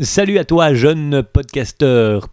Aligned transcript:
Salut 0.00 0.38
à 0.38 0.44
toi, 0.44 0.74
jeune 0.74 1.22
podcasteur, 1.22 2.28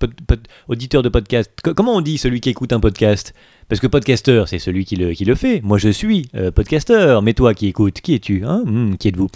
auditeur 0.67 1.03
de 1.03 1.09
podcast. 1.09 1.51
comment 1.61 1.95
on 1.95 2.01
dit 2.01 2.17
celui 2.17 2.41
qui 2.41 2.49
écoute 2.49 2.73
un 2.73 2.79
podcast? 2.79 3.35
Parce 3.67 3.79
que 3.79 3.87
podcaster, 3.87 4.43
c'est 4.47 4.59
celui 4.59 4.85
qui 4.85 4.95
le, 4.95 5.13
qui 5.13 5.25
le 5.25 5.35
fait. 5.35 5.61
Moi, 5.63 5.77
je 5.77 5.89
suis 5.89 6.29
euh, 6.35 6.51
podcasteur. 6.51 7.21
Mais 7.21 7.33
toi 7.33 7.53
qui 7.53 7.67
écoutes, 7.67 8.01
qui 8.01 8.15
es-tu 8.15 8.43
hein 8.45 8.63
hmm, 8.65 8.97
Qui 8.97 9.09
êtes-vous? 9.09 9.29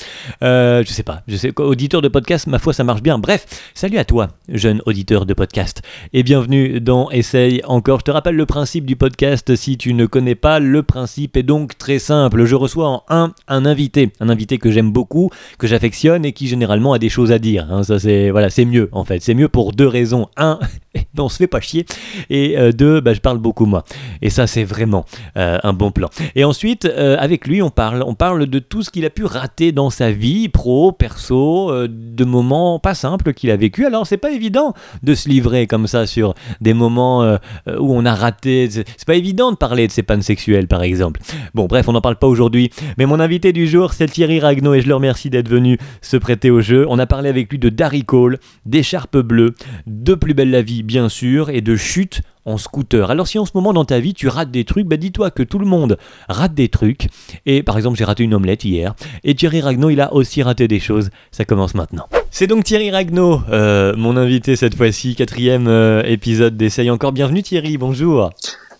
Euh, 0.43 0.83
Je 0.85 0.91
sais 0.91 1.03
pas. 1.03 1.21
Je 1.27 1.37
sais, 1.37 1.51
auditeur 1.59 2.01
de 2.01 2.07
podcast, 2.07 2.47
ma 2.47 2.59
foi, 2.59 2.73
ça 2.73 2.83
marche 2.83 3.01
bien. 3.01 3.17
Bref, 3.17 3.45
salut 3.73 3.97
à 3.97 4.05
toi, 4.05 4.29
jeune 4.49 4.81
auditeur 4.85 5.25
de 5.25 5.33
podcast. 5.33 5.81
Et 6.13 6.23
bienvenue 6.23 6.81
dans 6.81 7.09
Essaye 7.11 7.61
encore. 7.65 7.99
Je 7.99 8.05
te 8.05 8.11
rappelle 8.11 8.35
le 8.35 8.45
principe 8.45 8.85
du 8.85 8.95
podcast. 8.95 9.55
Si 9.55 9.77
tu 9.77 9.93
ne 9.93 10.05
connais 10.05 10.35
pas, 10.35 10.59
le 10.59 10.83
principe 10.83 11.37
est 11.37 11.43
donc 11.43 11.77
très 11.77 11.99
simple. 11.99 12.45
Je 12.45 12.55
reçois 12.55 12.89
en 12.89 13.03
un 13.09 13.33
un 13.47 13.65
invité. 13.65 14.11
Un 14.19 14.29
invité 14.29 14.57
que 14.57 14.71
j'aime 14.71 14.91
beaucoup, 14.91 15.29
que 15.57 15.67
j'affectionne 15.67 16.25
et 16.25 16.33
qui 16.33 16.47
généralement 16.47 16.93
a 16.93 16.99
des 16.99 17.09
choses 17.09 17.31
à 17.31 17.39
dire. 17.39 17.67
Hein. 17.71 17.83
Ça, 17.83 17.99
c'est 17.99 18.31
voilà, 18.31 18.49
mieux 18.65 18.89
en 18.91 19.05
fait. 19.05 19.21
C'est 19.21 19.33
mieux 19.33 19.49
pour 19.49 19.71
deux 19.71 19.87
raisons. 19.87 20.27
Un, 20.37 20.59
on 21.17 21.29
se 21.29 21.37
fait 21.37 21.47
pas 21.47 21.61
chier. 21.61 21.85
Et 22.29 22.57
euh, 22.57 22.71
deux, 22.71 23.01
bah, 23.01 23.13
je 23.13 23.19
parle 23.19 23.37
beaucoup 23.37 23.65
moi. 23.65 23.83
Et 24.25 24.31
ça, 24.31 24.47
c'est 24.47 24.63
vraiment 24.63 25.05
euh, 25.37 25.59
un 25.61 25.73
bon 25.73 25.91
plan. 25.91 26.09
Et 26.33 26.43
ensuite, 26.43 26.85
euh, 26.85 27.15
avec 27.19 27.45
lui, 27.45 27.61
on 27.61 27.69
parle, 27.69 28.01
on 28.01 28.15
parle 28.15 28.47
de 28.47 28.57
tout 28.57 28.81
ce 28.81 28.89
qu'il 28.89 29.05
a 29.05 29.11
pu 29.11 29.23
rater 29.23 29.71
dans 29.71 29.91
sa 29.91 30.09
vie, 30.09 30.49
pro, 30.49 30.91
perso, 30.91 31.71
de 31.87 32.25
moments 32.25 32.79
pas 32.79 32.95
simples 32.95 33.35
qu'il 33.35 33.51
a 33.51 33.55
vécu. 33.55 33.85
Alors, 33.85 34.07
c'est 34.07 34.17
pas 34.17 34.31
évident 34.31 34.73
de 35.03 35.13
se 35.13 35.29
livrer 35.29 35.67
comme 35.67 35.85
ça 35.85 36.07
sur 36.07 36.33
des 36.59 36.73
moments 36.73 37.23
où 37.67 37.95
on 37.95 38.03
a 38.03 38.15
raté. 38.15 38.67
C'est 38.71 39.05
pas 39.05 39.13
évident 39.13 39.51
de 39.51 39.57
parler 39.57 39.85
de 39.85 39.91
ses 39.91 40.01
pannes 40.01 40.23
sexuelles, 40.23 40.67
par 40.67 40.81
exemple. 40.81 41.21
Bon, 41.53 41.67
bref, 41.67 41.87
on 41.87 41.91
n'en 41.91 42.01
parle 42.01 42.15
pas 42.15 42.25
aujourd'hui. 42.25 42.71
Mais 42.97 43.05
mon 43.05 43.19
invité 43.19 43.53
du 43.53 43.67
jour, 43.67 43.93
c'est 43.93 44.07
Thierry 44.07 44.39
Ragno, 44.39 44.73
et 44.73 44.81
je 44.81 44.87
le 44.87 44.95
remercie 44.95 45.29
d'être 45.29 45.49
venu 45.49 45.77
se 46.01 46.17
prêter 46.17 46.49
au 46.49 46.61
jeu. 46.61 46.87
On 46.89 46.97
a 46.97 47.05
parlé 47.05 47.29
avec 47.29 47.51
lui 47.51 47.59
de 47.59 47.69
Darry 47.69 48.03
Cole, 48.03 48.39
d'écharpe 48.65 49.17
bleue, 49.17 49.53
de 49.85 50.15
Plus 50.15 50.33
belle 50.33 50.49
la 50.49 50.63
vie, 50.63 50.81
bien 50.81 51.09
sûr, 51.09 51.51
et 51.51 51.61
de 51.61 51.75
chute 51.75 52.23
en 52.45 52.57
scooter. 52.57 53.11
Alors 53.11 53.27
si 53.27 53.39
en 53.39 53.45
ce 53.45 53.51
moment 53.55 53.73
dans 53.73 53.85
ta 53.85 53.99
vie 53.99 54.13
tu 54.13 54.27
rates 54.27 54.51
des 54.51 54.63
trucs, 54.63 54.87
bah 54.87 54.97
dis-toi 54.97 55.31
que 55.31 55.43
tout 55.43 55.59
le 55.59 55.65
monde 55.65 55.97
rate 56.29 56.53
des 56.53 56.69
trucs. 56.69 57.09
Et 57.45 57.63
par 57.63 57.77
exemple 57.77 57.97
j'ai 57.97 58.05
raté 58.05 58.23
une 58.23 58.33
omelette 58.33 58.63
hier. 58.63 58.95
Et 59.23 59.35
Thierry 59.35 59.61
Ragno 59.61 59.89
il 59.89 60.01
a 60.01 60.13
aussi 60.13 60.43
raté 60.43 60.67
des 60.67 60.79
choses. 60.79 61.09
Ça 61.31 61.45
commence 61.45 61.75
maintenant. 61.75 62.07
C'est 62.31 62.47
donc 62.47 62.63
Thierry 62.63 62.91
Ragno, 62.91 63.41
euh, 63.49 63.95
mon 63.95 64.17
invité 64.17 64.55
cette 64.55 64.75
fois-ci, 64.75 65.15
quatrième 65.15 65.67
euh, 65.67 66.03
épisode 66.03 66.57
d'Essaye 66.57 66.89
encore. 66.89 67.11
Bienvenue 67.11 67.43
Thierry, 67.43 67.77
bonjour. 67.77 68.31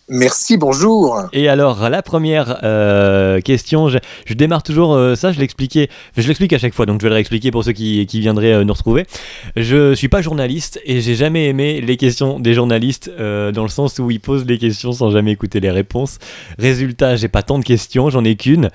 Merci, 0.08 0.56
bonjour. 0.58 1.20
Et 1.34 1.50
alors, 1.50 1.90
la 1.90 2.04
première 2.04 2.60
euh, 2.64 3.42
question, 3.42 3.90
je, 3.90 3.98
démarre 4.36 4.62
toujours 4.62 4.94
euh, 4.94 5.16
ça, 5.16 5.32
je 5.32 5.40
l'expliquais, 5.40 5.90
je 6.16 6.28
l'explique 6.28 6.54
à 6.54 6.60
chaque 6.60 6.76
fois, 6.76 6.86
donc 6.86 7.02
je 7.02 7.06
vais 7.06 7.10
le 7.10 7.16
réexpliquer 7.16 7.50
pour 7.50 7.64
ceux 7.64 7.72
qui, 7.72 8.06
viendraient 8.06 8.54
euh, 8.54 8.64
nous 8.64 8.74
retrouver. 8.74 9.08
Je 9.56 9.96
suis 9.96 10.08
pas 10.08 10.22
journaliste 10.22 10.80
et 10.86 11.02
j'ai 11.02 11.16
jamais 11.16 11.48
aimé 11.48 11.82
les 11.82 11.98
questions 11.98 12.40
des 12.40 12.54
journalistes 12.54 13.10
dans 13.18 13.64
le 13.64 13.70
sens 13.70 13.98
où 13.98 14.12
ils 14.12 14.20
posent 14.20 14.46
les 14.46 14.60
questions 14.60 14.92
sans 14.92 15.10
jamais 15.10 15.32
écouter 15.32 15.60
les 15.60 15.72
réponses. 15.72 16.20
Résultat, 16.60 17.16
j'ai 17.16 17.28
pas 17.28 17.42
tant 17.42 17.58
de 17.58 17.64
questions, 17.64 18.12
j'en 18.12 18.24
ai 18.24 18.36
qu'une, 18.36 18.70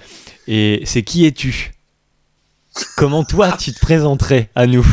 et 0.49 0.83
c'est 0.85 1.03
qui 1.03 1.27
es-tu? 1.27 1.75
Comment 2.97 3.23
toi 3.23 3.53
tu 3.53 3.73
te 3.73 3.79
présenterais 3.79 4.51
à 4.57 4.67
nous? 4.67 4.87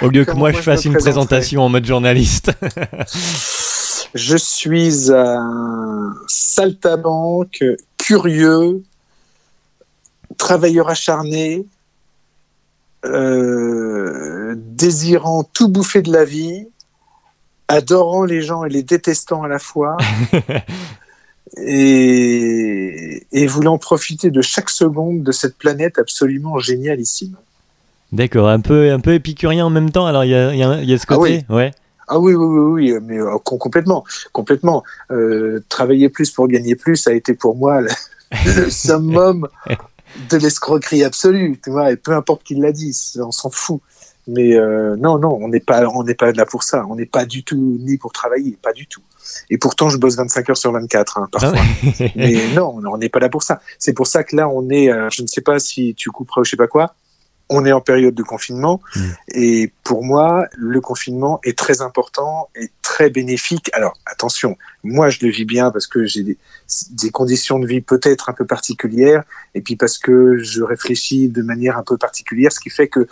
Au 0.00 0.08
lieu 0.08 0.24
que 0.24 0.32
moi, 0.32 0.52
je 0.52 0.58
fasse 0.58 0.84
une 0.84 0.96
présentation 0.96 1.62
en 1.62 1.68
mode 1.68 1.86
journaliste. 1.86 2.52
Je 4.14 4.36
suis 4.36 5.12
un 5.12 6.14
saltabanque, 6.26 7.62
curieux, 7.98 8.82
travailleur 10.38 10.88
acharné, 10.88 11.66
euh, 13.04 14.54
désirant 14.56 15.44
tout 15.44 15.68
bouffer 15.68 16.02
de 16.02 16.12
la 16.12 16.24
vie, 16.24 16.66
adorant 17.68 18.24
les 18.24 18.40
gens 18.40 18.64
et 18.64 18.70
les 18.70 18.82
détestant 18.82 19.42
à 19.42 19.48
la 19.48 19.58
fois, 19.58 19.96
et, 21.56 23.46
voulant 23.46 23.78
profiter 23.78 24.30
de 24.30 24.40
chaque 24.42 24.70
seconde 24.70 25.22
de 25.22 25.32
cette 25.32 25.56
planète 25.56 25.98
absolument 25.98 26.58
génialissime. 26.58 27.36
D'accord, 28.10 28.48
un 28.48 28.60
peu, 28.60 28.90
un 28.90 29.00
peu 29.00 29.12
épicurien 29.12 29.66
en 29.66 29.70
même 29.70 29.90
temps, 29.90 30.06
alors 30.06 30.24
il 30.24 30.30
y 30.30 30.34
a, 30.34 30.54
y 30.54 30.62
a, 30.62 30.98
ce 30.98 31.04
ah 31.08 31.14
côté, 31.14 31.44
ouais. 31.50 31.72
Ah 32.08 32.18
oui, 32.18 32.34
oui, 32.34 32.46
oui, 32.46 32.92
oui 32.92 32.98
mais 33.02 33.18
euh, 33.18 33.36
complètement, 33.38 34.04
complètement. 34.32 34.82
Euh, 35.10 35.62
travailler 35.68 36.08
plus 36.08 36.30
pour 36.30 36.48
gagner 36.48 36.74
plus, 36.74 36.96
ça 36.96 37.10
a 37.10 37.12
été 37.12 37.34
pour 37.34 37.56
moi 37.56 37.80
le, 38.46 38.70
summum 38.70 39.48
de 40.30 40.36
l'escroquerie 40.36 41.04
absolue, 41.04 41.60
tu 41.62 41.70
vois. 41.70 41.92
Et 41.92 41.96
peu 41.96 42.12
importe 42.12 42.42
qui 42.44 42.54
l'a 42.54 42.72
dit, 42.72 42.96
on 43.18 43.30
s'en 43.30 43.50
fout. 43.50 43.80
Mais 44.26 44.56
euh, 44.56 44.94
non, 44.96 45.18
non, 45.18 45.38
on 45.40 45.48
n'est 45.48 45.60
pas, 45.60 45.86
on 45.88 46.02
n'est 46.04 46.14
pas 46.14 46.32
là 46.32 46.44
pour 46.44 46.62
ça. 46.62 46.84
On 46.88 46.96
n'est 46.96 47.06
pas 47.06 47.24
du 47.24 47.44
tout 47.44 47.78
ni 47.80 47.96
pour 47.96 48.12
travailler, 48.12 48.58
pas 48.62 48.72
du 48.72 48.86
tout. 48.86 49.00
Et 49.48 49.56
pourtant, 49.56 49.88
je 49.88 49.96
bosse 49.96 50.16
25 50.16 50.50
heures 50.50 50.56
sur 50.56 50.72
24 50.72 51.18
hein, 51.18 51.28
parfois. 51.32 51.62
Mais 52.14 52.48
non, 52.54 52.80
on 52.86 52.98
n'est 52.98 53.08
pas 53.08 53.20
là 53.20 53.28
pour 53.28 53.42
ça. 53.42 53.60
C'est 53.78 53.94
pour 53.94 54.06
ça 54.06 54.24
que 54.24 54.36
là, 54.36 54.48
on 54.48 54.68
est. 54.68 54.90
je 55.10 55.22
ne 55.22 55.26
sais 55.26 55.40
pas 55.40 55.58
si 55.58 55.94
tu 55.94 56.10
couperas 56.10 56.42
ou 56.42 56.44
je 56.44 56.50
sais 56.50 56.56
pas 56.56 56.66
quoi 56.66 56.94
on 57.50 57.64
est 57.64 57.72
en 57.72 57.80
période 57.80 58.14
de 58.14 58.22
confinement 58.22 58.80
mm. 58.94 59.00
et 59.34 59.72
pour 59.84 60.04
moi, 60.04 60.46
le 60.56 60.80
confinement 60.80 61.40
est 61.44 61.56
très 61.56 61.80
important 61.80 62.48
et 62.54 62.70
très 62.82 63.10
bénéfique. 63.10 63.70
Alors 63.72 63.94
attention, 64.06 64.56
moi 64.82 65.08
je 65.08 65.18
le 65.22 65.30
vis 65.30 65.44
bien 65.44 65.70
parce 65.70 65.86
que 65.86 66.04
j'ai 66.04 66.22
des, 66.22 66.38
des, 66.90 67.10
conditions 67.10 67.58
de 67.58 67.66
vie 67.66 67.80
peut-être 67.80 68.28
un 68.28 68.32
peu 68.32 68.44
particulières 68.44 69.24
et 69.54 69.60
puis 69.60 69.76
parce 69.76 69.98
que 69.98 70.38
je 70.38 70.62
réfléchis 70.62 71.28
de 71.28 71.42
manière 71.42 71.78
un 71.78 71.82
peu 71.82 71.96
particulière, 71.96 72.52
ce 72.52 72.60
qui 72.60 72.70
fait 72.70 72.88
que 72.88 73.08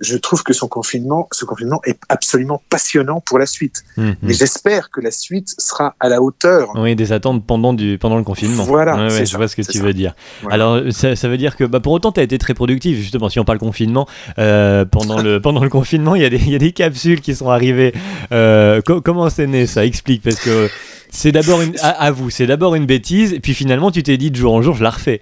je 0.00 0.16
trouve 0.16 0.42
que 0.42 0.52
son 0.52 0.68
confinement, 0.68 1.28
ce 1.32 1.44
confinement 1.44 1.80
est 1.84 1.98
absolument 2.08 2.62
passionnant 2.70 3.20
pour 3.20 3.38
la 3.38 3.46
suite. 3.46 3.84
Hum. 3.96 4.14
Mais 4.22 4.32
j'espère 4.32 4.90
que 4.90 5.00
la 5.00 5.10
suite 5.10 5.54
sera 5.58 5.96
à 6.00 6.08
la 6.08 6.22
hauteur. 6.22 6.70
Oui, 6.76 6.94
des 6.94 7.12
attentes 7.12 7.44
pendant, 7.44 7.72
du, 7.72 7.98
pendant 7.98 8.16
le 8.16 8.22
confinement. 8.22 8.64
Voilà. 8.64 9.08
je 9.08 9.36
vois 9.36 9.48
ce 9.48 9.56
que 9.56 9.62
tu 9.62 9.80
veux 9.80 9.94
dire. 9.94 10.14
Alors, 10.50 10.80
ça, 10.90 11.16
ça, 11.16 11.28
veut 11.28 11.38
dire 11.38 11.56
que 11.56 11.64
bah, 11.64 11.80
pour 11.80 11.92
autant, 11.92 12.12
tu 12.12 12.20
as 12.20 12.22
été 12.22 12.38
très 12.38 12.54
productif. 12.54 12.98
Justement, 12.98 13.28
si 13.28 13.40
on 13.40 13.44
parle 13.44 13.58
confinement, 13.58 14.06
euh, 14.38 14.84
pendant, 14.84 15.20
le, 15.20 15.40
pendant 15.42 15.62
le 15.62 15.70
confinement, 15.70 16.14
il 16.14 16.22
y, 16.22 16.24
a 16.24 16.30
des, 16.30 16.38
y 16.38 16.54
a 16.54 16.58
des 16.58 16.72
capsules 16.72 17.20
qui 17.20 17.34
sont 17.34 17.50
arrivées. 17.50 17.94
Euh, 18.32 18.80
comment 18.82 19.30
c'est 19.30 19.46
né 19.46 19.66
ça? 19.66 19.84
Explique, 19.84 20.22
parce 20.22 20.36
que 20.36 20.68
c'est 21.10 21.32
d'abord 21.32 21.60
une. 21.60 21.74
À, 21.82 22.10
vous, 22.10 22.30
c'est 22.30 22.46
d'abord 22.46 22.74
une 22.74 22.86
bêtise, 22.86 23.32
et 23.32 23.40
puis 23.40 23.54
finalement, 23.54 23.90
tu 23.90 24.02
t'es 24.02 24.16
dit 24.16 24.30
de 24.30 24.36
jour 24.36 24.52
en 24.52 24.62
jour, 24.62 24.74
je 24.74 24.82
la 24.82 24.90
refais. 24.90 25.20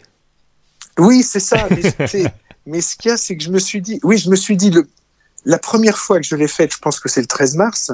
Oui, 0.98 1.22
c'est 1.22 1.40
ça. 1.40 1.68
Mais 2.66 2.80
ce 2.80 2.96
qu'il 2.96 3.10
y 3.10 3.14
a, 3.14 3.16
c'est 3.16 3.36
que 3.36 3.42
je 3.42 3.50
me 3.50 3.58
suis 3.58 3.80
dit, 3.80 4.00
oui, 4.02 4.18
je 4.18 4.28
me 4.28 4.36
suis 4.36 4.56
dit, 4.56 4.70
le, 4.70 4.88
la 5.44 5.58
première 5.58 5.98
fois 5.98 6.18
que 6.18 6.26
je 6.26 6.34
l'ai 6.34 6.48
faite, 6.48 6.72
je 6.72 6.78
pense 6.78 6.98
que 6.98 7.08
c'est 7.08 7.20
le 7.20 7.26
13 7.26 7.54
mars. 7.54 7.92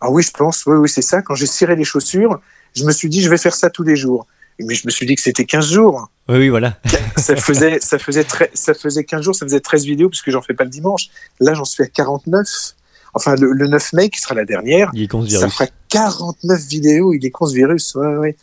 Ah 0.00 0.10
oui, 0.10 0.22
je 0.22 0.32
pense, 0.32 0.66
oui, 0.66 0.76
oui, 0.76 0.88
c'est 0.88 1.02
ça. 1.02 1.22
Quand 1.22 1.36
j'ai 1.36 1.46
ciré 1.46 1.76
les 1.76 1.84
chaussures, 1.84 2.40
je 2.74 2.84
me 2.84 2.92
suis 2.92 3.08
dit, 3.08 3.22
je 3.22 3.30
vais 3.30 3.38
faire 3.38 3.54
ça 3.54 3.70
tous 3.70 3.84
les 3.84 3.94
jours. 3.94 4.26
Mais 4.58 4.74
je 4.74 4.86
me 4.86 4.90
suis 4.90 5.06
dit 5.06 5.14
que 5.14 5.22
c'était 5.22 5.44
15 5.44 5.72
jours. 5.72 6.10
Oui, 6.28 6.38
oui, 6.38 6.48
voilà. 6.48 6.78
ça 7.16 7.36
faisait, 7.36 7.78
ça 7.80 7.98
faisait, 7.98 8.26
ça 8.54 8.74
faisait 8.74 9.04
15 9.04 9.22
jours, 9.22 9.34
ça 9.34 9.46
faisait 9.46 9.60
13 9.60 9.84
vidéos, 9.84 10.08
puisque 10.08 10.30
j'en 10.30 10.42
fais 10.42 10.54
pas 10.54 10.64
le 10.64 10.70
dimanche. 10.70 11.08
Là, 11.40 11.54
j'en 11.54 11.64
suis 11.64 11.82
à 11.82 11.86
49. 11.86 12.46
Enfin, 13.14 13.34
le, 13.38 13.66
9 13.68 13.92
mai, 13.92 14.08
qui 14.08 14.20
sera 14.20 14.34
la 14.34 14.44
dernière, 14.44 14.90
est 14.94 15.30
ça 15.30 15.48
fera 15.48 15.66
49 15.90 16.60
vidéos, 16.62 17.12
il 17.12 17.24
est 17.26 17.30
con 17.30 17.46
ce 17.46 17.54
virus. 17.54 17.94
Ouais, 17.94 18.16
ouais. 18.16 18.36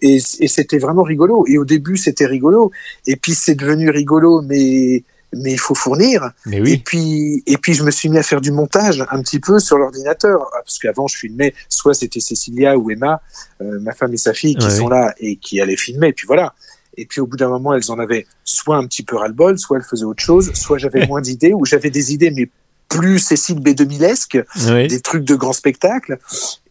Et, 0.00 0.16
et 0.16 0.48
c'était 0.48 0.78
vraiment 0.78 1.04
rigolo. 1.04 1.44
Et 1.46 1.58
au 1.58 1.64
début, 1.64 1.96
c'était 1.96 2.26
rigolo. 2.26 2.72
Et 3.06 3.16
puis, 3.16 3.34
c'est 3.34 3.54
devenu 3.54 3.90
rigolo, 3.90 4.42
mais 4.42 5.04
mais 5.32 5.52
il 5.52 5.58
faut 5.58 5.74
fournir. 5.74 6.30
Mais 6.46 6.60
oui. 6.60 6.72
Et 6.72 6.78
puis, 6.78 7.42
et 7.46 7.56
puis, 7.56 7.74
je 7.74 7.82
me 7.84 7.90
suis 7.90 8.08
mis 8.08 8.18
à 8.18 8.22
faire 8.22 8.40
du 8.40 8.52
montage 8.52 9.04
un 9.10 9.22
petit 9.22 9.38
peu 9.38 9.58
sur 9.58 9.78
l'ordinateur, 9.78 10.48
parce 10.52 10.78
qu'avant, 10.78 11.06
je 11.06 11.16
filmais, 11.16 11.54
soit 11.68 11.94
c'était 11.94 12.20
Cécilia 12.20 12.76
ou 12.76 12.90
Emma, 12.90 13.20
euh, 13.60 13.78
ma 13.80 13.92
femme 13.92 14.14
et 14.14 14.18
sa 14.18 14.34
fille, 14.34 14.56
qui 14.56 14.70
sont 14.70 14.88
là 14.88 15.14
et 15.18 15.36
qui 15.36 15.60
allaient 15.60 15.76
filmer. 15.76 16.08
Et 16.08 16.12
puis 16.12 16.26
voilà. 16.26 16.54
Et 16.98 17.04
puis 17.04 17.20
au 17.20 17.26
bout 17.26 17.36
d'un 17.36 17.48
moment, 17.48 17.74
elles 17.74 17.90
en 17.90 17.98
avaient 17.98 18.26
soit 18.42 18.76
un 18.76 18.86
petit 18.86 19.02
peu 19.02 19.16
ras-le-bol, 19.16 19.58
soit 19.58 19.76
elles 19.76 19.84
faisaient 19.84 20.04
autre 20.04 20.22
chose, 20.22 20.52
soit 20.54 20.78
j'avais 20.78 21.06
moins 21.06 21.20
d'idées, 21.20 21.52
ou 21.52 21.66
j'avais 21.66 21.90
des 21.90 22.14
idées, 22.14 22.30
mais 22.30 22.48
plus 22.88 23.18
Cécile 23.18 23.60
B2000esque, 23.60 24.44
des 24.88 25.00
trucs 25.00 25.24
de 25.24 25.34
grands 25.34 25.52
spectacles. 25.52 26.18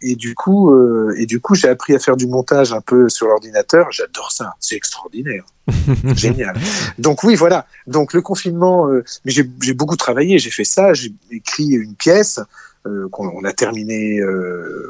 Et 0.01 0.15
du 0.15 0.35
coup, 0.35 0.71
euh, 0.71 1.15
et 1.17 1.25
du 1.25 1.39
coup, 1.39 1.55
j'ai 1.55 1.67
appris 1.67 1.95
à 1.95 1.99
faire 1.99 2.15
du 2.15 2.27
montage 2.27 2.73
un 2.73 2.81
peu 2.81 3.09
sur 3.09 3.27
l'ordinateur. 3.27 3.91
J'adore 3.91 4.31
ça, 4.31 4.53
c'est 4.59 4.75
extraordinaire, 4.75 5.43
génial. 6.15 6.55
Donc 6.99 7.23
oui, 7.23 7.35
voilà. 7.35 7.67
Donc 7.87 8.13
le 8.13 8.21
confinement, 8.21 8.87
euh, 8.87 9.03
mais 9.25 9.31
j'ai 9.31 9.73
beaucoup 9.73 9.97
travaillé. 9.97 10.39
J'ai 10.39 10.51
fait 10.51 10.63
ça. 10.63 10.93
J'ai 10.93 11.13
écrit 11.31 11.69
une 11.69 11.95
pièce. 11.95 12.39
Euh, 12.87 13.09
qu'on 13.09 13.43
a 13.43 13.51
terminé 13.51 14.23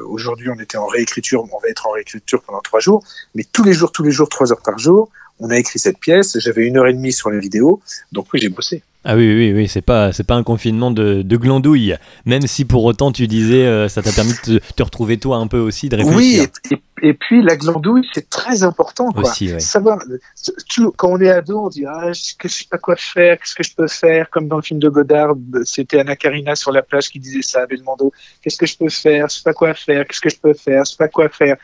aujourd'hui. 0.04 0.50
On 0.50 0.60
était 0.60 0.76
en 0.76 0.84
réécriture. 0.84 1.42
On 1.44 1.58
va 1.60 1.70
être 1.70 1.86
en 1.86 1.92
réécriture 1.92 2.42
pendant 2.42 2.60
trois 2.60 2.78
jours. 2.78 3.02
Mais 3.34 3.42
tous 3.50 3.64
les 3.64 3.72
jours, 3.72 3.90
tous 3.90 4.02
les 4.02 4.10
jours, 4.10 4.28
trois 4.28 4.52
heures 4.52 4.60
par 4.60 4.78
jour, 4.78 5.08
on 5.40 5.48
a 5.48 5.56
écrit 5.56 5.78
cette 5.78 5.98
pièce. 5.98 6.38
J'avais 6.38 6.66
une 6.66 6.76
heure 6.76 6.86
et 6.86 6.92
demie 6.92 7.12
sur 7.12 7.30
les 7.30 7.38
vidéos. 7.38 7.80
Donc 8.12 8.26
oui, 8.34 8.40
j'ai 8.42 8.50
bossé. 8.50 8.82
Ah 9.08 9.14
oui, 9.14 9.32
oui, 9.32 9.52
oui, 9.52 9.68
c'est 9.68 9.82
pas, 9.82 10.12
c'est 10.12 10.24
pas 10.26 10.34
un 10.34 10.42
confinement 10.42 10.90
de, 10.90 11.22
de, 11.22 11.36
glandouille. 11.36 11.94
Même 12.24 12.48
si 12.48 12.64
pour 12.64 12.84
autant 12.84 13.12
tu 13.12 13.28
disais, 13.28 13.64
euh, 13.64 13.88
ça 13.88 14.02
t'a 14.02 14.10
permis 14.10 14.32
de 14.48 14.58
te, 14.58 14.82
retrouver 14.82 15.16
toi 15.16 15.36
un 15.36 15.46
peu 15.46 15.60
aussi, 15.60 15.88
de 15.88 15.94
réfléchir. 15.94 16.48
Oui, 16.72 16.78
et 17.02 17.14
puis 17.14 17.40
la 17.40 17.56
glandouille, 17.56 18.04
c'est 18.12 18.28
très 18.28 18.64
important. 18.64 19.12
Quoi. 19.12 19.22
Aussi, 19.22 19.52
ouais. 19.52 19.60
Savoir, 19.60 20.00
quand 20.96 21.08
on 21.08 21.20
est 21.20 21.30
ado, 21.30 21.66
on 21.66 21.68
dit 21.68 21.84
ah, 21.86 22.12
je, 22.12 22.34
que 22.36 22.48
je 22.48 22.54
sais 22.54 22.64
pas 22.68 22.78
quoi 22.78 22.96
faire, 22.96 23.38
qu'est-ce 23.38 23.54
que 23.54 23.62
je 23.62 23.76
peux 23.76 23.86
faire, 23.86 24.28
comme 24.28 24.48
dans 24.48 24.56
le 24.56 24.62
film 24.62 24.80
de 24.80 24.88
Godard, 24.88 25.36
c'était 25.62 26.00
Anna 26.00 26.16
Karina 26.16 26.56
sur 26.56 26.72
la 26.72 26.82
plage 26.82 27.08
qui 27.08 27.20
disait 27.20 27.42
ça 27.42 27.60
à 27.60 27.66
Belmondo. 27.66 28.12
Qu'est-ce 28.42 28.58
que 28.58 28.66
je 28.66 28.76
peux 28.76 28.88
faire, 28.88 29.28
je 29.28 29.36
sais 29.36 29.42
pas 29.44 29.54
quoi 29.54 29.72
faire, 29.74 30.04
qu'est-ce 30.04 30.20
que 30.20 30.30
je 30.30 30.38
peux 30.38 30.54
faire, 30.54 30.84
je 30.84 30.90
sais 30.90 30.96
pas 30.96 31.06
quoi 31.06 31.28
faire. 31.28 31.56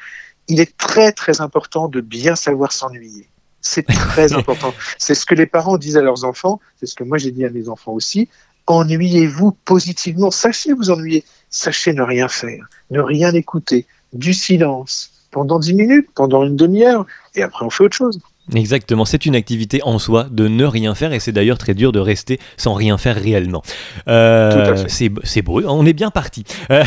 Il 0.47 0.61
est 0.61 0.77
très 0.77 1.11
très 1.11 1.41
important 1.41 1.89
de 1.89 2.01
bien 2.01 2.37
savoir 2.37 2.71
s'ennuyer. 2.71 3.32
C'est 3.63 3.87
très 3.87 4.33
important. 4.35 4.75
C'est 4.99 5.15
ce 5.15 5.25
que 5.25 5.35
les 5.35 5.47
parents 5.47 5.79
disent 5.79 5.97
à 5.97 6.03
leurs 6.03 6.25
enfants, 6.25 6.61
c'est 6.79 6.87
ce 6.87 6.95
que 6.95 7.05
moi 7.05 7.17
j'ai 7.17 7.31
dit 7.31 7.45
à 7.45 7.51
mes 7.51 7.69
enfants 7.69 7.93
aussi. 7.93 8.29
Ennuyez-vous 8.67 9.53
positivement, 9.65 10.31
sachez 10.31 10.73
vous 10.73 10.91
ennuyer, 10.91 11.25
sachez 11.51 11.95
ne 11.95 12.03
rien 12.03 12.29
faire, 12.29 12.69
ne 12.91 13.01
rien 13.01 13.33
écouter, 13.33 13.87
du 14.13 14.35
silence 14.35 15.11
pendant 15.31 15.59
10 15.59 15.75
minutes, 15.75 16.09
pendant 16.15 16.45
une 16.45 16.57
demi-heure, 16.57 17.07
et 17.35 17.43
après 17.43 17.65
on 17.65 17.71
fait 17.71 17.85
autre 17.85 17.97
chose. 17.97 18.21
Exactement, 18.53 19.05
c'est 19.05 19.25
une 19.25 19.37
activité 19.37 19.81
en 19.85 20.01
soi 20.01 20.27
de 20.29 20.49
ne 20.49 20.65
rien 20.65 20.97
faire 20.97 21.13
et 21.13 21.21
c'est 21.21 21.31
d'ailleurs 21.31 21.59
très 21.59 21.75
dur 21.75 21.93
de 21.93 22.01
rester 22.01 22.41
sans 22.57 22.75
rien 22.75 22.99
faire 22.99 23.17
réellement. 23.17 23.63
Euh, 24.09 24.85
c'est, 24.89 25.43
beau, 25.43 25.63
on 25.65 25.87
est 25.87 25.93
bien 25.93 26.11
parti. 26.11 26.43
Euh, 26.73 26.83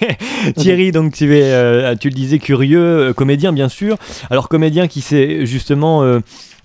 Thierry, 0.56 0.92
donc 0.92 1.12
tu 1.12 1.36
es, 1.36 1.42
euh, 1.42 1.96
tu 1.96 2.10
le 2.10 2.14
disais, 2.14 2.38
curieux, 2.38 3.12
comédien 3.12 3.52
bien 3.52 3.68
sûr. 3.68 3.96
Alors 4.30 4.48
comédien 4.48 4.86
qui 4.86 5.00
s'est 5.00 5.46
justement 5.46 6.04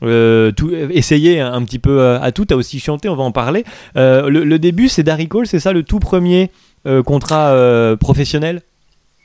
tout, 0.01 0.71
essayé 0.91 1.41
un, 1.41 1.51
un 1.51 1.63
petit 1.63 1.79
peu 1.79 2.15
à 2.15 2.31
tout, 2.31 2.45
tu 2.45 2.53
as 2.53 2.57
aussi 2.57 2.79
chanté, 2.79 3.09
on 3.09 3.15
va 3.15 3.23
en 3.23 3.31
parler. 3.31 3.63
Le, 3.95 4.29
le 4.29 4.59
début 4.59 4.89
c'est 4.89 5.03
Darry 5.03 5.27
Cole, 5.27 5.47
c'est 5.47 5.59
ça 5.59 5.73
le 5.73 5.81
tout 5.81 5.99
premier 5.99 6.51
contrat 7.03 7.97
professionnel? 7.99 8.61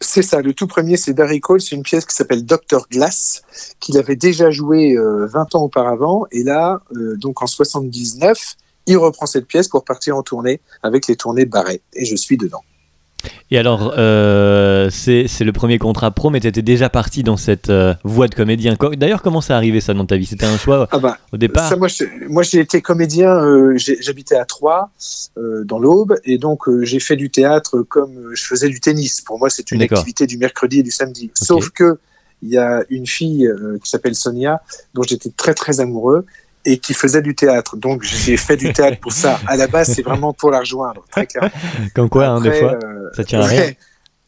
C'est 0.03 0.23
ça, 0.23 0.41
le 0.41 0.55
tout 0.55 0.67
premier, 0.67 0.97
c'est 0.97 1.13
Darry 1.13 1.41
Cole, 1.41 1.61
c'est 1.61 1.77
une 1.77 1.83
pièce 1.83 2.07
qui 2.07 2.15
s'appelle 2.15 2.47
Dr. 2.47 2.87
Glass, 2.91 3.43
qu'il 3.81 3.99
avait 3.99 4.17
déjà 4.17 4.51
joué 4.51 4.95
euh, 4.95 5.27
20 5.27 5.55
ans 5.55 5.63
auparavant, 5.65 6.25
et 6.33 6.43
là, 6.43 6.81
euh, 6.97 7.17
donc 7.17 7.43
en 7.43 7.47
79, 7.47 8.57
il 8.87 8.97
reprend 8.97 9.27
cette 9.27 9.47
pièce 9.47 9.69
pour 9.69 9.85
partir 9.85 10.17
en 10.17 10.23
tournée 10.23 10.63
avec 10.83 11.07
les 11.07 11.17
tournées 11.17 11.45
Barret, 11.45 11.83
et 11.93 12.07
je 12.07 12.17
suis 12.17 12.39
dedans. 12.39 12.63
Et 13.51 13.59
alors, 13.59 13.95
euh, 13.99 14.89
c'est 14.91 15.27
le 15.41 15.53
premier 15.53 15.79
contrat 15.79 16.11
pro, 16.11 16.31
mais 16.31 16.41
tu 16.41 16.47
étais 16.47 16.63
déjà 16.63 16.89
parti 16.89 17.23
dans 17.23 17.37
cette 17.37 17.69
euh, 17.69 17.95
voie 18.05 18.29
de 18.29 18.35
comédien. 18.35 18.77
Co- 18.77 18.95
D'ailleurs, 18.95 19.23
comment 19.23 19.41
ça 19.41 19.57
arrivé 19.57 19.81
ça 19.81 19.93
dans 19.95 20.07
ta 20.07 20.17
vie? 20.17 20.27
C'était 20.27 20.47
un 20.47 20.57
choix 20.57 20.89
Ah 20.93 20.99
bah, 20.99 21.19
au 21.33 21.37
départ? 21.37 21.69
Ça, 21.69 21.77
moi, 21.77 22.43
j'ai 22.43 22.59
été 22.61 22.81
comédien. 22.81 23.31
euh, 23.31 23.77
J'habitais 23.77 24.37
à 24.37 24.45
Troyes, 24.45 24.91
dans 25.65 25.79
l'Aube, 25.79 26.17
et 26.25 26.39
donc 26.39 26.63
j'ai 26.83 27.01
fait 27.01 27.17
du 27.17 27.31
théâtre 27.31 27.83
comme 27.83 28.31
je 28.35 28.45
faisais 28.45 28.69
du 28.69 28.81
tennis. 28.81 29.21
Pour 29.21 29.39
moi, 29.39 29.51
c'est 29.51 29.71
une 29.73 29.81
activité 29.83 30.27
du 30.27 30.39
mercredi 30.39 30.81
et 30.81 30.83
du 30.83 30.91
samedi. 30.91 31.31
Sauf 31.35 31.71
que 31.71 31.99
il 32.43 32.49
y 32.49 32.57
a 32.57 32.83
une 32.89 33.07
fille 33.07 33.51
qui 33.85 33.91
s'appelle 33.91 34.15
Sonia, 34.15 34.63
dont 34.95 35.03
j'étais 35.03 35.31
très 35.37 35.53
très 35.53 35.81
amoureux 35.81 36.25
et 36.65 36.79
qui 36.79 36.95
faisait 36.95 37.23
du 37.23 37.35
théâtre. 37.35 37.77
Donc 37.77 38.03
j'ai 38.03 38.37
fait 38.37 38.57
du 38.57 38.73
théâtre 38.73 38.99
pour 39.01 39.13
ça. 39.13 39.41
À 39.47 39.57
la 39.57 39.67
base, 39.67 39.93
c'est 39.95 40.03
vraiment 40.03 40.33
pour 40.33 40.51
la 40.51 40.61
rejoindre, 40.61 41.05
très 41.11 41.27
clairement. 41.27 41.51
Comme 41.95 42.09
quoi, 42.09 42.27
hein, 42.29 42.41
des 42.41 42.49
Après, 42.49 42.61
fois, 42.61 42.79
euh, 42.85 43.09
ça 43.15 43.25
tient 43.25 43.41
à 43.41 43.47
rien. 43.47 43.73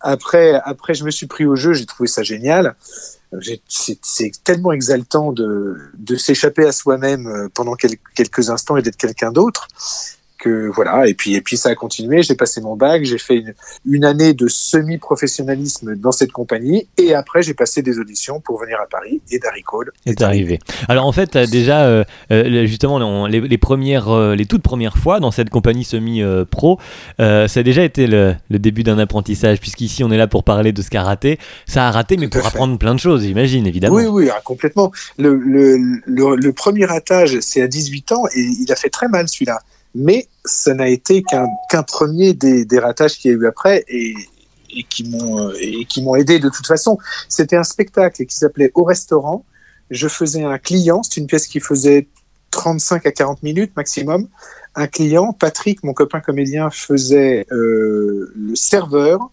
Après, 0.01 0.61
après, 0.65 0.95
je 0.95 1.05
me 1.05 1.11
suis 1.11 1.27
pris 1.27 1.45
au 1.47 1.55
jeu, 1.55 1.75
j'ai 1.75 1.87
trouvé 1.87 2.09
ça 2.09 2.23
génial. 2.23 2.75
C'est 3.69 4.33
tellement 4.45 4.73
exaltant 4.73 5.33
de, 5.33 5.79
de 5.97 6.17
s'échapper 6.17 6.67
à 6.67 6.73
soi-même 6.73 7.27
euh, 7.27 7.49
pendant 7.55 7.75
quel- 7.77 7.97
quelques 8.15 8.51
instants 8.51 8.77
et 8.77 8.83
d'être 8.83 8.97
quelqu'un 8.97 9.31
d'autre 9.31 9.69
que 10.43 10.69
voilà. 10.75 11.07
Et 11.07 11.15
puis, 11.15 11.35
et 11.35 11.41
puis 11.41 11.57
ça 11.57 11.71
a 11.71 11.75
continué. 11.75 12.23
J'ai 12.23 12.35
passé 12.35 12.61
mon 12.61 12.75
bac, 12.77 13.05
j'ai 13.05 13.19
fait 13.19 13.37
une, 13.37 13.55
une 13.87 14.05
année 14.05 14.35
de 14.35 14.49
semi-professionnalisme 14.49 15.95
dans 15.97 16.13
cette 16.13 16.33
compagnie, 16.33 16.89
et 16.99 17.15
après 17.15 17.43
j'ai 17.43 17.55
passé 17.55 17.83
des 17.83 17.99
auditions 17.99 18.41
pour 18.41 18.61
venir 18.61 18.79
à 18.83 18.87
Paris. 18.87 19.21
Et 19.31 19.39
Darry 19.39 19.63
Cole 19.63 19.93
est 20.07 20.21
arrivé. 20.23 20.59
Alors 20.89 21.07
en 21.07 21.13
fait, 21.13 21.29
t'as 21.29 21.47
déjà, 21.47 21.85
euh, 21.87 22.05
euh, 22.31 22.67
justement, 22.67 22.97
on- 22.97 23.27
les, 23.27 23.41
les 23.41 23.59
premières, 23.59 24.09
euh, 24.09 24.35
les 24.35 24.47
toutes 24.47 24.63
premières 24.63 24.97
fois 24.97 25.21
dans 25.21 25.31
cette 25.31 25.51
compagnie 25.51 25.85
semi-pro, 25.85 26.79
euh, 27.21 27.49
ça 27.49 27.61
a 27.61 27.63
déjà 27.63 27.85
été 27.85 28.07
le, 28.07 28.35
le 28.51 28.59
début 28.59 28.83
d'un 28.83 28.99
apprentissage, 28.99 29.61
puisqu'ici 29.61 30.03
on 30.05 30.11
est 30.11 30.19
là 30.19 30.27
pour 30.27 30.45
parler 30.45 30.73
de 30.73 30.83
ce 30.83 30.91
qu'a 30.91 31.03
raté. 31.03 31.39
Ça 31.67 31.87
a 31.87 31.91
raté, 31.91 32.17
mais 32.17 32.29
Tout 32.29 32.39
pour 32.39 32.47
apprendre 32.49 32.79
plein 32.79 32.95
de 32.95 33.01
choses, 33.01 33.23
j'imagine, 33.23 33.67
évidemment. 33.67 33.95
Oui, 33.97 34.07
oui, 34.07 34.29
ah, 34.33 34.41
complètement. 34.45 34.91
Le, 35.19 35.35
le, 35.35 35.77
le, 36.07 36.37
le 36.37 36.53
premier 36.53 36.85
ratage, 36.85 37.39
c'est 37.41 37.63
à 37.63 37.69
18 37.69 38.13
ans 38.13 38.25
et 38.35 38.41
il 38.41 38.71
a 38.73 38.77
fait 38.77 38.91
très 38.91 39.09
mal 39.09 39.29
celui-là. 39.29 39.61
Mais 39.95 40.27
ça 40.45 40.75
n'a 40.75 40.89
été 40.89 41.23
qu'un 41.23 41.83
premier 41.83 42.35
des, 42.35 42.79
ratages 42.79 43.19
qu'il 43.19 43.31
y 43.31 43.35
a 43.35 43.37
eu 43.37 43.47
après 43.47 43.85
et, 43.89 44.15
et 44.71 44.83
qui 44.85 45.05
m'ont 45.05 45.51
et 45.53 45.85
qui 45.85 46.03
m'ont 46.03 46.15
aidé 46.15 46.39
de 46.39 46.49
toute 46.49 46.67
façon. 46.67 46.99
C'était 47.29 47.57
un 47.57 47.65
spectacle 47.65 48.25
qui 48.27 48.35
s'appelait 48.35 48.71
Au 48.75 48.85
restaurant. 48.85 49.45
Je 49.91 50.09
faisais 50.09 50.43
un 50.43 50.59
client, 50.59 51.03
c'est 51.03 51.19
une 51.19 51.27
pièce 51.27 51.47
qui 51.47 51.61
faisait 51.61 52.09
35 52.51 53.07
à 53.07 53.13
40 53.13 53.43
minutes 53.43 53.73
maximum. 53.77 54.29
Un 54.75 54.87
client, 54.87 55.33
Patrick, 55.33 55.83
mon 55.85 55.93
copain 55.93 56.21
comédien, 56.21 56.71
faisait 56.71 57.47
euh, 57.53 58.33
le 58.35 58.55
serveur. 58.55 59.31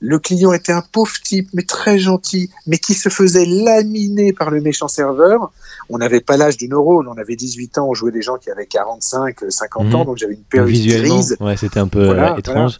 Le 0.00 0.18
client 0.20 0.52
était 0.52 0.72
un 0.72 0.82
pauvre 0.82 1.12
type, 1.24 1.48
mais 1.54 1.62
très 1.64 1.98
gentil, 1.98 2.50
mais 2.66 2.78
qui 2.78 2.94
se 2.94 3.08
faisait 3.08 3.44
laminer 3.46 4.32
par 4.32 4.50
le 4.50 4.60
méchant 4.60 4.86
serveur. 4.86 5.50
On 5.88 5.98
n'avait 5.98 6.20
pas 6.20 6.36
l'âge 6.36 6.56
du 6.56 6.72
rôle, 6.72 7.08
on 7.08 7.16
avait 7.18 7.34
18 7.34 7.78
ans, 7.78 7.88
on 7.88 7.94
jouait 7.94 8.12
des 8.12 8.22
gens 8.22 8.36
qui 8.36 8.48
avaient 8.50 8.66
45, 8.66 9.36
50 9.48 9.94
ans, 9.94 10.00
Mhm. 10.00 10.04
donc 10.06 10.16
j'avais 10.18 10.34
une 10.34 10.64
Visuellement, 10.66 11.14
grise. 11.16 11.36
ouais, 11.40 11.56
c'était 11.56 11.80
un 11.80 11.88
peu 11.88 12.04
Voilà, 12.04 12.34
euh, 12.34 12.36
étrange. 12.36 12.78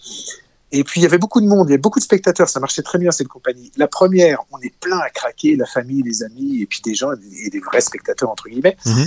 Et 0.70 0.84
puis 0.84 1.00
il 1.00 1.02
y 1.02 1.06
avait 1.06 1.18
beaucoup 1.18 1.40
de 1.40 1.46
monde, 1.46 1.66
il 1.68 1.70
y 1.70 1.74
avait 1.74 1.80
beaucoup 1.80 1.98
de 1.98 2.04
spectateurs, 2.04 2.48
ça 2.48 2.60
marchait 2.60 2.82
très 2.82 2.98
bien 2.98 3.10
cette 3.10 3.28
compagnie. 3.28 3.72
La 3.76 3.88
première, 3.88 4.40
on 4.52 4.58
est 4.60 4.72
plein 4.78 4.98
à 4.98 5.08
craquer, 5.10 5.56
la 5.56 5.64
famille, 5.66 6.02
les 6.02 6.22
amis, 6.22 6.60
et 6.60 6.66
puis 6.66 6.82
des 6.84 6.94
gens, 6.94 7.08
et 7.44 7.48
des 7.50 7.60
vrais 7.60 7.80
spectateurs 7.80 8.30
entre 8.30 8.48
guillemets. 8.48 8.76
Mhm. 8.84 9.06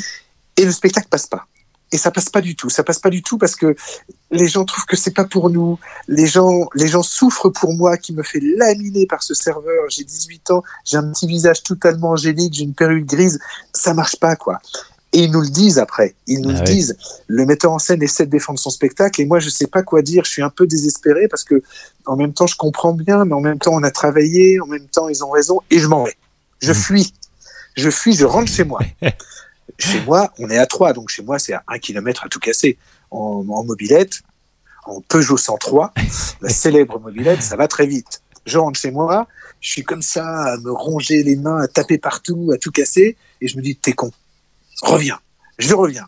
Et 0.57 0.65
le 0.65 0.71
spectacle 0.71 1.07
passe 1.09 1.27
pas. 1.27 1.45
Et 1.93 1.97
ça 1.97 2.09
passe 2.11 2.29
pas 2.29 2.41
du 2.41 2.55
tout. 2.55 2.69
Ça 2.69 2.83
passe 2.83 2.99
pas 2.99 3.09
du 3.09 3.21
tout 3.21 3.37
parce 3.37 3.55
que 3.55 3.75
les 4.31 4.47
gens 4.47 4.63
trouvent 4.65 4.85
que 4.85 4.95
c'est 4.95 5.11
pas 5.13 5.25
pour 5.25 5.49
nous. 5.49 5.77
Les 6.07 6.25
gens, 6.25 6.69
les 6.73 6.87
gens 6.87 7.03
souffrent 7.03 7.49
pour 7.49 7.73
moi 7.73 7.97
qui 7.97 8.13
me 8.13 8.23
fait 8.23 8.39
laminer 8.39 9.05
par 9.05 9.21
ce 9.23 9.33
serveur. 9.33 9.89
J'ai 9.89 10.03
18 10.05 10.51
ans, 10.51 10.63
j'ai 10.85 10.97
un 10.97 11.11
petit 11.11 11.27
visage 11.27 11.63
totalement 11.63 12.11
angélique, 12.11 12.53
j'ai 12.53 12.63
une 12.63 12.73
perruque 12.73 13.05
grise. 13.05 13.39
Ça 13.73 13.93
marche 13.93 14.15
pas, 14.15 14.35
quoi. 14.37 14.59
Et 15.13 15.23
ils 15.25 15.31
nous 15.31 15.41
le 15.41 15.49
disent 15.49 15.79
après. 15.79 16.15
Ils 16.27 16.39
nous 16.39 16.51
Ah 16.55 16.59
le 16.59 16.63
disent. 16.63 16.95
Le 17.27 17.45
metteur 17.45 17.73
en 17.73 17.79
scène 17.79 18.01
essaie 18.01 18.25
de 18.25 18.31
défendre 18.31 18.57
son 18.59 18.69
spectacle 18.69 19.19
et 19.19 19.25
moi 19.25 19.39
je 19.39 19.49
sais 19.49 19.67
pas 19.67 19.83
quoi 19.83 20.01
dire. 20.01 20.23
Je 20.23 20.29
suis 20.31 20.41
un 20.41 20.49
peu 20.49 20.65
désespéré 20.65 21.27
parce 21.27 21.43
que 21.43 21.61
en 22.05 22.15
même 22.15 22.31
temps 22.31 22.47
je 22.47 22.55
comprends 22.55 22.93
bien, 22.93 23.25
mais 23.25 23.33
en 23.33 23.41
même 23.41 23.59
temps 23.59 23.73
on 23.73 23.83
a 23.83 23.91
travaillé, 23.91 24.61
en 24.61 24.67
même 24.67 24.87
temps 24.87 25.09
ils 25.09 25.21
ont 25.25 25.29
raison 25.29 25.59
et 25.69 25.79
je 25.79 25.87
m'en 25.87 26.05
vais. 26.05 26.15
Je 26.61 26.71
Mhm. 26.71 26.77
fuis. 26.77 27.13
Je 27.75 27.89
fuis, 27.89 28.13
je 28.15 28.23
rentre 28.25 28.49
chez 28.49 28.63
moi. 28.63 28.79
chez 29.81 30.01
moi, 30.01 30.31
on 30.39 30.49
est 30.49 30.57
à 30.57 30.65
3, 30.65 30.93
donc 30.93 31.09
chez 31.09 31.23
moi 31.23 31.39
c'est 31.39 31.53
à 31.53 31.63
1 31.67 31.79
km 31.79 32.25
à 32.25 32.29
tout 32.29 32.39
casser. 32.39 32.77
En, 33.09 33.43
mobilette, 33.43 34.21
en 34.85 35.01
Peugeot 35.01 35.37
103, 35.37 35.93
la 36.41 36.49
célèbre 36.49 36.99
mobilette, 36.99 37.41
ça 37.41 37.57
va 37.57 37.67
très 37.67 37.85
vite. 37.85 38.21
Je 38.45 38.57
rentre 38.57 38.79
chez 38.79 38.91
moi, 38.91 39.27
je 39.59 39.69
suis 39.69 39.83
comme 39.83 40.01
ça 40.01 40.25
à 40.25 40.57
me 40.57 40.71
ronger 40.71 41.21
les 41.23 41.35
mains, 41.35 41.61
à 41.61 41.67
taper 41.67 41.97
partout, 41.97 42.51
à 42.53 42.57
tout 42.57 42.71
casser, 42.71 43.17
et 43.41 43.47
je 43.47 43.57
me 43.57 43.61
dis 43.61 43.75
t'es 43.75 43.91
con, 43.91 44.11
reviens, 44.81 45.19
je 45.57 45.73
reviens. 45.73 46.07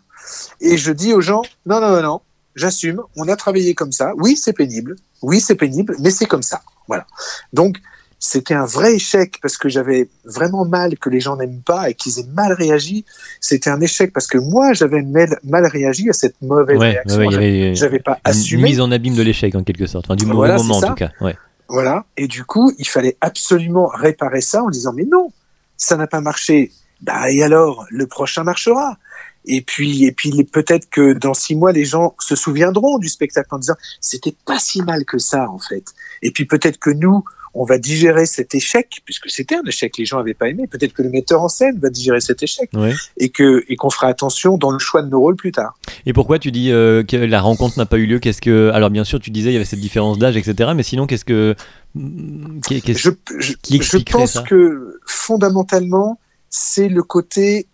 Et 0.61 0.77
je 0.77 0.91
dis 0.91 1.13
aux 1.13 1.21
gens 1.21 1.41
non 1.65 1.81
non 1.81 1.89
non 1.89 2.01
non, 2.01 2.21
j'assume, 2.55 3.01
on 3.17 3.27
a 3.27 3.35
travaillé 3.35 3.75
comme 3.75 3.91
ça. 3.91 4.13
Oui 4.15 4.37
c'est 4.37 4.53
pénible, 4.53 4.95
oui 5.21 5.41
c'est 5.41 5.55
pénible, 5.55 5.95
mais 5.99 6.09
c'est 6.09 6.25
comme 6.25 6.43
ça. 6.43 6.61
Voilà. 6.87 7.05
Donc 7.51 7.77
c'était 8.25 8.53
un 8.53 8.63
vrai 8.65 8.95
échec 8.95 9.39
parce 9.41 9.57
que 9.57 9.67
j'avais 9.67 10.07
vraiment 10.23 10.63
mal 10.63 10.97
que 10.97 11.09
les 11.09 11.19
gens 11.19 11.35
n'aiment 11.35 11.61
pas 11.61 11.89
et 11.89 11.93
qu'ils 11.93 12.19
aient 12.19 12.27
mal 12.33 12.53
réagi. 12.53 13.03
C'était 13.41 13.69
un 13.69 13.81
échec 13.81 14.13
parce 14.13 14.27
que 14.27 14.37
moi 14.37 14.71
j'avais 14.71 15.01
mal, 15.01 15.37
mal 15.43 15.65
réagi 15.65 16.09
à 16.09 16.13
cette 16.13 16.41
mauvaise 16.41 16.77
Ouais, 16.77 16.91
réaction. 16.91 17.17
ouais, 17.17 17.71
euh, 17.71 17.75
J'avais 17.75 17.99
pas 17.99 18.13
une 18.13 18.31
assumé. 18.31 18.63
mise 18.69 18.79
en 18.79 18.91
abîme 18.91 19.15
de 19.15 19.21
l'échec 19.23 19.53
en 19.55 19.63
quelque 19.65 19.87
sorte, 19.87 20.05
enfin, 20.05 20.15
du 20.15 20.25
mauvais 20.25 20.37
Voilà, 20.37 20.55
moment 20.55 20.77
en 20.77 20.79
ça. 20.79 20.87
tout 20.87 20.95
cas. 20.95 21.11
Ouais. 21.19 21.35
Voilà. 21.67 22.05
Et 22.15 22.29
du 22.29 22.45
coup, 22.45 22.71
il 22.77 22.87
fallait 22.87 23.17
absolument 23.19 23.87
réparer 23.87 24.39
ça 24.39 24.63
en 24.63 24.69
disant 24.69 24.93
mais 24.93 25.03
non, 25.03 25.33
ça 25.75 25.97
n'a 25.97 26.07
pas 26.07 26.21
marché. 26.21 26.71
Bah 27.01 27.29
et 27.29 27.43
alors, 27.43 27.85
le 27.89 28.07
prochain 28.07 28.45
marchera. 28.45 28.97
Et 29.45 29.59
puis, 29.59 30.05
et 30.05 30.13
puis 30.13 30.31
peut-être 30.45 30.89
que 30.89 31.11
dans 31.11 31.33
six 31.33 31.57
mois, 31.57 31.73
les 31.73 31.83
gens 31.83 32.15
se 32.19 32.37
souviendront 32.37 32.99
du 32.99 33.09
spectacle 33.09 33.49
en 33.51 33.57
disant 33.59 33.75
c'était 33.99 34.33
pas 34.45 34.59
si 34.59 34.81
mal 34.81 35.03
que 35.03 35.17
ça 35.17 35.49
en 35.49 35.59
fait. 35.59 35.83
Et 36.21 36.31
puis 36.31 36.45
peut-être 36.45 36.77
que 36.79 36.89
nous, 36.89 37.25
on 37.53 37.65
va 37.65 37.77
digérer 37.77 38.25
cet 38.25 38.55
échec 38.55 39.01
puisque 39.05 39.29
c'était 39.29 39.55
un 39.55 39.63
échec, 39.67 39.97
les 39.97 40.05
gens 40.05 40.19
avaient 40.19 40.33
pas 40.33 40.49
aimé. 40.49 40.67
Peut-être 40.67 40.93
que 40.93 41.03
le 41.03 41.09
metteur 41.09 41.41
en 41.41 41.47
scène 41.47 41.77
va 41.79 41.89
digérer 41.89 42.19
cet 42.21 42.41
échec 42.41 42.69
Ouais. 42.73 42.93
et 43.17 43.29
que 43.29 43.63
et 43.67 43.75
qu'on 43.75 43.89
fera 43.89 44.07
attention 44.07 44.57
dans 44.57 44.71
le 44.71 44.79
choix 44.79 45.01
de 45.01 45.09
nos 45.09 45.19
rôles 45.19 45.35
plus 45.35 45.51
tard. 45.51 45.77
Et 46.05 46.13
pourquoi 46.13 46.39
tu 46.39 46.51
dis 46.51 46.71
euh, 46.71 47.03
que 47.03 47.15
la 47.15 47.41
rencontre 47.41 47.77
n'a 47.77 47.85
pas 47.85 47.97
eu 47.97 48.05
lieu 48.05 48.19
Qu'est-ce 48.19 48.41
que 48.41 48.71
alors 48.73 48.89
bien 48.89 49.03
sûr 49.03 49.19
tu 49.19 49.29
disais 49.29 49.51
il 49.51 49.53
y 49.53 49.55
avait 49.57 49.65
cette 49.65 49.79
différence 49.79 50.17
d'âge 50.17 50.37
etc. 50.37 50.71
Mais 50.75 50.83
sinon 50.83 51.05
qu'est-ce 51.05 51.25
que 51.25 51.55
mm, 51.95 52.61
Je, 52.69 53.09
je, 53.39 53.53
qui 53.61 53.73
je 53.73 53.77
expliquerait 53.77 54.19
pense 54.19 54.39
que 54.41 54.99
fondamentalement, 55.05 56.19
c'est 56.49 56.89
le 56.89 57.03
côté 57.03 57.67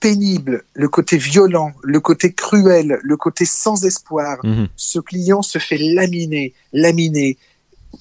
pénible, 0.00 0.62
le 0.74 0.88
côté 0.88 1.18
violent, 1.18 1.72
le 1.82 2.00
côté 2.00 2.32
cruel, 2.32 2.98
le 3.02 3.16
côté 3.16 3.44
sans 3.44 3.84
espoir. 3.84 4.38
Mhm. 4.42 4.68
Ce 4.76 4.98
client 4.98 5.42
se 5.42 5.58
fait 5.58 5.76
laminer, 5.78 6.54
laminer 6.72 7.36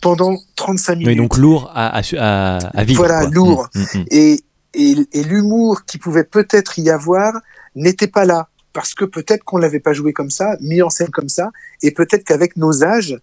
pendant 0.01 0.37
35 0.55 0.95
minutes. 0.95 1.07
Oui, 1.07 1.15
donc 1.15 1.37
lourd 1.37 1.71
à, 1.73 1.97
à, 1.97 2.01
à, 2.17 2.57
à 2.57 2.83
vivre. 2.83 2.99
Voilà, 3.01 3.21
quoi. 3.21 3.29
lourd. 3.29 3.67
Mm, 3.75 3.79
mm, 3.79 3.99
mm. 3.99 4.05
Et, 4.11 4.39
et, 4.73 4.95
et 5.13 5.23
l'humour 5.23 5.85
qui 5.85 5.97
pouvait 5.97 6.23
peut-être 6.23 6.79
y 6.79 6.89
avoir 6.89 7.33
n'était 7.75 8.07
pas 8.07 8.25
là. 8.25 8.47
Parce 8.73 8.93
que 8.93 9.03
peut-être 9.05 9.43
qu'on 9.43 9.57
l'avait 9.57 9.79
pas 9.79 9.93
joué 9.93 10.13
comme 10.13 10.29
ça, 10.29 10.55
mis 10.61 10.81
en 10.81 10.89
scène 10.89 11.09
comme 11.09 11.29
ça, 11.29 11.49
et 11.81 11.91
peut-être 11.91 12.23
qu'avec 12.23 12.55
nos 12.55 12.83
âges, 12.83 13.19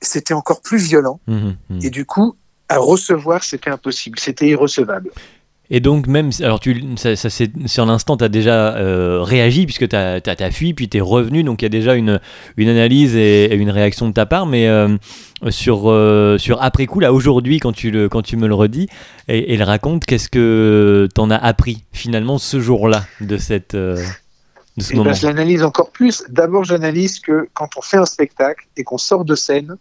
c'était 0.00 0.34
encore 0.34 0.62
plus 0.62 0.78
violent. 0.78 1.20
Et 1.82 1.90
du 1.90 2.06
coup, 2.06 2.34
à 2.68 2.78
recevoir, 2.78 3.44
c'était 3.44 3.70
impossible, 3.70 4.18
c'était 4.18 4.48
irrecevable. 4.48 5.10
Et 5.70 5.80
donc, 5.80 6.06
même, 6.06 6.30
alors 6.40 6.60
tu, 6.60 6.84
ça, 6.96 7.16
ça, 7.16 7.28
c'est- 7.28 7.50
sur 7.66 7.86
l'instant, 7.86 8.16
tu 8.16 8.22
as 8.24 8.28
déjà 8.28 8.76
euh, 8.76 9.20
réagi, 9.22 9.64
puisque 9.66 9.88
tu 9.88 9.96
as, 9.96 10.50
fui, 10.52 10.74
puis 10.74 10.88
tu 10.88 10.98
es 10.98 11.00
revenu, 11.00 11.42
donc 11.42 11.62
il 11.62 11.64
y 11.64 11.66
a 11.66 11.70
déjà 11.70 11.94
une, 11.94 12.20
une 12.56 12.68
analyse 12.68 13.16
et, 13.16 13.46
et 13.46 13.54
une 13.56 13.70
réaction 13.70 14.06
de 14.08 14.12
ta 14.12 14.26
part, 14.26 14.46
mais 14.46 14.68
euh, 14.68 14.96
sur, 15.50 15.90
euh, 15.90 16.38
sur 16.38 16.62
après 16.62 16.86
coup, 16.86 17.00
là, 17.00 17.12
aujourd'hui, 17.12 17.58
quand, 17.58 17.72
tu 17.72 17.90
le- 17.90 18.08
quand 18.08 18.22
tu 18.22 18.36
me 18.36 18.46
le 18.46 18.54
redis, 18.54 18.88
et, 19.26 19.54
et 19.54 19.56
le 19.56 19.64
raconte, 19.64 20.04
qu'est-ce 20.04 20.28
que 20.28 21.08
t'en 21.14 21.30
as 21.30 21.36
appris, 21.36 21.82
finalement, 21.92 22.38
ce 22.38 22.60
jour-là, 22.60 23.04
de, 23.20 23.36
cette, 23.36 23.74
de 23.74 23.96
ce 24.78 24.92
Et 24.92 24.96
moment 24.96 25.10
ben, 25.10 25.16
je 25.16 25.26
l'analyse 25.26 25.64
encore 25.64 25.90
plus. 25.90 26.22
D'abord, 26.28 26.62
j'analyse 26.62 27.18
que 27.18 27.48
quand 27.54 27.70
on 27.76 27.82
fait 27.82 27.96
un 27.96 28.06
spectacle 28.06 28.66
et 28.76 28.84
qu'on 28.84 28.98
sort 28.98 29.24
de 29.24 29.34
scène, 29.34 29.76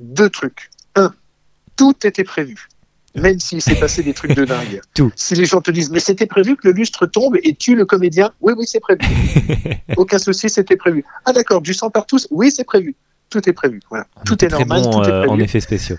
deux 0.00 0.28
trucs. 0.28 0.70
Un, 0.96 1.12
tout 1.76 1.94
était 2.04 2.24
prévu. 2.24 2.68
Même 3.16 3.40
s'il 3.40 3.62
s'est 3.62 3.76
passé 3.76 4.02
des 4.02 4.14
trucs 4.14 4.34
de 4.34 4.44
dingue. 4.44 4.80
Tout. 4.94 5.10
Si 5.16 5.34
les 5.34 5.44
gens 5.44 5.60
te 5.60 5.70
disent, 5.70 5.90
mais 5.90 6.00
c'était 6.00 6.26
prévu 6.26 6.56
que 6.56 6.68
le 6.68 6.74
lustre 6.74 7.06
tombe 7.06 7.36
et 7.42 7.54
tue 7.54 7.74
le 7.74 7.84
comédien, 7.84 8.32
oui, 8.40 8.52
oui, 8.56 8.66
c'est 8.66 8.80
prévu. 8.80 9.00
Aucun 9.96 10.18
souci, 10.18 10.48
c'était 10.48 10.76
prévu. 10.76 11.04
Ah 11.24 11.32
d'accord, 11.32 11.60
du 11.60 11.74
sang 11.74 11.90
partout, 11.90 12.18
oui, 12.30 12.50
c'est 12.50 12.64
prévu. 12.64 12.94
Tout 13.30 13.48
est 13.48 13.52
prévu. 13.52 13.80
Voilà. 13.88 14.06
On 14.16 14.24
Tout 14.24 14.44
est 14.44 14.48
normal, 14.48 14.82
bon, 14.82 14.90
tout 14.90 15.08
est 15.08 15.12
euh, 15.12 15.18
prévu. 15.20 15.30
en 15.30 15.38
effets 15.38 15.60
spéciaux. 15.60 15.96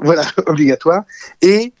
Voilà, 0.00 0.22
obligatoire. 0.46 1.04
Et 1.40 1.72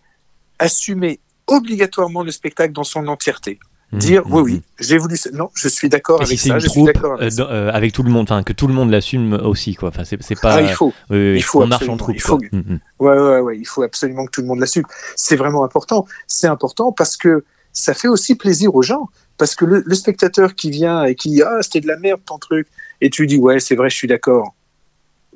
assumer 0.58 1.20
obligatoirement 1.46 2.22
le 2.22 2.30
spectacle 2.30 2.72
dans 2.72 2.84
son 2.84 3.08
entièreté. 3.08 3.58
Dire, 3.92 4.26
Mhm, 4.26 4.32
oui, 4.34 4.42
oui, 4.42 4.62
j'ai 4.80 4.96
voulu... 4.96 5.18
ça. 5.18 5.28
Non, 5.32 5.50
je 5.54 5.68
suis 5.68 5.90
d'accord 5.90 6.26
si 6.26 6.32
avec 6.32 6.38
ça, 6.40 6.58
je 6.58 6.66
suis 6.66 6.82
d'accord 6.82 7.18
euh, 7.20 7.26
avec 7.26 7.38
euh, 7.40 7.70
avec 7.72 7.92
tout 7.92 8.02
le 8.02 8.10
monde, 8.10 8.22
enfin 8.22 8.42
que 8.42 8.54
tout 8.54 8.66
le 8.66 8.72
monde 8.72 8.90
l'assume 8.90 9.34
aussi, 9.34 9.74
quoi. 9.74 9.90
Enfin, 9.90 10.04
c'est 10.04 10.40
pas. 10.40 10.54
Ah, 10.54 10.62
il 10.62 10.72
faut. 10.72 10.94
il 11.10 11.42
faut 11.42 11.62
on 11.62 11.66
marche 11.66 11.88
en 11.88 11.98
troupe. 11.98 12.14
il 12.14 12.20
faut. 12.22 12.38
Mhm, 12.38 12.64
mhm. 12.66 12.80
Ouais, 13.00 13.18
ouais, 13.18 13.40
ouais, 13.40 13.58
il 13.58 13.66
faut 13.66 13.82
absolument 13.82 14.24
que 14.24 14.30
tout 14.30 14.40
le 14.40 14.46
monde 14.46 14.60
l'assume. 14.60 14.84
C'est 15.14 15.36
vraiment 15.36 15.62
important. 15.62 16.06
C'est 16.26 16.46
important 16.46 16.90
parce 16.90 17.18
que 17.18 17.44
ça 17.74 17.92
fait 17.92 18.08
aussi 18.08 18.34
plaisir 18.34 18.74
aux 18.74 18.82
gens. 18.82 19.08
Parce 19.36 19.54
que 19.54 19.64
le, 19.66 19.82
le 19.84 19.94
spectateur 19.94 20.54
qui 20.54 20.70
vient 20.70 21.04
et 21.04 21.14
qui 21.14 21.28
dit 21.30 21.42
Ah, 21.42 21.58
c'était 21.60 21.80
de 21.80 21.88
la 21.88 21.98
merde 21.98 22.20
ton 22.24 22.38
truc, 22.38 22.68
et 23.02 23.10
tu 23.10 23.26
dis 23.26 23.36
Ouais, 23.38 23.60
c'est 23.60 23.74
vrai, 23.74 23.90
je 23.90 23.96
suis 23.96 24.08
d'accord. 24.08 24.54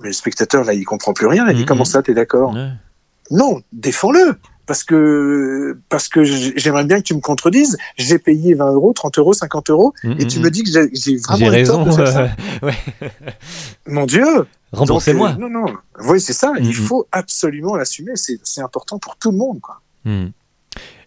Mais 0.00 0.08
le 0.08 0.14
spectateur, 0.14 0.64
là, 0.64 0.72
il 0.72 0.84
comprend 0.84 1.12
plus 1.12 1.26
rien. 1.26 1.46
Il 1.50 1.56
dit. 1.56 1.64
Comment 1.66 1.84
ça, 1.84 2.02
t'es 2.02 2.14
d'accord? 2.14 2.54
Non, 3.30 3.60
défends-le. 3.72 4.34
Parce 4.66 4.82
que, 4.82 5.78
parce 5.88 6.08
que 6.08 6.24
j'aimerais 6.24 6.84
bien 6.84 6.98
que 6.98 7.04
tu 7.04 7.14
me 7.14 7.20
contredises. 7.20 7.76
J'ai 7.96 8.18
payé 8.18 8.54
20 8.54 8.72
euros, 8.72 8.92
30 8.92 9.18
euros, 9.18 9.32
50 9.32 9.70
euros, 9.70 9.94
Mhm, 10.02 10.16
et 10.18 10.26
tu 10.26 10.38
mhm. 10.38 10.44
me 10.44 10.50
dis 10.50 10.64
que 10.64 10.70
j'ai- 10.70 11.16
vraiment 11.18 11.38
J'ai 11.38 11.48
raison. 11.48 11.84
tort 11.84 11.86
de 11.86 11.92
faire 11.92 12.08
ça. 12.08 12.22
euh, 12.22 12.28
ouais. 12.66 12.74
Mon 13.86 14.06
Dieu 14.06 14.24
Remboursez-moi. 14.72 15.30
Euh, 15.30 15.36
non, 15.40 15.48
non. 15.48 15.66
Oui, 16.08 16.20
c'est 16.20 16.32
ça. 16.32 16.52
Il 16.58 16.74
faut 16.74 17.06
absolument 17.12 17.76
l'assumer. 17.76 18.12
C'est 18.16 18.38
c'est 18.42 18.60
important 18.60 18.98
pour 18.98 19.16
tout 19.16 19.30
le 19.30 19.38
monde. 19.38 19.60
Quoi. 19.60 19.80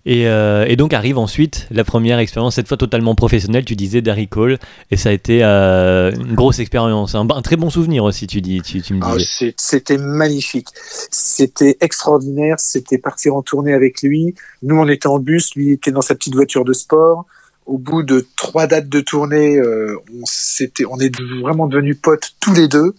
Et, 0.05 0.27
euh, 0.27 0.65
et 0.67 0.75
donc 0.75 0.93
arrive 0.93 1.17
ensuite 1.17 1.67
la 1.71 1.83
première 1.83 2.19
expérience, 2.19 2.55
cette 2.55 2.67
fois 2.67 2.77
totalement 2.77 3.15
professionnelle, 3.15 3.65
tu 3.65 3.75
disais 3.75 4.01
Darry 4.01 4.27
Cole, 4.27 4.57
et 4.91 4.97
ça 4.97 5.09
a 5.09 5.11
été 5.11 5.43
euh, 5.43 6.11
une 6.13 6.35
grosse 6.35 6.59
expérience, 6.59 7.15
un, 7.15 7.27
un 7.29 7.41
très 7.41 7.57
bon 7.57 7.69
souvenir 7.69 8.05
aussi, 8.05 8.25
tu, 8.25 8.41
dis, 8.41 8.61
tu, 8.61 8.81
tu 8.81 8.93
me 8.93 9.01
Ah, 9.03 9.17
disais. 9.17 9.53
C'était 9.57 9.97
magnifique. 9.97 10.67
C'était 11.11 11.77
extraordinaire. 11.81 12.55
C'était 12.59 12.97
partir 12.97 13.35
en 13.35 13.41
tournée 13.41 13.73
avec 13.73 14.01
lui. 14.01 14.35
Nous, 14.63 14.75
on 14.77 14.87
était 14.87 15.07
en 15.07 15.19
bus. 15.19 15.53
Lui 15.55 15.71
était 15.73 15.91
dans 15.91 16.01
sa 16.01 16.15
petite 16.15 16.35
voiture 16.35 16.63
de 16.65 16.73
sport. 16.73 17.25
Au 17.65 17.77
bout 17.77 18.01
de 18.01 18.25
trois 18.35 18.65
dates 18.65 18.89
de 18.89 18.99
tournée, 19.01 19.57
euh, 19.57 19.95
on, 20.19 20.25
s'était- 20.25 20.85
on 20.89 20.97
est 20.99 21.11
vraiment 21.41 21.67
devenus 21.67 21.97
potes 22.01 22.31
tous 22.39 22.53
les 22.53 22.67
deux. 22.67 22.95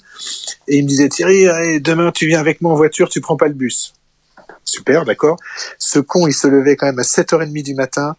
Et 0.69 0.76
il 0.76 0.85
me 0.85 0.88
disait 0.88 1.09
Thierry, 1.09 1.49
allez, 1.49 1.80
demain 1.80 2.12
tu 2.14 2.26
viens 2.26 2.38
avec 2.38 2.61
moi 2.61 2.73
en 2.73 2.76
voiture, 2.76 3.09
tu 3.09 3.21
prends 3.21 3.37
pas 3.37 3.49
le 3.49 3.54
bus. 3.54 3.95
Super, 4.71 5.05
d'accord. 5.05 5.37
Ce 5.79 5.99
con, 5.99 6.29
il 6.29 6.33
se 6.33 6.47
levait 6.47 6.77
quand 6.77 6.87
même 6.87 6.99
à 7.00 7.03
7h30 7.03 7.62
du 7.65 7.75
matin. 7.75 8.15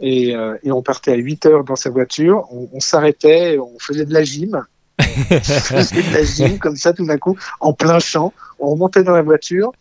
Et, 0.00 0.34
euh, 0.36 0.56
et 0.62 0.70
on 0.70 0.82
partait 0.82 1.12
à 1.12 1.16
8h 1.16 1.64
dans 1.64 1.74
sa 1.74 1.90
voiture. 1.90 2.46
On, 2.52 2.68
on 2.72 2.80
s'arrêtait, 2.80 3.58
on 3.58 3.78
faisait 3.80 4.04
de 4.04 4.12
la 4.12 4.22
gym. 4.22 4.64
on 5.00 5.04
faisait 5.40 6.02
de 6.02 6.14
la 6.14 6.22
gym 6.22 6.58
comme 6.60 6.76
ça 6.76 6.92
tout 6.92 7.04
d'un 7.06 7.18
coup, 7.18 7.36
en 7.58 7.72
plein 7.72 7.98
champ. 7.98 8.32
On 8.60 8.70
remontait 8.70 9.02
dans 9.02 9.14
la 9.14 9.22
voiture. 9.22 9.72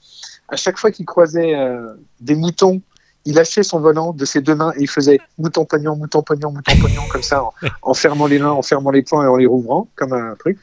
À 0.50 0.56
chaque 0.56 0.80
fois 0.80 0.90
qu'il 0.90 1.06
croisait 1.06 1.56
euh, 1.56 1.94
des 2.20 2.36
moutons, 2.36 2.82
il 3.26 3.36
lâchait 3.36 3.64
son 3.64 3.80
volant 3.80 4.12
de 4.12 4.26
ses 4.26 4.42
deux 4.42 4.56
mains 4.56 4.74
et 4.76 4.82
il 4.82 4.90
faisait 4.90 5.20
mouton 5.38 5.66
pognon, 5.66 5.96
mouton 5.96 6.22
pognon, 6.22 6.52
mouton 6.52 6.74
pognon 6.82 7.04
comme 7.10 7.24
ça, 7.24 7.44
en, 7.44 7.54
en 7.82 7.94
fermant 7.94 8.28
les 8.28 8.40
mains, 8.40 8.52
en 8.52 8.62
fermant 8.62 8.92
les 8.92 9.02
poings 9.02 9.24
et 9.24 9.28
en 9.28 9.38
les 9.38 9.46
rouvrant 9.46 9.88
comme 9.96 10.14
un 10.14 10.36
truc. 10.36 10.58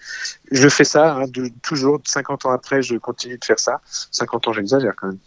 Je 0.50 0.68
fais 0.68 0.84
ça 0.84 1.14
hein, 1.14 1.24
de, 1.28 1.50
toujours 1.62 2.00
50 2.04 2.46
ans 2.46 2.50
après, 2.50 2.82
je 2.82 2.96
continue 2.96 3.38
de 3.38 3.44
faire 3.44 3.58
ça. 3.58 3.80
50 4.10 4.48
ans, 4.48 4.52
j'exagère 4.52 4.94
quand 4.96 5.08
même. 5.08 5.18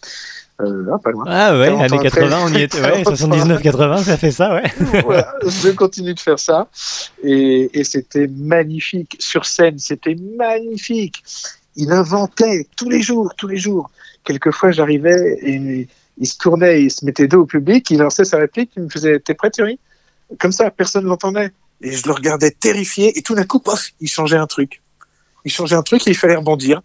Euh, 0.62 0.86
ah, 0.94 1.00
pas 1.00 1.10
loin. 1.10 1.26
Ah 1.28 1.58
ouais, 1.58 1.68
40 1.68 1.80
ans 1.80 1.84
années 1.84 2.08
après. 2.08 2.22
80, 2.22 2.40
on 2.46 2.54
y 2.54 2.62
était, 2.62 2.82
ouais, 2.82 3.04
79-80, 3.04 4.04
ça 4.04 4.18
fait 4.18 4.32
ça, 4.32 4.54
ouais. 4.54 4.72
voilà, 5.04 5.34
je 5.44 5.70
continue 5.70 6.14
de 6.14 6.20
faire 6.20 6.38
ça. 6.38 6.68
Et, 7.24 7.80
et 7.80 7.84
c'était 7.84 8.28
magnifique. 8.28 9.16
Sur 9.20 9.46
scène, 9.46 9.80
c'était 9.80 10.16
magnifique. 10.38 11.24
Il 11.76 11.92
inventait 11.92 12.68
tous 12.76 12.90
les 12.90 13.02
jours, 13.02 13.34
tous 13.36 13.48
les 13.48 13.58
jours. 13.58 13.90
Quelquefois, 14.24 14.72
j'arrivais 14.72 15.40
et 15.42 15.88
il 16.18 16.28
se 16.28 16.38
tournait, 16.38 16.84
il 16.84 16.92
se 16.92 17.06
mettait 17.06 17.28
dos 17.28 17.42
au 17.42 17.46
public, 17.46 17.90
il 17.90 18.00
lançait 18.00 18.26
sa 18.26 18.38
réplique, 18.38 18.72
il 18.78 18.84
me 18.84 18.90
faisait 18.90 19.20
T'es 19.20 19.34
prêt, 19.34 19.50
Thierry? 19.50 19.80
Comme 20.40 20.52
ça, 20.52 20.70
personne 20.72 21.04
ne 21.04 21.10
l'entendait. 21.10 21.52
Et 21.82 21.92
je 21.92 22.06
le 22.08 22.14
regardais 22.14 22.52
terrifié, 22.52 23.18
et 23.18 23.22
tout 23.22 23.36
d'un 23.36 23.46
coup, 23.46 23.60
pof, 23.60 23.90
il 24.00 24.08
changeait 24.08 24.38
un 24.38 24.48
truc. 24.48 24.82
Il 25.46 25.52
changeait 25.52 25.76
un 25.76 25.84
truc 25.84 26.08
et 26.08 26.12
il 26.12 26.16
fallait 26.16 26.36
rebondir. 26.36 26.82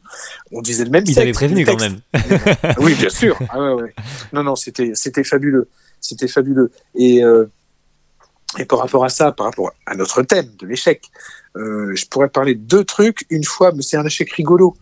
On 0.50 0.60
disait 0.62 0.84
le 0.84 0.90
même 0.90 1.04
Ils 1.06 1.14
sexe, 1.14 1.18
avaient 1.18 1.32
prévenu 1.32 1.64
quand 1.64 1.78
même. 1.78 2.00
oui, 2.78 2.94
bien 2.94 3.08
sûr. 3.08 3.38
Ah 3.50 3.60
ouais, 3.60 3.82
ouais. 3.82 3.94
Non, 4.32 4.42
non, 4.42 4.56
c'était, 4.56 4.92
c'était 4.94 5.22
fabuleux. 5.22 5.68
C'était 6.00 6.26
fabuleux. 6.26 6.72
Et, 6.96 7.22
euh, 7.22 7.46
et 8.58 8.64
par 8.64 8.80
rapport 8.80 9.04
à 9.04 9.10
ça, 9.10 9.30
par 9.30 9.46
rapport 9.46 9.72
à 9.86 9.94
notre 9.94 10.22
thème 10.22 10.50
de 10.58 10.66
l'échec, 10.66 11.02
euh, 11.56 11.94
je 11.94 12.06
pourrais 12.06 12.28
parler 12.28 12.54
de 12.54 12.60
deux 12.60 12.84
trucs. 12.84 13.26
Une 13.30 13.44
fois, 13.44 13.70
mais 13.72 13.82
c'est 13.82 13.96
un 13.96 14.04
échec 14.04 14.32
rigolo. 14.32 14.76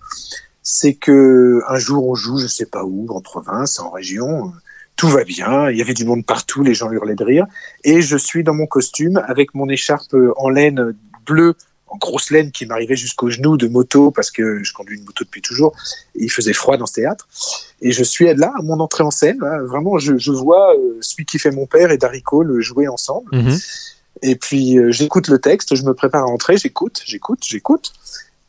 C'est 0.69 0.95
que 0.95 1.61
un 1.69 1.77
jour, 1.79 2.09
on 2.09 2.17
joue, 2.17 2.39
je 2.39 2.49
sais 2.49 2.67
pas 2.67 2.83
où, 2.83 3.07
en 3.11 3.21
province, 3.21 3.79
en 3.79 3.91
région. 3.91 4.47
euh, 4.49 4.51
Tout 4.97 5.07
va 5.09 5.23
bien. 5.23 5.71
Il 5.71 5.77
y 5.79 5.81
avait 5.81 5.95
du 5.95 6.05
monde 6.05 6.27
partout. 6.27 6.65
Les 6.65 6.75
gens 6.75 6.91
hurlaient 6.91 7.15
de 7.15 7.23
rire. 7.23 7.47
Et 7.85 8.03
je 8.03 8.17
suis 8.17 8.43
dans 8.43 8.53
mon 8.55 8.67
costume 8.67 9.23
avec 9.29 9.55
mon 9.55 9.69
écharpe 9.69 10.17
en 10.37 10.49
laine 10.49 10.97
bleue 11.25 11.55
en 11.89 11.99
grosse 11.99 12.31
laine 12.33 12.51
qui 12.51 12.67
m'arrivait 12.67 12.97
jusqu'aux 12.97 13.31
genoux 13.31 13.57
de 13.57 13.69
moto 13.69 14.11
parce 14.11 14.33
que 14.33 14.65
je 14.65 14.73
conduis 14.73 14.97
une 14.99 15.05
moto 15.05 15.23
depuis 15.23 15.41
toujours 15.41 15.73
et 16.17 16.25
il 16.25 16.31
faisait 16.33 16.53
froid 16.53 16.77
dans 16.77 16.87
ce 16.87 16.95
théâtre 16.95 17.29
et 17.81 17.93
je 17.93 18.03
suis 18.03 18.27
là 18.35 18.53
à 18.59 18.63
mon 18.63 18.81
entrée 18.81 19.05
en 19.05 19.13
scène 19.13 19.39
là, 19.41 19.61
vraiment 19.63 19.97
je, 19.97 20.19
je 20.19 20.33
vois 20.33 20.75
euh, 20.75 20.99
celui 21.01 21.25
qui 21.27 21.39
fait 21.39 21.53
mon 21.53 21.67
père 21.67 21.93
et 21.93 21.97
Darry 21.97 22.23
Cole 22.23 22.61
jouer 22.61 22.89
ensemble 22.89 23.29
Mhm. 23.33 23.57
et 24.23 24.35
puis 24.35 24.79
euh, 24.79 24.91
j'écoute 24.91 25.29
le 25.29 25.39
texte 25.39 25.77
je 25.77 25.85
me 25.85 25.95
prépare 25.95 26.25
à 26.25 26.27
entrer 26.27 26.57
j'écoute 26.57 27.03
j'écoute 27.05 27.45
j'écoute 27.47 27.93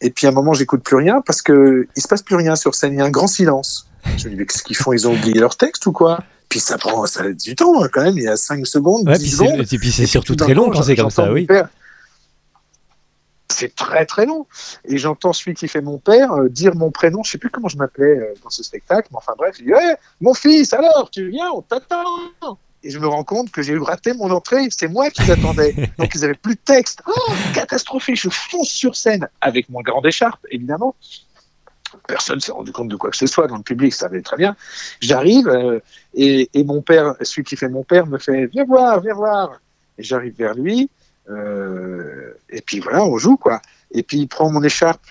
et 0.01 0.09
puis 0.09 0.27
à 0.27 0.29
un 0.29 0.33
moment 0.33 0.53
j'écoute 0.53 0.83
plus 0.83 0.95
rien 0.95 1.21
parce 1.25 1.41
que 1.41 1.87
il 1.95 2.01
se 2.01 2.07
passe 2.07 2.21
plus 2.21 2.35
rien 2.35 2.55
sur 2.55 2.75
scène 2.75 2.93
il 2.93 2.99
y 2.99 3.01
a 3.01 3.05
un 3.05 3.09
grand 3.09 3.27
silence 3.27 3.87
je 4.15 4.25
me 4.25 4.29
dis 4.31 4.35
mais 4.37 4.45
qu'est-ce 4.45 4.63
qu'ils 4.63 4.75
font? 4.77 4.93
Ils 4.93 5.07
ont 5.07 5.13
oublié 5.13 5.39
leur 5.39 5.55
texte 5.55 5.85
ou 5.85 5.91
quoi? 5.91 6.19
Puis 6.49 6.59
ça 6.59 6.77
prend 6.77 7.05
ça 7.05 7.23
a 7.23 7.29
du 7.29 7.55
temps 7.55 7.83
hein, 7.83 7.89
quand 7.91 8.03
même 8.03 8.17
il 8.17 8.23
y 8.23 8.27
a 8.27 8.37
5 8.37 8.65
secondes 8.65 9.07
Ouais, 9.07 9.17
10 9.17 9.19
puis 9.19 9.31
secondes 9.31 9.65
c'est 9.65 9.75
et 9.75 9.79
puis 9.79 9.91
c'est 9.91 10.05
surtout 10.05 10.35
très 10.35 10.53
long 10.53 10.69
quand 10.69 10.83
c'est 10.83 10.95
comme 10.95 11.09
ça, 11.09 11.31
oui. 11.31 11.47
C'est 13.49 13.73
très 13.73 14.05
très 14.05 14.25
long. 14.25 14.45
Et 14.85 14.97
j'entends 14.97 15.31
celui 15.31 15.55
qui 15.55 15.69
fait 15.69 15.81
mon 15.81 15.97
père 15.97 16.33
euh, 16.33 16.49
dire 16.49 16.75
mon 16.75 16.91
prénom. 16.91 17.23
Je 17.23 17.31
sais 17.31 17.37
plus 17.37 17.49
comment 17.49 17.69
je 17.69 17.77
m'appelais 17.77 18.17
euh, 18.17 18.33
dans 18.43 18.49
ce 18.49 18.61
spectacle, 18.61 19.07
mais 19.09 19.17
enfin 19.17 19.33
bref, 19.37 19.55
il 19.59 19.67
dit 19.67 19.71
hey, 19.71 19.95
mon 20.19 20.33
fils, 20.33 20.73
alors 20.73 21.09
tu 21.09 21.29
viens, 21.29 21.49
on 21.51 21.61
t'attend. 21.61 22.03
Et 22.84 22.91
je 22.91 23.00
me 23.00 23.07
rends 23.07 23.24
compte 23.24 23.51
que 23.51 23.62
j'ai 23.62 23.74
eu 23.74 23.79
raté 23.79 24.13
mon 24.13 24.29
entrée. 24.31 24.67
C'est 24.69 24.88
moi 24.88 25.10
qui 25.10 25.25
l'attendais. 25.25 25.74
Donc 25.98 26.13
ils 26.15 26.24
avaient 26.24 26.34
plus 26.34 26.55
de 26.55 26.62
texte. 26.63 27.01
Oh, 27.07 27.31
catastrophique. 27.53 28.19
Je 28.19 28.29
fonce 28.29 28.69
sur 28.69 28.96
scène 28.96 29.27
avec 29.41 29.69
mon 29.69 29.81
grand 29.81 30.03
écharpe, 30.05 30.46
évidemment. 30.51 30.96
Personne 32.07 32.39
s'est 32.39 32.51
rendu 32.51 32.72
compte 32.72 32.89
de 32.89 32.96
quoi 32.96 33.10
que 33.10 33.17
ce 33.17 33.27
soit 33.27 33.48
dans 33.48 33.55
le 33.55 33.63
public, 33.63 33.93
ça 33.93 34.07
allait 34.07 34.22
très 34.22 34.36
bien. 34.36 34.55
J'arrive 35.00 35.48
euh, 35.48 35.79
et, 36.13 36.50
et 36.53 36.63
mon 36.65 36.81
père, 36.81 37.15
celui 37.22 37.43
qui 37.43 37.55
fait 37.55 37.69
mon 37.69 37.84
père, 37.84 38.07
me 38.07 38.17
fait 38.17 38.46
viens 38.48 38.65
voir, 38.65 39.00
viens 39.00 39.13
voir. 39.13 39.60
Et 39.98 40.03
j'arrive 40.03 40.36
vers 40.38 40.53
lui. 40.53 40.89
Euh, 41.29 42.34
et 42.50 42.62
puis 42.62 42.79
voilà, 42.79 43.03
on 43.03 43.17
joue 43.17 43.38
quoi. 43.38 43.62
Et 43.91 44.03
puis 44.03 44.19
il 44.19 44.27
prend 44.27 44.50
mon 44.51 44.63
écharpe, 44.63 45.01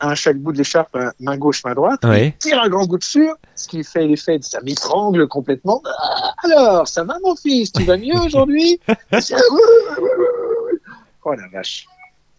un 0.00 0.08
à 0.10 0.14
chaque 0.14 0.38
bout 0.38 0.52
de 0.52 0.58
l'écharpe, 0.58 0.96
main 1.20 1.36
gauche, 1.36 1.64
main 1.64 1.74
droite, 1.74 2.00
il 2.04 2.32
tire 2.38 2.62
un 2.62 2.68
grand 2.68 2.86
coup 2.86 2.98
dessus, 2.98 3.28
ce 3.54 3.68
qui 3.68 3.82
fait 3.84 4.06
l'effet 4.06 4.38
de 4.38 4.44
ça 4.44 4.60
m'étrangle 4.62 5.26
complètement. 5.28 5.82
Ah, 5.84 6.32
alors, 6.44 6.88
ça 6.88 7.04
va 7.04 7.16
mon 7.22 7.34
fils, 7.36 7.72
tu 7.72 7.82
vas 7.84 7.96
mieux 7.96 8.18
aujourd'hui? 8.24 8.80
Oh 11.24 11.34
la 11.34 11.48
vache. 11.48 11.86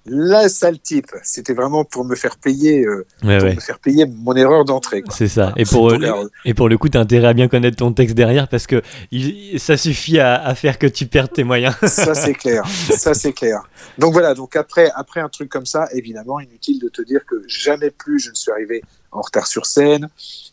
La 0.10 0.50
sale 0.50 0.80
type. 0.80 1.12
C'était 1.24 1.54
vraiment 1.54 1.86
pour 1.86 2.04
me 2.06 2.16
faire 2.16 2.38
payer, 2.38 2.84
euh, 2.86 3.06
Ouais, 3.24 3.38
pour 3.38 3.48
ouais. 3.48 3.56
me 3.56 3.60
faire 3.62 3.80
payer 3.80 4.06
mon 4.06 4.34
erreur 4.36 4.66
d'entrée. 4.66 5.04
C'est 5.12 5.28
ça. 5.28 5.54
Et 5.58 5.64
pour, 5.66 5.94
alors, 5.94 6.26
et 6.46 6.54
pour 6.54 6.68
le 6.70 6.78
coup, 6.78 6.90
t'as 6.90 7.00
intérêt 7.00 7.28
à 7.28 7.34
bien 7.34 7.48
connaître 7.48 7.78
ton 7.78 7.94
texte 7.94 8.16
derrière 8.16 8.48
parce 8.48 8.68
que 8.68 8.82
il- 9.12 9.60
ça 9.60 9.78
suffit 9.78 10.20
à, 10.20 10.36
à 10.44 10.56
faire 10.56 10.78
que 10.80 10.88
tu 10.88 11.06
perdes 11.06 11.32
tes 11.32 11.44
moyens. 11.44 11.76
ça 11.88 12.14
c'est 12.16 12.34
clair, 12.34 12.64
ça 12.68 13.14
c'est 13.14 13.34
clair. 13.34 13.62
Donc 13.98 14.14
voilà, 14.14 14.34
donc 14.34 14.56
après, 14.56 14.90
après 14.96 15.20
un 15.22 15.30
truc 15.30 15.50
comme 15.50 15.66
ça, 15.66 15.88
évidemment, 15.94 16.40
inutile 16.40 16.80
de 16.80 16.90
te 16.90 17.02
dire 17.02 17.22
que 17.26 17.36
jamais 17.48 17.90
plus 17.92 18.20
je 18.20 18.30
ne 18.30 18.36
suis 18.36 18.52
arrivé 18.52 18.82
en 19.12 19.22
retard 19.22 19.48
sur 19.48 19.66
scène, 19.66 20.10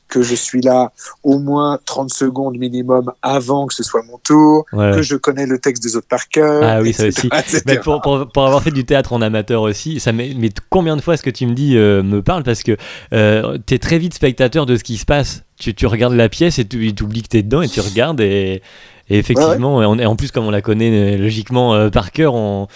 que 0.08 0.22
je 0.22 0.34
suis 0.34 0.60
là 0.60 0.92
au 1.25 1.38
moins 1.38 1.78
30 1.84 2.12
secondes 2.12 2.56
minimum 2.56 3.12
avant 3.22 3.66
que 3.66 3.75
ce 3.75 3.82
soit 3.82 4.02
mon 4.04 4.18
tour, 4.18 4.64
Ouais, 4.72 4.92
que 4.92 5.02
je 5.02 5.16
connais 5.16 5.46
le 5.46 5.58
texte 5.58 5.82
des 5.82 5.96
autres 5.96 6.06
par 6.08 6.28
cœur. 6.28 6.62
Ah 6.62 6.80
oui, 6.80 6.92
ça 6.92 7.06
etc. 7.06 7.28
Mais 7.66 7.78
pour, 7.78 8.00
pour, 8.00 8.28
pour 8.28 8.46
avoir 8.46 8.62
fait 8.62 8.70
du 8.70 8.84
théâtre 8.84 9.12
en 9.12 9.20
amateur 9.20 9.62
aussi, 9.62 10.00
ça 10.00 10.12
mais 10.12 10.34
combien 10.70 10.96
de 10.96 11.00
fois 11.00 11.16
ce 11.16 11.22
que 11.22 11.30
tu 11.30 11.46
me 11.46 11.54
dis 11.54 11.76
euh, 11.76 12.02
me 12.02 12.22
parle 12.22 12.42
parce 12.44 12.62
que 12.62 12.76
euh, 13.12 13.58
t'es 13.66 13.78
très 13.78 13.98
vite 13.98 14.14
spectateur 14.14 14.66
de 14.66 14.76
ce 14.76 14.84
qui 14.84 14.96
se 14.96 15.04
passe. 15.04 15.42
Tu, 15.58 15.75
tu 15.75 15.86
regardes 15.86 16.14
la 16.14 16.28
pièce 16.28 16.58
et 16.58 16.66
tu 16.66 16.94
oublies 17.02 17.22
que 17.22 17.28
t'es 17.28 17.42
dedans 17.42 17.62
et 17.62 17.68
tu 17.68 17.80
regardes 17.80 18.20
et, 18.20 18.62
et 19.08 19.18
effectivement, 19.18 19.82
et 19.94 20.06
en 20.06 20.16
plus 20.16 20.32
comme 20.32 20.46
on 20.46 20.50
la 20.50 20.62
connaît 20.62 21.14
euh, 21.14 21.18
logiquement 21.18 21.75
euh, 21.75 21.90
par 21.90 22.10
cœur, 22.10 22.34
on, 22.34 22.66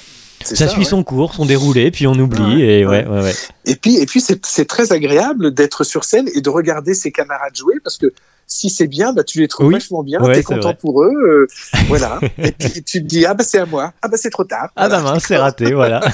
ça, 0.43 0.57
ça, 0.57 0.69
suit 0.69 0.81
ouais. 0.81 0.85
son 0.85 1.03
cours, 1.05 1.35
son 1.35 1.45
déroulé, 1.47 1.91
puis 1.91 2.07
on 2.07 2.13
oublie 2.15 2.41
Ouais, 2.43 2.81
et 2.81 2.87
ouais, 2.87 3.33
puis, 3.81 3.97
et 3.99 4.07
puis 4.07 4.21
c'est 4.21 4.65
très 4.67 4.93
agréable 4.93 5.53
d'être 5.53 5.85
sur 5.85 6.05
scène 6.05 6.29
et 6.35 6.41
de 6.41 6.49
regarder 6.51 6.95
ses 6.95 7.13
camarades 7.13 7.55
jouer 7.55 7.75
parce 7.85 7.97
que 7.99 8.07
si 8.47 8.69
c'est 8.69 8.89
bien, 8.89 9.13
bah, 9.13 9.23
tu 9.23 9.39
les 9.39 9.47
trouves 9.49 9.69
Oui. 9.69 9.75
vachement 9.75 10.03
bien, 10.03 10.21
Ouais, 10.21 10.35
t'es 10.35 10.43
content 10.43 10.71
vrai. 10.71 10.79
pour 10.81 11.05
eux, 11.05 11.13
euh, 11.15 11.47
voilà. 11.87 12.19
et 12.39 12.51
puis 12.53 12.83
tu 12.83 13.01
te 13.01 13.07
dis 13.07 13.25
ah 13.27 13.35
bah 13.35 13.45
c'est 13.45 13.59
à 13.59 13.67
moi, 13.67 13.93
ah 14.03 14.09
bah 14.09 14.17
c'est 14.17 14.31
trop 14.31 14.45
tard. 14.45 14.71
Ah 14.77 14.89
bah 14.89 15.01
mince, 15.01 15.25
c'est 15.29 15.37
raté, 15.37 15.73
voilà. 15.73 16.01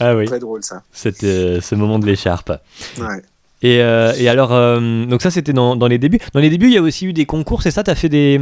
ah 0.00 0.14
oui, 0.14 0.26
Très 0.26 0.38
drôle 0.38 0.62
ça. 0.62 0.82
cette, 0.92 1.24
euh, 1.24 1.60
ce 1.60 1.74
moment 1.74 1.98
de 1.98 2.06
l'écharpe. 2.06 2.52
Ouais. 2.98 3.22
Et, 3.60 3.80
euh, 3.82 4.12
et 4.16 4.28
alors, 4.28 4.52
euh, 4.52 5.04
donc 5.06 5.20
ça 5.20 5.30
c'était 5.32 5.52
dans, 5.52 5.74
dans 5.74 5.88
les 5.88 5.98
débuts. 5.98 6.20
Dans 6.32 6.38
les 6.40 6.50
débuts, 6.50 6.66
il 6.68 6.74
y 6.74 6.78
a 6.78 6.82
aussi 6.82 7.06
eu 7.06 7.12
des 7.12 7.26
concours, 7.26 7.62
c'est 7.62 7.72
ça? 7.72 7.82
T'as 7.82 7.96
fait 7.96 8.08
des. 8.08 8.40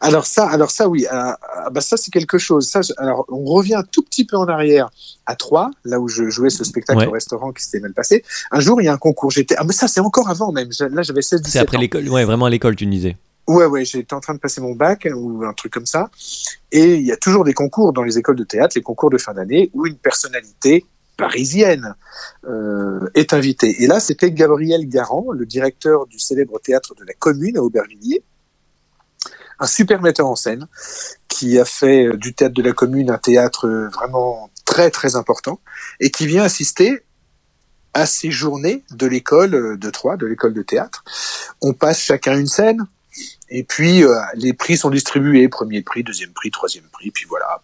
Alors 0.00 0.26
ça, 0.26 0.48
alors 0.48 0.70
ça 0.70 0.88
oui, 0.88 1.06
ah, 1.10 1.38
ah, 1.54 1.70
bah 1.70 1.80
ça 1.80 1.96
c'est 1.96 2.10
quelque 2.10 2.38
chose. 2.38 2.68
Ça, 2.68 2.80
alors 2.98 3.24
on 3.28 3.44
revient 3.44 3.74
un 3.74 3.82
tout 3.82 4.02
petit 4.02 4.24
peu 4.24 4.36
en 4.36 4.46
arrière 4.46 4.90
à 5.26 5.34
Troyes, 5.36 5.70
là 5.84 5.98
où 6.00 6.08
je 6.08 6.28
jouais 6.30 6.50
ce 6.50 6.64
spectacle 6.64 6.98
Ouais. 7.00 7.06
au 7.06 7.10
restaurant 7.12 7.52
qui 7.52 7.64
s'était 7.64 7.80
mal 7.80 7.92
passé. 7.94 8.24
Un 8.50 8.60
jour 8.60 8.80
il 8.80 8.84
y 8.84 8.88
a 8.88 8.92
un 8.92 8.98
concours. 8.98 9.30
J'étais 9.30 9.56
ah 9.58 9.64
mais 9.64 9.72
ça 9.72 9.88
c'est 9.88 10.00
encore 10.00 10.28
avant 10.30 10.52
même. 10.52 10.70
Là 10.90 11.02
j'avais 11.02 11.22
16 11.22 11.42
17 11.42 11.52
C'est 11.52 11.58
après 11.58 11.78
l'école, 11.78 12.08
ouais, 12.08 12.24
vraiment 12.24 12.46
à 12.46 12.50
l'école, 12.50 12.76
tu 12.76 12.86
me 12.86 12.92
disais. 12.92 13.16
Ouais, 13.48 13.64
ouais, 13.64 13.84
j'étais 13.86 14.12
en 14.12 14.20
train 14.20 14.34
de 14.34 14.38
passer 14.40 14.60
mon 14.60 14.74
bac 14.74 15.08
ou 15.14 15.42
un 15.42 15.54
truc 15.54 15.72
comme 15.72 15.86
ça. 15.86 16.10
Et 16.70 16.96
il 16.96 17.06
y 17.06 17.12
a 17.12 17.16
toujours 17.16 17.44
des 17.44 17.54
concours 17.54 17.94
dans 17.94 18.02
les 18.02 18.18
écoles 18.18 18.36
de 18.36 18.44
théâtre, 18.44 18.74
les 18.76 18.82
concours 18.82 19.08
de 19.08 19.16
fin 19.16 19.32
d'année, 19.32 19.70
où 19.72 19.86
une 19.86 19.96
personnalité 19.96 20.84
parisienne 21.16 21.94
euh, 22.46 23.00
est 23.14 23.32
invitée. 23.32 23.82
Et 23.82 23.86
là, 23.86 24.00
c'était 24.00 24.30
Gabriel 24.32 24.86
Garand, 24.86 25.26
le 25.32 25.46
directeur 25.46 26.06
du 26.06 26.18
célèbre 26.18 26.60
théâtre 26.60 26.94
de 26.94 27.04
la 27.06 27.14
Commune 27.14 27.56
à 27.56 27.62
Aubervilliers, 27.62 28.22
un 29.58 29.66
super 29.66 30.00
metteur 30.00 30.26
en 30.26 30.36
scène 30.36 30.66
qui 31.28 31.58
a 31.58 31.64
fait 31.64 32.06
euh, 32.06 32.16
du 32.16 32.34
théâtre 32.34 32.54
de 32.54 32.62
la 32.62 32.72
Commune 32.72 33.10
un 33.10 33.18
théâtre 33.18 33.66
euh, 33.66 33.88
vraiment 33.88 34.50
très 34.64 34.90
très 34.90 35.16
important 35.16 35.60
et 36.00 36.10
qui 36.10 36.26
vient 36.26 36.42
assister 36.42 37.02
à 37.94 38.06
ces 38.06 38.30
journées 38.30 38.84
de 38.90 39.06
l'école 39.06 39.54
euh, 39.54 39.76
de 39.76 39.90
Troyes, 39.90 40.16
de 40.16 40.26
l'école 40.26 40.54
de 40.54 40.62
théâtre. 40.62 41.04
On 41.60 41.72
passe 41.72 42.00
chacun 42.00 42.38
une 42.38 42.46
scène, 42.46 42.86
et 43.50 43.64
puis, 43.64 44.04
les 44.34 44.52
prix 44.52 44.76
sont 44.76 44.90
distribués. 44.90 45.48
Premier 45.48 45.82
prix, 45.82 46.04
deuxième 46.04 46.30
prix, 46.30 46.52
troisième 46.52 46.84
prix, 46.92 47.10
puis 47.10 47.24
voilà. 47.24 47.58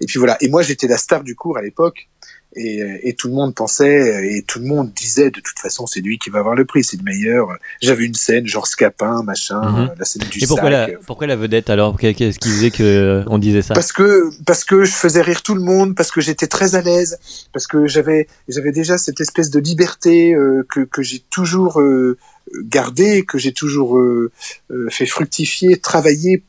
Et 0.00 0.06
puis 0.06 0.18
voilà. 0.18 0.36
Et 0.42 0.48
moi, 0.48 0.60
j'étais 0.62 0.86
la 0.86 0.98
star 0.98 1.22
du 1.22 1.34
cours 1.34 1.56
à 1.56 1.62
l'époque. 1.62 2.08
Et, 2.56 2.82
euh, 2.82 2.96
et 3.02 3.12
tout 3.12 3.28
le 3.28 3.34
monde 3.34 3.54
pensait, 3.54 4.00
euh, 4.14 4.24
et 4.36 4.42
tout 4.42 4.58
le 4.58 4.64
monde 4.64 4.90
disait, 4.94 5.30
de 5.30 5.38
toute 5.40 5.58
façon, 5.58 5.86
c'est 5.86 6.00
lui 6.00 6.18
qui 6.18 6.30
va 6.30 6.38
avoir 6.38 6.54
le 6.54 6.64
prix, 6.64 6.82
c'est 6.82 6.96
le 6.96 7.02
meilleur. 7.02 7.46
J'avais 7.82 8.06
une 8.06 8.14
scène, 8.14 8.46
genre 8.46 8.66
Scapin, 8.66 9.22
machin, 9.22 9.60
Mhm. 9.60 9.78
euh, 9.90 9.94
la 9.98 10.04
scène 10.06 10.22
du 10.30 10.42
Et 10.42 10.46
pourquoi 10.46 10.70
sac. 10.70 10.90
la, 10.92 10.98
pourquoi 11.06 11.26
la 11.26 11.36
vedette 11.36 11.68
alors? 11.68 11.98
Qu'est- 11.98 12.14
Qu'est-ce 12.14 12.38
qui 12.38 12.48
faisait 12.48 12.70
qu'on 12.70 13.36
disait 13.38 13.60
ça? 13.62 13.74
Parce 13.74 13.92
que 13.92 14.30
parce 14.46 14.64
que 14.64 14.84
je 14.84 14.92
faisais 14.92 15.20
rire 15.20 15.42
tout 15.42 15.54
le 15.54 15.60
monde, 15.60 15.94
parce 15.94 16.10
que 16.10 16.22
j'étais 16.22 16.46
très 16.46 16.74
à 16.74 16.80
l'aise, 16.80 17.18
parce 17.52 17.66
que 17.66 17.86
j'avais 17.86 18.26
j'avais 18.48 18.72
déjà 18.72 18.96
cette 18.96 19.20
espèce 19.20 19.50
de 19.50 19.60
liberté 19.60 20.34
euh, 20.34 20.66
que 20.70 20.80
que 20.80 21.02
j'ai 21.02 21.20
toujours 21.30 21.80
euh, 21.82 22.16
gardée, 22.62 23.26
que 23.26 23.36
j'ai 23.36 23.52
toujours 23.52 23.98
euh, 23.98 24.32
euh, 24.70 24.88
fait 24.88 25.04
fructifier, 25.06 25.76
travailler 25.76 26.42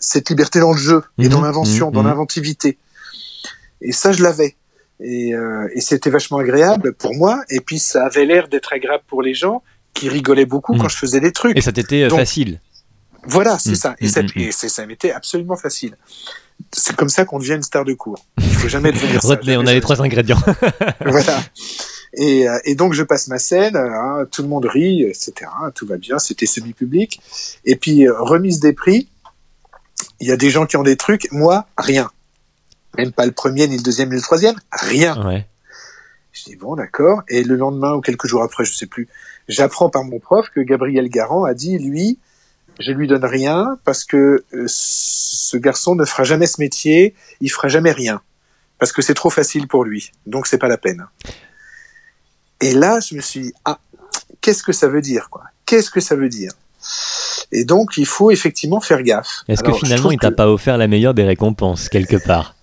cette 0.00 0.30
liberté 0.30 0.58
dans 0.58 0.72
le 0.72 0.78
jeu 0.78 1.02
et 1.18 1.22
Mhm, 1.24 1.28
dans 1.28 1.40
l'invention, 1.42 1.90
dans 1.92 2.02
mhm. 2.02 2.08
l'inventivité. 2.08 2.76
Et 3.80 3.92
ça, 3.92 4.10
je 4.10 4.22
l'avais. 4.24 4.56
Et, 5.00 5.32
euh, 5.34 5.68
et 5.74 5.80
c'était 5.80 6.10
vachement 6.10 6.38
agréable 6.38 6.92
pour 6.94 7.14
moi. 7.14 7.42
Et 7.50 7.60
puis 7.60 7.78
ça 7.78 8.04
avait 8.06 8.24
l'air 8.26 8.48
d'être 8.48 8.72
agréable 8.72 9.04
pour 9.06 9.22
les 9.22 9.34
gens 9.34 9.62
qui 9.94 10.08
rigolaient 10.08 10.46
beaucoup 10.46 10.74
Mhm. 10.74 10.80
quand 10.82 10.88
je 10.88 10.96
faisais 10.96 11.20
des 11.20 11.32
trucs. 11.32 11.56
Et 11.56 11.60
ça 11.60 11.72
t'était 11.72 12.02
euh, 12.02 12.10
facile. 12.10 12.60
Voilà, 13.24 13.58
c'est 13.58 13.72
Mm, 13.72 13.74
ça. 13.74 13.94
Et, 14.00 14.06
mm, 14.06 14.08
ça, 14.08 14.22
mm, 14.22 14.26
et 14.36 14.52
c'est- 14.52 14.68
ça 14.68 14.86
m'était 14.86 15.12
absolument 15.12 15.56
facile. 15.56 15.96
C'est 16.72 16.96
comme 16.96 17.08
ça 17.08 17.24
qu'on 17.24 17.38
devient 17.38 17.54
une 17.54 17.62
star 17.62 17.84
de 17.84 17.94
cours. 17.94 18.24
Il 18.38 18.54
faut 18.54 18.68
jamais 18.68 18.90
devenir 18.90 19.22
ça. 19.22 19.28
Retenez, 19.28 19.56
on 19.56 19.66
a 19.66 19.72
les 19.74 19.80
trois 19.80 20.00
ingrédients. 20.02 20.38
Voilà. 21.06 21.40
Et, 22.14 22.48
euh, 22.48 22.58
et 22.64 22.74
donc 22.74 22.94
je 22.94 23.02
passe 23.02 23.28
ma 23.28 23.38
scène, 23.38 23.76
hein, 23.76 24.26
tout 24.32 24.42
le 24.42 24.48
monde 24.48 24.64
rit, 24.64 25.02
etc. 25.02 25.32
Tout 25.74 25.86
va 25.86 25.98
bien, 25.98 26.18
c'était 26.18 26.46
semi-public. 26.46 27.20
Et 27.64 27.76
puis 27.76 28.08
euh, 28.08 28.14
remise 28.18 28.60
des 28.60 28.72
prix, 28.72 29.08
il 30.20 30.26
y 30.26 30.32
a 30.32 30.36
des 30.36 30.50
gens 30.50 30.64
qui 30.66 30.76
ont 30.76 30.82
des 30.82 30.96
trucs, 30.96 31.30
moi 31.32 31.66
rien. 31.76 32.10
Même 32.96 33.12
pas 33.12 33.26
le 33.26 33.32
premier, 33.32 33.68
ni 33.68 33.76
le 33.76 33.82
deuxième, 33.82 34.08
ni 34.08 34.16
le 34.16 34.22
troisième, 34.22 34.56
rien. 34.72 35.26
ouais. 35.26 35.46
Je 36.32 36.44
dis 36.44 36.56
bon, 36.56 36.76
d'accord. 36.76 37.22
Et 37.28 37.42
le 37.44 37.56
lendemain 37.56 37.94
ou 37.94 38.00
quelques 38.00 38.26
jours 38.26 38.42
après, 38.42 38.64
je 38.64 38.72
sais 38.72 38.86
plus, 38.86 39.08
j'apprends 39.48 39.90
par 39.90 40.04
mon 40.04 40.18
prof 40.20 40.48
que 40.54 40.60
Gabriel 40.60 41.08
Garand 41.08 41.44
a 41.44 41.54
dit, 41.54 41.78
lui, 41.78 42.18
je 42.80 42.92
lui 42.92 43.08
donne 43.08 43.24
rien 43.24 43.76
parce 43.84 44.04
que 44.04 44.44
euh, 44.54 44.64
ce 44.68 45.56
garçon 45.56 45.94
ne 45.96 46.04
fera 46.04 46.22
jamais 46.24 46.46
ce 46.46 46.60
métier, 46.60 47.14
il 47.40 47.50
fera 47.50 47.66
jamais 47.68 47.90
rien 47.92 48.20
parce 48.78 48.92
que 48.92 49.02
c'est 49.02 49.14
trop 49.14 49.30
facile 49.30 49.66
pour 49.66 49.84
lui. 49.84 50.12
Donc 50.26 50.46
c'est 50.46 50.58
pas 50.58 50.68
la 50.68 50.78
peine. 50.78 51.04
Et 52.60 52.72
là, 52.72 53.00
je 53.00 53.14
me 53.16 53.20
suis 53.20 53.40
dit 53.40 53.52
ah, 53.64 53.78
qu'est-ce 54.40 54.62
que 54.62 54.72
ça 54.72 54.86
veut 54.88 55.00
dire 55.00 55.28
quoi? 55.30 55.42
Qu'est-ce 55.66 55.90
que 55.90 56.00
ça 56.00 56.14
veut 56.14 56.28
dire? 56.28 56.52
Et 57.50 57.64
donc 57.64 57.96
il 57.96 58.06
faut 58.06 58.30
effectivement 58.30 58.80
faire 58.80 59.02
gaffe. 59.02 59.42
Est-ce 59.48 59.62
que 59.64 59.72
finalement 59.72 60.10
il 60.12 60.18
t'a 60.18 60.30
que- 60.30 60.34
pas 60.36 60.48
offert 60.48 60.76
la 60.78 60.86
meilleure 60.86 61.14
des 61.14 61.24
récompenses 61.24 61.88
quelque 61.88 62.16
part? 62.24 62.54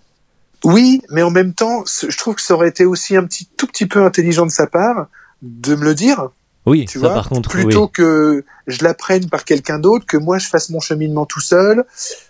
Oui, 0.63 1.01
mais 1.09 1.21
en 1.21 1.31
même 1.31 1.53
temps, 1.53 1.83
je 1.85 2.17
trouve 2.17 2.35
que 2.35 2.41
ça 2.41 2.53
aurait 2.53 2.69
été 2.69 2.85
aussi 2.85 3.15
un 3.15 3.23
petit 3.23 3.47
tout 3.57 3.67
petit 3.67 3.85
peu 3.85 4.03
intelligent 4.03 4.45
de 4.45 4.51
sa 4.51 4.67
part 4.67 5.07
de 5.41 5.75
me 5.75 5.83
le 5.83 5.95
dire 5.95 6.29
Oui, 6.65 6.85
tu 6.85 6.99
ça 6.99 7.05
vois, 7.07 7.13
par 7.13 7.29
contre, 7.29 7.49
plutôt 7.49 7.85
oui. 7.85 7.91
que 7.93 8.45
je 8.67 8.83
l'apprenne 8.83 9.29
par 9.29 9.45
quelqu'un 9.45 9.79
d'autre, 9.79 10.05
que 10.05 10.17
moi 10.17 10.37
je 10.37 10.47
fasse 10.47 10.69
mon 10.69 10.79
cheminement 10.79 11.25
tout 11.25 11.41
seul, 11.41 11.85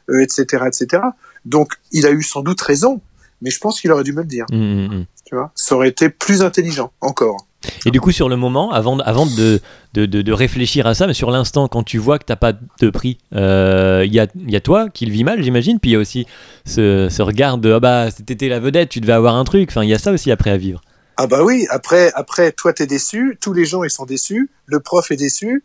euh, 0.10 0.22
etc., 0.22 0.66
etc. 0.68 1.04
Donc, 1.46 1.74
il 1.92 2.06
a 2.06 2.12
eu 2.12 2.24
sans 2.24 2.42
doute 2.42 2.60
raison, 2.62 3.02
mais 3.42 3.52
je 3.52 3.60
pense 3.60 3.80
qu'il 3.80 3.92
aurait 3.92 4.04
dû 4.04 4.14
me 4.14 4.22
le 4.22 4.28
dire, 4.28 4.46
Mm, 4.52 4.56
mm, 4.58 4.88
mm. 5.00 5.06
tu 5.26 5.36
vois. 5.36 5.52
Ça 5.56 5.76
aurait 5.76 5.90
été 5.90 6.10
plus 6.10 6.42
intelligent, 6.42 6.92
encore. 7.02 7.46
Et 7.86 7.92
du 7.92 8.02
coup, 8.02 8.12
sur 8.12 8.30
le 8.30 8.36
moment, 8.36 8.72
avant, 8.72 8.98
avant 9.00 9.26
de, 9.26 9.60
de, 9.94 10.06
de- 10.06 10.22
de 10.22 10.32
réfléchir 10.34 10.88
à 10.88 10.94
ça, 10.94 11.08
mais 11.08 11.14
sur 11.14 11.32
l'instant, 11.32 11.68
quand 11.68 11.84
tu 11.84 11.98
vois 11.98 12.20
que 12.20 12.26
t'as 12.26 12.36
pas 12.36 12.54
de 12.54 12.90
prix, 12.90 13.18
euh, 13.36 14.04
il 14.06 14.14
y, 14.14 14.20
a, 14.20 14.28
il 14.36 14.52
y 14.52 14.56
a 14.56 14.62
toi 14.62 14.90
qui 14.90 15.06
le 15.06 15.12
vis 15.12 15.24
mal, 15.24 15.42
j'imagine, 15.44 15.80
puis 15.80 15.92
il 15.92 15.94
y 15.94 15.96
a 15.98 16.00
aussi 16.00 16.26
ce, 16.66 17.08
ce 17.10 17.22
regard 17.22 17.58
de 17.58 17.72
ah 17.74 17.80
bah 17.80 18.08
t'étais 18.12 18.48
la 18.48 18.60
vedette, 18.60 18.90
tu 18.90 19.00
devais 19.02 19.14
avoir 19.14 19.36
un 19.36 19.44
truc. 19.44 19.70
Enfin, 19.70 19.84
il 19.84 19.90
y 19.90 19.94
a 19.94 20.00
ça 20.00 20.12
aussi 20.12 20.32
après 20.32 20.50
à 20.52 20.58
vivre. 20.58 20.82
Ah 21.18 21.28
bah 21.28 21.44
oui, 21.44 21.66
après, 21.70 22.12
après, 22.16 22.52
toi 22.52 22.74
t'es 22.74 22.88
déçu, 22.88 23.38
tous 23.40 23.54
les 23.54 23.66
gens 23.66 23.84
ils 23.84 23.90
sont 23.90 24.06
déçus, 24.06 24.50
le 24.66 24.80
prof 24.80 25.12
est 25.12 25.16
déçu, 25.16 25.64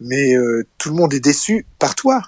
mais 0.00 0.34
euh, 0.34 0.66
tout 0.78 0.90
le 0.90 0.96
monde 0.96 1.14
est 1.14 1.20
déçu 1.20 1.66
par 1.78 1.94
toi, 1.94 2.22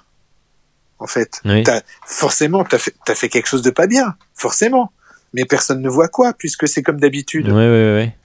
en 0.99 1.07
fait. 1.07 1.41
Oui. 1.45 1.63
Forcément, 2.07 2.63
t'as 2.63 2.77
fait, 2.79 2.95
t'as 3.05 3.15
fait 3.15 3.29
quelque 3.29 3.47
chose 3.47 3.61
de 3.61 3.69
pas 3.69 3.87
bien, 3.87 4.15
forcément. 4.33 4.91
Mais 5.35 5.45
personne 5.45 5.81
ne 5.81 5.89
voit 5.89 6.07
quoi, 6.09 6.33
puisque 6.33 6.67
c'est 6.67 6.83
comme 6.83 6.99
d'habitude. 6.99 7.47
Ouais, 7.47 7.53
ouais, 7.53 7.93
ouais. 7.95 8.15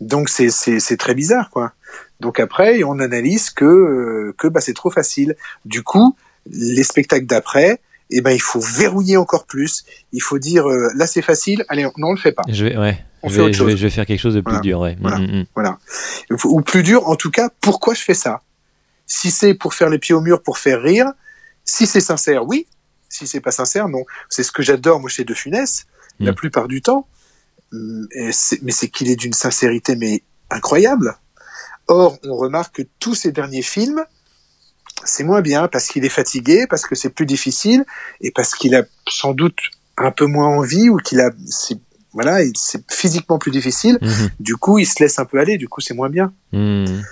Donc 0.00 0.28
c'est 0.28 0.50
c'est 0.50 0.78
c'est 0.80 0.96
très 0.96 1.14
bizarre 1.14 1.50
quoi. 1.50 1.72
Donc 2.20 2.38
après 2.40 2.82
on 2.84 2.98
analyse 2.98 3.50
que 3.50 3.64
euh, 3.64 4.34
que 4.38 4.46
bah 4.48 4.60
c'est 4.60 4.74
trop 4.74 4.90
facile. 4.90 5.36
Du 5.64 5.82
coup 5.82 6.16
les 6.50 6.82
spectacles 6.84 7.26
d'après 7.26 7.80
eh 8.10 8.20
ben 8.20 8.30
il 8.30 8.40
faut 8.40 8.60
verrouiller 8.60 9.16
encore 9.16 9.46
plus. 9.46 9.84
Il 10.12 10.20
faut 10.22 10.38
dire 10.38 10.68
euh, 10.68 10.90
là 10.96 11.06
c'est 11.06 11.22
facile, 11.22 11.64
allez 11.68 11.86
on, 11.86 11.92
non 11.96 12.08
on 12.08 12.12
le 12.12 12.18
fait 12.20 12.32
pas. 12.32 12.42
Je 12.48 12.64
vais, 12.66 12.76
ouais. 12.76 12.98
On 13.22 13.28
je, 13.28 13.34
fait 13.34 13.40
vais, 13.40 13.44
autre 13.46 13.54
je, 13.54 13.64
vais, 13.64 13.70
chose. 13.72 13.80
je 13.80 13.86
vais 13.86 13.90
faire 13.90 14.06
quelque 14.06 14.20
chose 14.20 14.34
de 14.34 14.40
plus 14.40 14.50
Voilà. 14.50 14.60
dur, 14.60 14.80
ouais. 14.80 14.96
Voilà. 15.00 15.18
Mm, 15.18 15.46
mm, 15.46 15.46
mm. 16.30 16.36
Ou 16.44 16.60
plus 16.60 16.82
dur 16.82 17.08
en 17.08 17.16
tout 17.16 17.30
cas 17.30 17.48
pourquoi 17.60 17.94
je 17.94 18.02
fais 18.02 18.14
ça? 18.14 18.42
Si 19.06 19.30
c'est 19.30 19.54
pour 19.54 19.74
faire 19.74 19.88
les 19.88 19.98
pieds 19.98 20.14
au 20.14 20.20
mur 20.20 20.42
pour 20.42 20.58
faire 20.58 20.82
rire, 20.82 21.06
si 21.64 21.86
c'est 21.86 22.00
sincère 22.00 22.46
oui, 22.46 22.66
si 23.08 23.26
c'est 23.26 23.40
pas 23.40 23.50
sincère 23.50 23.88
non. 23.88 24.04
C'est 24.28 24.42
ce 24.42 24.52
que 24.52 24.62
j'adore 24.62 25.00
moi 25.00 25.08
chez 25.08 25.24
De 25.24 25.32
Funès 25.34 25.86
la 26.20 26.32
Mm. 26.32 26.34
plupart 26.34 26.68
du 26.68 26.82
temps. 26.82 27.06
C'est- 28.32 28.62
mais 28.62 28.72
c'est 28.72 28.88
qu'il 28.88 29.10
est 29.10 29.16
d'une 29.16 29.32
sincérité 29.32 29.96
mais 29.96 30.22
incroyable. 30.50 31.16
Or, 31.88 32.18
on 32.24 32.36
remarque 32.36 32.76
que 32.76 32.82
tous 32.98 33.14
ces 33.14 33.32
derniers 33.32 33.62
films, 33.62 34.04
c'est 35.04 35.24
moins 35.24 35.40
bien 35.42 35.68
parce 35.68 35.86
qu'il 35.88 36.04
est 36.04 36.08
fatigué, 36.10 36.66
parce 36.68 36.86
que 36.86 36.94
c'est 36.94 37.10
plus 37.10 37.26
difficile 37.26 37.84
et 38.20 38.30
parce 38.30 38.54
qu'il 38.54 38.74
a 38.74 38.82
sans 39.08 39.34
doute 39.34 39.58
un 39.96 40.10
peu 40.10 40.26
moins 40.26 40.48
envie 40.48 40.88
ou 40.88 40.96
qu'il 40.98 41.20
a, 41.20 41.30
voilà, 42.12 42.42
il- 42.42 42.52
c'est 42.56 42.82
physiquement 42.90 43.38
plus 43.38 43.50
difficile. 43.50 43.98
Mhm. 44.00 44.30
Du 44.40 44.56
coup, 44.56 44.78
il 44.78 44.86
se 44.86 45.02
laisse 45.02 45.18
un 45.18 45.24
peu 45.24 45.38
aller. 45.38 45.58
Du 45.58 45.68
coup, 45.68 45.80
c'est 45.80 45.94
moins 45.94 46.08
bien. 46.10 46.32
Mhm. 46.52 47.02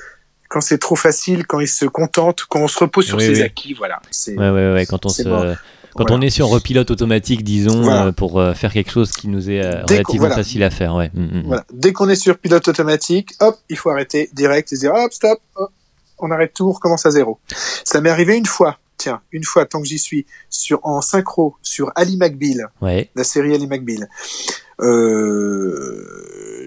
Quand 0.48 0.60
c'est 0.60 0.78
trop 0.78 0.96
facile, 0.96 1.46
quand 1.46 1.60
il 1.60 1.68
se 1.68 1.84
contente, 1.84 2.44
quand 2.48 2.60
on 2.60 2.68
se 2.68 2.78
repose 2.78 3.06
sur 3.06 3.18
Oui, 3.18 3.24
ses 3.26 3.32
oui. 3.34 3.42
acquis, 3.42 3.74
voilà. 3.74 4.00
Ouais, 4.28 4.34
ouais, 4.50 4.72
ouais, 4.72 4.86
quand 4.86 5.04
on 5.04 5.08
se. 5.08 5.22
bon. 5.22 5.56
Quand 5.96 6.04
Voilà. 6.08 6.16
on 6.16 6.20
est 6.22 6.30
sur 6.30 6.48
repilote 6.48 6.90
automatique, 6.90 7.44
disons, 7.44 7.82
Voilà. 7.82 8.06
euh, 8.06 8.12
pour 8.12 8.40
euh, 8.40 8.52
faire 8.54 8.72
quelque 8.72 8.90
chose 8.90 9.12
qui 9.12 9.28
nous 9.28 9.48
est 9.48 9.64
euh, 9.64 9.82
relativement 9.88 10.18
voilà. 10.26 10.34
facile 10.36 10.62
à 10.64 10.70
faire, 10.70 10.94
ouais. 10.96 11.10
Mhm. 11.14 11.42
voilà. 11.46 11.64
Dès 11.72 11.92
qu'on 11.92 12.08
est 12.08 12.16
sur 12.16 12.36
pilote 12.38 12.66
automatique, 12.66 13.32
hop, 13.40 13.56
il 13.68 13.76
faut 13.76 13.90
arrêter 13.90 14.28
direct 14.32 14.72
et 14.72 14.76
se 14.76 14.80
dire, 14.80 14.92
hop, 14.92 15.12
stop, 15.12 15.38
hop, 15.54 15.70
on 16.18 16.30
arrête 16.32 16.52
tout, 16.54 16.66
on 16.68 16.72
recommence 16.72 17.06
à 17.06 17.10
zéro. 17.12 17.38
Ça 17.84 18.00
m'est 18.00 18.10
arrivé 18.10 18.36
une 18.36 18.46
fois. 18.46 18.78
Tiens, 18.96 19.20
une 19.32 19.44
fois, 19.44 19.66
tant 19.66 19.80
que 19.82 19.86
j'y 19.88 19.98
suis, 19.98 20.24
sur, 20.50 20.78
en 20.84 21.00
synchro, 21.00 21.56
sur 21.62 21.92
Ali 21.96 22.16
McBeal, 22.16 22.68
Ouais. 22.80 23.10
la 23.14 23.24
série 23.24 23.54
Ali 23.54 23.66
McBeal. 23.66 24.08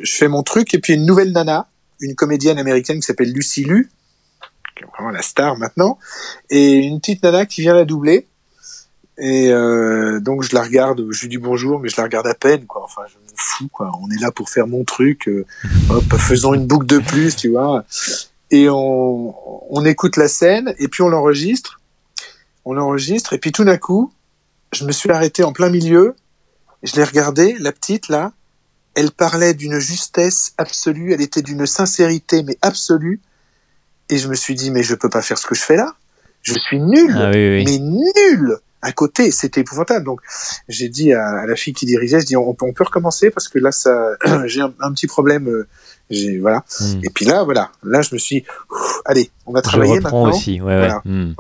Je 0.04 0.16
fais 0.16 0.28
mon 0.28 0.44
truc 0.44 0.74
et 0.74 0.80
puis 0.80 0.94
une 0.94 1.06
nouvelle 1.06 1.32
nana, 1.32 1.68
une 2.00 2.16
comédienne 2.16 2.60
américaine 2.60 2.98
qui 2.98 3.06
s'appelle 3.06 3.32
Lucy 3.32 3.64
Liu, 3.64 3.90
qui 4.78 4.84
est 4.84 4.88
vraiment 4.96 5.10
la 5.12 5.22
star 5.22 5.58
maintenant, 5.58 5.98
et 6.50 6.74
une 6.76 7.00
petite 7.00 7.24
nana 7.24 7.46
qui 7.46 7.62
vient 7.62 7.74
la 7.74 7.86
doubler. 7.86 8.28
Et 9.20 9.52
euh, 9.52 10.20
donc 10.20 10.44
je 10.44 10.54
la 10.54 10.62
regarde, 10.62 11.04
je 11.12 11.22
lui 11.22 11.30
dis 11.30 11.38
bonjour, 11.38 11.80
mais 11.80 11.90
je 11.90 11.98
la 11.98 12.04
regarde 12.04 12.28
à 12.28 12.36
peine, 12.36 12.66
quoi. 12.68 12.84
Enfin, 12.84 13.02
je 13.10 13.16
m'en 13.16 13.34
fous, 13.36 13.68
quoi. 13.68 13.92
On 14.02 14.10
est 14.12 14.22
là 14.22 14.32
pour 14.32 14.50
faire 14.50 14.68
mon 14.68 14.84
truc. 14.84 15.28
euh, 15.28 15.46
hop, 15.90 16.04
faisons 16.18 16.54
une 16.54 16.68
boucle 16.68 16.86
de 16.86 17.00
plus, 17.00 17.36
tu 17.36 17.50
vois. 17.50 17.84
Et 18.52 18.70
on, 18.70 19.36
on 19.74 19.86
écoute 19.86 20.18
la 20.18 20.28
scène 20.28 20.74
et 20.80 20.88
puis 20.88 21.02
on 21.02 21.10
l'enregistre. 21.10 21.82
On 22.66 22.74
l'enregistre 22.74 23.34
et 23.34 23.38
puis 23.40 23.52
tout 23.52 23.64
d'un 23.64 23.78
coup, 23.78 24.12
je 24.72 24.86
me 24.86 24.92
suis 24.92 25.10
arrêté 25.10 25.44
en 25.44 25.52
plein 25.52 25.70
milieu. 25.70 26.16
Je 26.84 26.96
l'ai 26.96 27.04
regardée, 27.04 27.56
la 27.60 27.72
petite 27.72 28.10
là. 28.10 28.34
Elle 28.94 29.12
parlait 29.12 29.54
d'une 29.54 29.80
justesse 29.80 30.54
absolue. 30.58 31.14
Elle 31.14 31.22
était 31.22 31.42
d'une 31.42 31.66
sincérité 31.66 32.44
mais 32.44 32.58
absolue. 32.62 33.20
Et 34.10 34.18
je 34.18 34.28
me 34.28 34.36
suis 34.36 34.54
dit 34.56 34.70
mais 34.72 34.84
je 34.84 34.96
peux 34.96 35.10
pas 35.10 35.22
faire 35.22 35.38
ce 35.38 35.48
que 35.48 35.56
je 35.56 35.62
fais 35.62 35.76
là. 35.76 35.96
Je 36.44 36.54
suis 36.54 36.80
nul 36.80 37.14
Ah 37.18 37.32
oui, 37.34 37.50
oui. 37.50 37.66
mais 37.66 37.80
nul 37.80 38.58
à 38.82 38.92
côté, 38.92 39.32
c'était 39.32 39.62
épouvantable. 39.62 40.06
Donc 40.06 40.22
j'ai 40.70 40.90
dit 40.90 41.14
à, 41.14 41.46
la 41.46 41.56
fille 41.56 41.74
qui 41.74 41.86
dirigeait, 41.86 42.20
je 42.22 42.26
dis 42.26 42.38
on, 42.38 42.54
peut- 42.54 42.66
on 42.66 42.74
peut 42.74 42.84
recommencer 42.84 43.30
parce 43.32 43.48
que 43.48 43.60
là 43.60 43.72
ça, 43.72 44.12
j'ai 44.46 44.62
un, 44.62 44.74
un 44.80 44.92
petit 44.94 45.08
problème. 45.08 45.48
euh, 45.50 45.68
J'ai 46.10 46.38
voilà. 46.40 46.64
Mhm. 46.80 47.02
Et 47.04 47.10
puis 47.10 47.26
là 47.26 47.44
voilà, 47.44 47.72
là 47.84 48.02
je 48.02 48.14
me 48.14 48.20
suis, 48.20 48.46
ouf, 48.72 49.02
allez, 49.06 49.30
on 49.46 49.52
va 49.52 49.60
Je 49.60 49.64
travailler 49.64 49.94
reprends 50.00 50.24
maintenant. 50.26 50.38
aussi, 50.38 50.62
ouais, 50.62 50.78
Voilà. 50.78 51.02
ouais. 51.06 51.12
Mhm. 51.12 51.36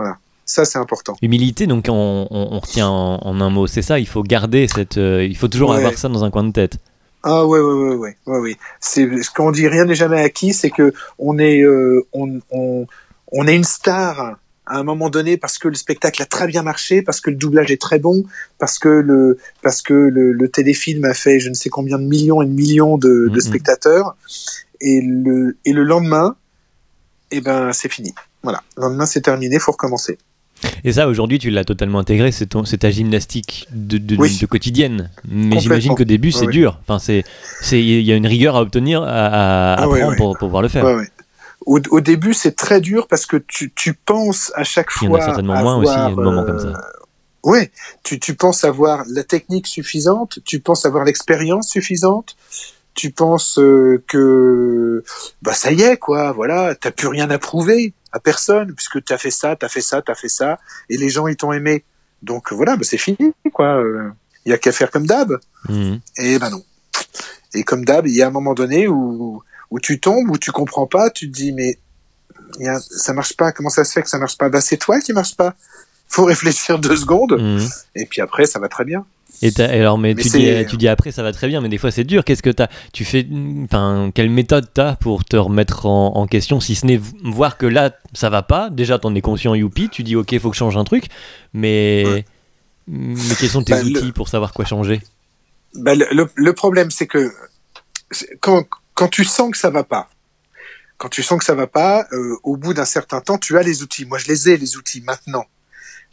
Ça 0.45 0.63
c'est 0.65 0.77
important. 0.79 1.15
Humilité, 1.21 1.67
donc 1.67 1.87
on, 1.89 2.27
on, 2.31 2.47
on 2.55 2.59
retient 2.59 2.87
en, 2.87 3.17
en 3.21 3.41
un 3.41 3.49
mot, 3.49 3.67
c'est 3.67 3.81
ça, 3.81 3.99
il 3.99 4.07
faut 4.07 4.23
garder 4.23 4.67
cette. 4.73 4.97
euh, 4.97 5.23
il 5.25 5.35
faut 5.37 5.47
toujours 5.49 5.71
Ouais. 5.71 5.77
avoir 5.77 5.93
ça 5.97 6.07
dans 6.09 6.23
un 6.23 6.31
coin 6.31 6.43
de 6.45 6.53
tête. 6.53 6.77
Ah 7.23 7.45
ouais 7.45 7.59
ouais 7.59 7.73
ouais 7.73 7.95
ouais 7.95 8.15
ouais 8.27 8.39
ouais. 8.39 8.55
C'est 8.79 9.21
ce 9.23 9.29
qu'on 9.31 9.51
dit 9.51 9.67
rien 9.67 9.83
n'est 9.85 9.95
jamais 9.95 10.21
acquis, 10.21 10.53
c'est 10.53 10.69
que 10.69 10.93
on 11.19 11.37
est 11.37 11.61
euh, 11.61 12.05
on, 12.13 12.39
on 12.51 12.87
on 13.33 13.47
est 13.47 13.55
une 13.55 13.65
star 13.65 14.37
à 14.69 14.77
un 14.79 14.83
moment 14.83 15.09
donné 15.09 15.37
parce 15.37 15.57
que 15.57 15.67
le 15.67 15.75
spectacle 15.75 16.21
a 16.21 16.25
très 16.25 16.47
bien 16.47 16.61
marché, 16.63 17.01
parce 17.01 17.21
que 17.21 17.29
le 17.29 17.35
doublage 17.37 17.71
est 17.71 17.81
très 17.81 17.99
bon, 17.99 18.23
parce 18.59 18.79
que 18.79 18.89
le 18.89 19.37
parce 19.61 19.81
que 19.81 19.93
le, 19.93 20.33
le 20.33 20.49
téléfilm 20.49 21.05
a 21.05 21.13
fait 21.13 21.39
je 21.39 21.49
ne 21.49 21.53
sais 21.53 21.69
combien 21.69 21.97
de 21.97 22.03
millions 22.05 22.41
et 22.41 22.45
de 22.45 22.51
millions 22.51 22.97
de, 22.97 23.29
de 23.29 23.39
spectateurs 23.39 24.15
et 24.81 25.01
le 25.01 25.57
et 25.65 25.73
le 25.73 25.83
lendemain 25.83 26.35
eh 27.31 27.41
ben 27.41 27.73
c'est 27.73 27.91
fini. 27.91 28.13
Voilà, 28.43 28.61
le 28.77 28.83
lendemain 28.83 29.05
c'est 29.05 29.21
terminé, 29.21 29.59
faut 29.59 29.71
recommencer. 29.73 30.17
Et 30.83 30.91
ça, 30.93 31.07
aujourd'hui, 31.07 31.37
tu 31.37 31.51
l'as 31.51 31.63
totalement 31.65 31.99
intégré, 31.99 32.31
c'est 32.31 32.47
ton- 32.47 32.65
c'est 32.65 32.79
ta 32.79 32.89
gymnastique 32.89 33.67
de, 33.71 33.99
de, 33.99 34.15
Oui. 34.17 34.39
de 34.41 34.45
quotidienne. 34.47 35.11
Mais 35.29 35.59
j'imagine 35.59 35.93
qu'au 35.93 36.03
début, 36.03 36.31
c'est 36.31 36.47
dur. 36.47 36.79
Enfin, 36.81 36.97
c'est, 36.97 37.23
c'est, 37.61 37.79
il 37.79 38.01
y 38.01 38.11
a 38.11 38.15
une 38.15 38.25
rigueur 38.25 38.55
à 38.55 38.61
obtenir, 38.61 39.03
à, 39.03 39.07
Ah 39.75 39.83
apprendre 39.83 40.09
ouais. 40.09 40.15
Pour, 40.15 40.29
pour 40.29 40.37
pouvoir 40.39 40.63
le 40.63 40.67
faire. 40.67 40.83
Ouais. 40.83 41.07
Au, 41.67 41.79
au 41.91 41.99
début, 42.01 42.33
c'est 42.33 42.55
très 42.55 42.79
dur 42.79 43.07
parce 43.07 43.25
que 43.25 43.35
tu, 43.35 43.71
tu 43.73 43.93
penses 43.93 44.53
à 44.55 44.63
chaque 44.63 44.87
Il 45.01 45.05
y 45.05 45.07
en 45.07 45.11
fois. 45.11 45.19
a 45.21 45.25
certainement 45.25 45.61
moins 45.61 45.77
aussi, 45.77 45.93
il 45.93 46.15
des 46.15 46.21
moments 46.21 46.45
comme 46.45 46.55
euh, 46.55 46.73
ça. 46.73 46.81
Ouais, 47.43 47.71
tu, 48.03 48.19
tu 48.19 48.35
penses 48.35 48.63
avoir 48.63 49.03
la 49.09 49.23
technique 49.23 49.67
suffisante, 49.67 50.39
tu 50.45 50.59
penses 50.61 50.85
avoir 50.85 51.03
l'expérience 51.03 51.69
suffisante, 51.69 52.37
tu 52.93 53.11
penses 53.11 53.59
euh, 53.59 54.01
que 54.07 55.03
bah 55.41 55.53
ça 55.53 55.71
y 55.71 55.81
est 55.81 55.97
quoi, 55.97 56.31
voilà, 56.31 56.73
t'as 56.73 56.91
plus 56.91 57.07
rien 57.09 57.29
à 57.29 57.37
prouver 57.37 57.93
à 58.13 58.19
personne 58.19 58.73
puisque 58.73 59.03
t'as 59.03 59.17
fait 59.17 59.31
ça, 59.31 59.55
t'as 59.55 59.69
fait 59.69 59.81
ça, 59.81 60.01
t'as 60.01 60.15
fait 60.15 60.29
ça, 60.29 60.59
et 60.89 60.97
les 60.97 61.09
gens 61.09 61.27
ils 61.27 61.35
t'ont 61.35 61.51
aimé. 61.51 61.83
Donc 62.21 62.51
voilà, 62.53 62.77
bah, 62.77 62.83
c'est 62.83 62.97
fini 62.97 63.33
quoi. 63.53 63.83
Il 64.45 64.51
y 64.51 64.53
a 64.53 64.57
qu'à 64.57 64.71
faire 64.71 64.89
comme 64.89 65.05
d'hab. 65.05 65.37
Mhm. 65.67 65.99
Et 66.17 66.39
ben 66.39 66.49
non. 66.49 66.63
Et 67.53 67.63
comme 67.63 67.83
d'hab, 67.85 68.07
il 68.07 68.15
y 68.15 68.21
a 68.23 68.27
un 68.27 68.31
moment 68.31 68.53
donné 68.53 68.87
où, 68.87 69.43
où 69.71 69.79
tu 69.79 69.99
tombes, 69.99 70.29
où 70.29 70.37
tu 70.37 70.51
comprends 70.51 70.87
pas, 70.87 71.09
tu 71.09 71.29
te 71.29 71.35
dis 71.35 71.51
mais 71.53 71.77
il 72.59 72.65
y 72.65 72.69
a, 72.69 72.79
ça 72.79 73.13
marche 73.13 73.35
pas, 73.35 73.51
comment 73.51 73.69
ça 73.69 73.83
se 73.83 73.91
fait 73.93 74.01
que 74.01 74.09
ça 74.09 74.17
marche 74.19 74.37
pas? 74.37 74.49
Bah 74.49 74.61
c'est 74.61 74.77
toi 74.77 74.99
qui 74.99 75.13
marche 75.13 75.35
pas. 75.35 75.55
Faut 76.09 76.23
réfléchir 76.25 76.79
deux 76.79 76.95
secondes 76.95 77.33
Mhm. 77.39 77.67
et 77.95 78.05
puis 78.05 78.21
après 78.21 78.45
ça 78.45 78.59
va 78.59 78.69
très 78.69 78.85
bien. 78.85 79.05
Et 79.43 79.51
alors, 79.59 79.99
mais, 79.99 80.15
Mais 80.15 80.23
tu, 80.23 80.29
dis, 80.29 80.65
tu 80.67 80.77
dis 80.77 80.87
après, 80.87 81.11
ça 81.11 81.21
va 81.21 81.31
très 81.31 81.47
bien, 81.47 81.61
mais 81.61 81.69
des 81.69 81.77
fois 81.77 81.91
c'est 81.91 82.05
dur. 82.05 82.23
Qu'est-ce 82.23 82.41
que 82.41 82.49
t'as? 82.49 82.69
Tu 82.91 83.05
fais, 83.05 83.27
enfin, 83.65 84.09
quelle 84.15 84.31
méthode 84.31 84.67
t'as 84.73 84.95
pour 84.95 85.25
te 85.25 85.35
remettre 85.37 85.85
en, 85.85 86.15
en 86.15 86.25
question, 86.25 86.59
si 86.59 86.73
ce 86.73 86.87
n'est 86.87 86.99
voir 87.23 87.57
que 87.57 87.67
là 87.67 87.91
ça 88.13 88.31
va 88.31 88.41
pas? 88.41 88.71
Déjà, 88.71 88.97
t'en 88.97 89.13
es 89.13 89.21
conscient, 89.21 89.53
youpi. 89.53 89.89
Tu 89.89 90.01
dis, 90.01 90.15
ok, 90.15 90.39
faut 90.39 90.49
que 90.49 90.55
je 90.55 90.59
change 90.59 90.75
un 90.77 90.85
truc, 90.85 91.09
mais 91.53 92.03
Ouais. 92.07 92.25
mais 92.87 93.35
quels 93.35 93.49
sont 93.49 93.61
tes 93.61 93.73
Bah, 93.73 93.83
le- 93.83 93.99
outils 93.99 94.11
pour 94.11 94.27
savoir 94.27 94.53
quoi 94.53 94.65
changer? 94.65 95.01
Bah, 95.75 95.93
le, 95.93 96.07
le- 96.11 96.29
le 96.33 96.53
problème 96.53 96.89
c'est 96.89 97.05
que 97.05 97.29
quand, 98.39 98.65
quand 98.97 99.07
tu 99.07 99.23
sens 99.23 99.51
que 99.51 99.57
ça 99.57 99.69
va 99.69 99.83
pas, 99.83 100.09
quand 100.97 101.09
tu 101.09 101.21
sens 101.21 101.37
que 101.39 101.45
ça 101.45 101.53
va 101.55 101.67
pas, 101.67 102.07
euh, 102.11 102.35
au 102.43 102.57
bout 102.57 102.73
d'un 102.73 102.85
certain 102.85 103.21
temps, 103.21 103.37
tu 103.37 103.57
as 103.57 103.61
les 103.63 103.83
outils. 103.83 104.05
Moi, 104.05 104.17
je 104.17 104.27
les 104.27 104.49
ai 104.49 104.57
les 104.57 104.77
outils 104.77 105.01
maintenant. 105.01 105.45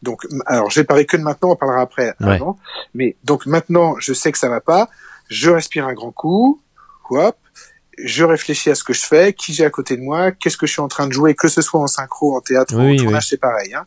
Donc, 0.02 0.26
alors, 0.44 0.70
je 0.70 0.80
vais 0.80 0.84
parler 0.84 1.06
que 1.06 1.16
de 1.16 1.22
maintenant, 1.22 1.50
on 1.52 1.56
parlera 1.56 1.80
après, 1.80 2.14
Ouais. 2.20 2.34
avant. 2.34 2.58
Mais 2.94 3.16
donc 3.24 3.46
maintenant, 3.46 3.94
je 3.98 4.12
sais 4.12 4.30
que 4.32 4.38
ça 4.38 4.48
va 4.50 4.60
pas. 4.60 4.90
Je 5.30 5.48
respire 5.50 5.86
un 5.86 5.94
grand 5.94 6.12
coup. 6.12 6.60
Hop. 7.10 7.36
Je 7.96 8.24
réfléchis 8.24 8.70
à 8.70 8.74
ce 8.74 8.82
que 8.84 8.92
je 8.92 9.06
fais, 9.06 9.32
qui 9.32 9.54
j'ai 9.54 9.64
à 9.64 9.70
côté 9.70 9.96
de 9.96 10.02
moi, 10.02 10.32
qu'est-ce 10.32 10.56
que 10.56 10.66
je 10.66 10.72
suis 10.72 10.82
en 10.82 10.88
train 10.88 11.06
de 11.06 11.12
jouer, 11.12 11.34
que 11.34 11.48
ce 11.48 11.62
soit 11.62 11.80
en 11.80 11.86
synchro, 11.86 12.36
en 12.36 12.40
théâtre 12.40 12.74
ou 12.74 12.80
Oui, 12.80 12.94
en 13.00 13.04
tournage, 13.04 13.22
oui. 13.22 13.28
c'est 13.30 13.36
pareil. 13.40 13.72
Hein. 13.72 13.84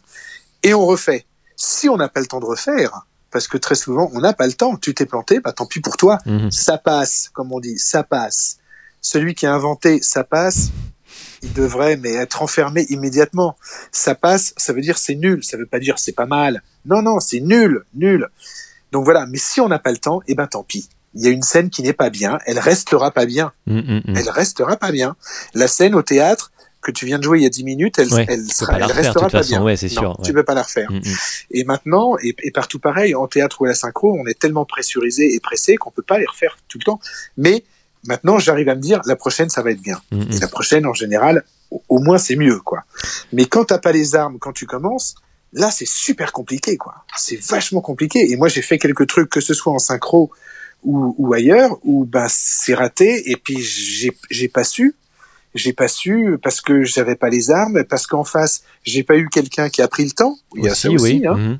Et 0.63 0.73
on 0.73 0.85
refait. 0.85 1.25
Si 1.57 1.89
on 1.89 1.97
n'a 1.97 2.07
pas 2.09 2.21
le 2.21 2.25
temps 2.27 2.39
de 2.39 2.45
refaire, 2.45 3.05
parce 3.31 3.47
que 3.47 3.57
très 3.57 3.75
souvent, 3.75 4.09
on 4.13 4.21
n'a 4.21 4.31
pas 4.33 4.47
le 4.47 4.53
temps. 4.53 4.77
Tu 4.77 4.93
t'es 4.95 5.05
planté, 5.05 5.39
bah 5.41 5.51
tant 5.51 5.65
pis 5.67 5.81
pour 5.81 5.97
toi 5.97 6.17
Mhm. 6.25 6.49
ça 6.51 6.77
passe, 6.77 7.29
comme 7.33 7.51
on 7.51 7.59
dit, 7.59 7.77
ça 7.77 8.03
passe. 8.03 8.57
Celui 9.09 9.35
qui 9.35 9.45
a 9.45 9.53
inventé 9.53 10.01
ça 10.01 10.25
passe, 10.25 10.71
il 11.41 11.53
devrait 11.53 11.95
mais 11.95 12.11
être 12.15 12.41
enfermé 12.41 12.85
immédiatement. 12.89 13.55
Ça 13.93 14.15
passe, 14.15 14.53
ça 14.57 14.73
veut 14.73 14.81
dire 14.81 14.97
c'est 14.97 15.15
nul, 15.15 15.45
ça 15.45 15.55
veut 15.55 15.65
pas 15.65 15.79
dire 15.79 15.97
c'est 15.97 16.11
pas 16.11 16.25
mal. 16.25 16.61
Non, 16.85 17.01
non, 17.01 17.21
c'est 17.21 17.39
nul, 17.39 17.85
nul. 17.93 18.27
Donc 18.91 19.05
voilà, 19.05 19.25
mais 19.25 19.37
si 19.37 19.61
on 19.61 19.69
n'a 19.69 19.79
pas 19.79 19.91
le 19.91 19.97
temps, 19.97 20.19
eh 20.27 20.35
ben 20.35 20.45
tant 20.45 20.61
pis. 20.63 20.89
Il 21.13 21.21
y 21.23 21.27
a 21.27 21.29
une 21.29 21.41
scène 21.41 21.69
qui 21.69 21.83
n'est 21.83 21.93
pas 21.93 22.09
bien, 22.09 22.37
elle 22.45 22.59
restera 22.59 23.11
pas 23.11 23.25
bien. 23.25 23.53
Mhm, 23.65 24.01
mhm. 24.07 24.17
Elle 24.17 24.29
restera 24.29 24.75
pas 24.75 24.91
bien. 24.91 25.15
La 25.53 25.69
scène 25.69 25.95
au 25.95 26.01
théâtre 26.01 26.51
que 26.81 26.91
tu 26.91 27.05
viens 27.05 27.17
de 27.17 27.23
jouer 27.23 27.39
il 27.39 27.43
y 27.43 27.47
a 27.47 27.49
10 27.49 27.63
minutes, 27.63 27.99
elle, 27.99 28.13
Ouais, 28.13 28.25
elle, 28.27 28.51
sera, 28.51 28.73
refaire, 28.73 28.89
restera 28.93 29.29
pas 29.29 29.37
façon, 29.37 29.49
bien. 29.51 29.63
ouais, 29.63 29.75
Non, 29.81 29.87
sûr, 29.87 30.19
Tu 30.21 30.33
peux 30.33 30.43
pas 30.43 30.53
la 30.53 30.63
refaire. 30.63 30.91
Mhm. 30.91 31.01
Et 31.51 31.63
maintenant, 31.63 32.17
et, 32.21 32.35
et 32.43 32.51
partout 32.51 32.79
pareil, 32.79 33.15
en 33.15 33.27
théâtre 33.27 33.61
ou 33.61 33.65
à 33.65 33.69
la 33.69 33.73
synchro, 33.73 34.13
on 34.19 34.25
est 34.27 34.37
tellement 34.37 34.65
pressurisé 34.65 35.33
et 35.33 35.39
pressé 35.39 35.77
qu'on 35.77 35.91
peut 35.91 36.01
pas 36.01 36.19
les 36.19 36.25
refaire 36.25 36.57
tout 36.67 36.77
le 36.77 36.83
temps. 36.83 36.99
Mais 37.37 37.63
maintenant, 38.07 38.39
j'arrive 38.39 38.69
à 38.69 38.75
me 38.75 38.81
dire, 38.81 39.01
la 39.05 39.15
prochaine, 39.15 39.49
ça 39.49 39.61
va 39.61 39.71
être 39.71 39.81
bien. 39.81 40.01
Et 40.11 40.39
la 40.39 40.47
prochaine, 40.47 40.85
en 40.85 40.93
général, 40.93 41.43
au, 41.71 41.81
au 41.89 41.99
moins, 41.99 42.17
c'est 42.17 42.35
mieux, 42.35 42.59
quoi. 42.59 42.83
Mais 43.33 43.45
quand 43.45 43.65
t'as 43.65 43.77
pas 43.79 43.91
les 43.91 44.15
armes, 44.15 44.37
quand 44.39 44.53
tu 44.53 44.65
commences, 44.65 45.15
là, 45.53 45.69
c'est 45.71 45.87
super 45.87 46.31
compliqué, 46.31 46.77
quoi. 46.77 46.95
C'est 47.17 47.39
vachement 47.41 47.81
compliqué. 47.81 48.31
Et 48.31 48.35
moi, 48.37 48.47
j'ai 48.47 48.61
fait 48.61 48.77
quelques 48.79 49.07
trucs, 49.07 49.29
que 49.29 49.41
ce 49.41 49.53
soit 49.53 49.73
en 49.73 49.79
synchro 49.79 50.31
ou, 50.83 51.15
ou 51.17 51.33
ailleurs, 51.33 51.77
où 51.83 52.05
bah, 52.05 52.27
c'est 52.29 52.73
raté, 52.73 53.29
et 53.31 53.35
puis 53.35 53.57
j'ai 53.59 54.47
pas 54.47 54.63
su. 54.63 54.95
J'ai 55.55 55.73
pas 55.73 55.87
su 55.87 56.37
parce 56.43 56.61
que 56.61 56.83
j'avais 56.83 57.15
pas 57.15 57.29
les 57.29 57.49
armes, 57.49 57.83
parce 57.85 58.05
qu'en 58.05 58.23
face, 58.23 58.61
j'ai 58.83 59.01
pas 59.03 59.17
eu 59.17 59.27
quelqu'un 59.27 59.69
qui 59.69 59.81
a 59.81 59.87
pris 59.87 60.03
le 60.05 60.11
temps. 60.11 60.37
Il 60.55 60.65
y 60.65 60.69
a 60.69 60.75
ça 60.75 60.89
aussi, 60.91 61.03
oui. 61.03 61.23
hein. 61.27 61.35
Mhm. 61.35 61.59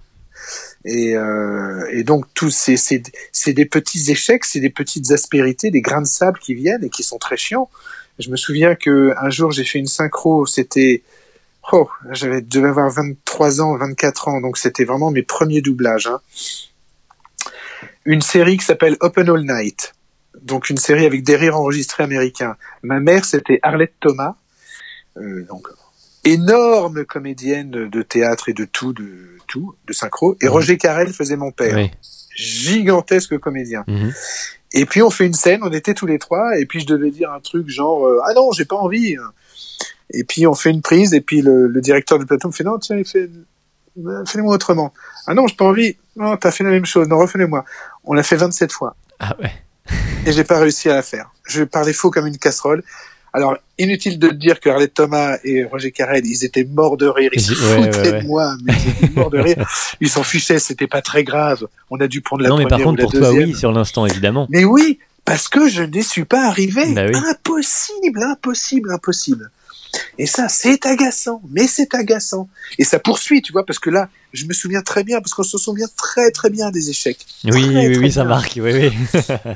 Et, 0.90 1.18
euh, 1.18 1.86
et 1.92 2.04
donc 2.06 2.26
tous 2.34 2.50
ces 2.50 2.78
c'est 2.78 3.04
c'est 3.34 3.52
des 3.52 3.66
petits 3.66 4.10
échecs, 4.10 4.46
c'est 4.46 4.62
des 4.62 4.70
petites 4.70 5.12
aspérités, 5.12 5.70
des 5.70 5.82
grains 5.82 6.02
de 6.02 6.08
sable 6.08 6.40
qui 6.40 6.54
viennent 6.54 6.82
et 6.82 6.90
qui 6.90 7.04
sont 7.04 7.18
très 7.18 7.36
chiants. 7.36 7.70
Je 8.20 8.32
me 8.32 8.38
souviens 8.38 8.74
que 8.74 9.14
un 9.18 9.30
jour 9.30 9.52
j'ai 9.52 9.66
fait 9.66 9.80
une 9.80 9.88
synchro, 9.88 10.46
c'était 10.46 11.04
oh, 11.74 11.90
j'avais 12.12 12.40
devais 12.42 12.70
avoir 12.70 12.90
23 12.90 13.60
ans, 13.60 13.76
24 13.76 14.30
ans, 14.30 14.40
donc 14.40 14.58
c'était 14.58 14.86
vraiment 14.86 15.12
mes 15.12 15.24
premiers 15.24 15.60
doublages. 15.60 16.08
Hein. 16.08 16.22
Une 18.06 18.22
série 18.22 18.56
qui 18.56 18.64
s'appelle 18.64 18.96
Open 19.02 19.30
All 19.30 19.44
Night, 19.46 19.94
donc 20.42 20.70
une 20.70 20.78
série 20.78 21.06
avec 21.06 21.22
des 21.22 21.36
rires 21.36 21.58
enregistrés 21.58 22.04
américains. 22.04 22.56
Ma 22.82 23.02
mère 23.02 23.26
c'était 23.26 23.60
Arlette 23.62 23.96
Thomas, 24.00 24.36
euh, 25.18 25.44
donc 25.50 25.68
énorme 26.24 27.04
comédienne 27.04 27.90
de 27.90 28.02
théâtre 28.04 28.48
et 28.48 28.54
de 28.54 28.64
tout, 28.64 28.94
de 28.94 29.37
tout, 29.48 29.76
de 29.88 29.94
synchro. 29.94 30.36
Et 30.42 30.46
Ouais. 30.46 30.52
Roger 30.52 30.78
Carrel 30.78 31.12
faisait 31.14 31.38
mon 31.38 31.52
père. 31.52 31.76
Oui. 31.76 31.92
Gigantesque 32.36 33.38
comédien. 33.40 33.84
Mhm. 33.88 34.14
Et 34.74 34.86
puis 34.86 35.02
on 35.02 35.10
fait 35.10 35.26
une 35.26 35.34
scène, 35.34 35.62
on 35.64 35.72
était 35.72 35.94
tous 35.94 36.06
les 36.06 36.20
trois, 36.20 36.58
et 36.60 36.66
puis 36.66 36.82
je 36.82 36.86
devais 36.86 37.10
dire 37.10 37.32
un 37.32 37.40
truc 37.40 37.70
genre 37.70 38.06
euh, 38.06 38.20
ah 38.28 38.34
non 38.36 38.52
j'ai 38.52 38.66
pas 38.66 38.76
envie. 38.76 39.16
Et 40.14 40.24
puis 40.24 40.46
on 40.46 40.54
fait 40.54 40.70
une 40.70 40.82
prise, 40.82 41.14
et 41.14 41.22
puis 41.22 41.42
le, 41.42 41.68
le 41.68 41.82
directeur 41.82 42.20
du 42.20 42.26
plateau 42.26 42.50
me 42.50 42.54
fait 42.54 42.64
non 42.64 42.78
tiens 42.78 42.98
il 42.98 43.06
fait 43.06 43.30
euh, 44.06 44.26
fais-le-moi 44.26 44.54
autrement. 44.54 44.94
Ah 45.26 45.34
non 45.34 45.48
j'ai 45.48 45.56
pas 45.56 45.66
envie. 45.66 45.98
Non 46.16 46.36
t'as 46.38 46.52
fait 46.52 46.64
la 46.64 46.70
même 46.70 46.86
chose. 46.86 47.08
Non 47.08 47.18
refais-le-moi. 47.18 47.64
On 48.04 48.14
l'a 48.14 48.24
fait 48.24 48.36
27 48.36 48.72
fois 48.72 48.96
Ah 49.20 49.36
ouais. 49.42 49.52
et 50.26 50.32
j'ai 50.34 50.44
pas 50.44 50.60
réussi 50.60 50.90
à 50.90 50.96
la 50.96 51.02
faire. 51.02 51.32
Je 51.48 51.64
parlais 51.64 51.94
faux 51.94 52.12
comme 52.12 52.28
une 52.28 52.38
casserole. 52.38 52.84
Alors 53.34 53.58
inutile 53.78 54.18
de 54.18 54.30
dire 54.30 54.60
que 54.60 54.70
Arlette 54.70 54.94
Thomas 54.96 55.38
et 55.44 55.64
Roger 55.64 55.92
Carrel 55.92 56.26
ils 56.26 56.44
étaient 56.46 56.64
morts 56.64 56.98
de 56.98 57.06
rire, 57.08 57.30
ils 57.34 57.42
se 57.42 57.54
Ouais, 57.54 57.92
foutaient 57.92 58.12
ouais. 58.12 58.22
de 58.22 58.26
moi, 58.28 58.56
mais 58.64 58.74
ils 58.74 59.06
étaient 59.06 59.14
morts 59.20 59.30
de 59.30 59.40
rire. 59.40 59.68
Ils 60.02 60.10
s'en 60.10 60.24
fichaient, 60.24 60.60
c'était 60.60 60.88
pas 60.88 61.02
très 61.02 61.24
grave. 61.24 61.68
On 61.90 62.00
a 62.00 62.08
dû 62.08 62.22
prendre 62.22 62.44
la 62.44 62.50
non, 62.50 62.58
mais 62.58 62.64
première 62.64 62.78
par 62.80 62.86
contre, 62.88 63.02
pour 63.02 63.12
toi, 63.12 63.32
oui, 63.32 63.54
sur 63.56 63.72
l'instant, 63.72 64.06
évidemment. 64.06 64.48
Mais 64.50 64.64
oui, 64.64 65.00
parce 65.26 65.48
que 65.50 65.68
je 65.70 65.84
n'y 65.84 66.04
suis 66.04 66.26
pas 66.26 66.48
arrivé. 66.48 66.94
Bah 66.94 67.06
oui. 67.08 67.16
Impossible, 67.30 68.24
impossible, 68.24 68.92
impossible. 68.92 69.52
Et 70.18 70.26
ça, 70.26 70.48
c'est 70.50 70.86
agaçant, 70.86 71.42
mais 71.52 71.68
c'est 71.68 71.94
agaçant. 71.96 72.50
Et 72.78 72.84
ça 72.84 73.00
poursuit, 73.00 73.42
tu 73.42 73.52
vois, 73.52 73.66
parce 73.66 73.80
que 73.80 73.90
là, 73.90 74.10
je 74.34 74.46
me 74.46 74.54
souviens 74.54 74.82
très 74.82 75.04
bien, 75.04 75.20
parce 75.22 75.34
qu'on 75.34 75.44
se 75.44 75.58
souvient 75.58 75.88
très 75.96 76.32
très 76.32 76.50
bien 76.50 76.70
des 76.72 76.90
échecs. 76.90 77.26
Oui, 77.46 77.52
Très, 77.52 77.62
oui, 77.62 77.94
très 77.94 77.98
oui, 77.98 78.12
ça 78.12 78.24
marque. 78.24 78.60
Oui, 78.62 78.72
oui. 78.74 78.92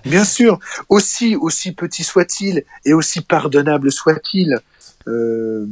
Bien 0.05 0.23
sûr, 0.23 0.59
aussi 0.89 1.35
aussi 1.35 1.71
petit 1.73 2.03
soit-il 2.03 2.63
et 2.85 2.93
aussi 2.93 3.21
pardonnable 3.21 3.91
soit-il. 3.91 4.57
Euh, 5.07 5.65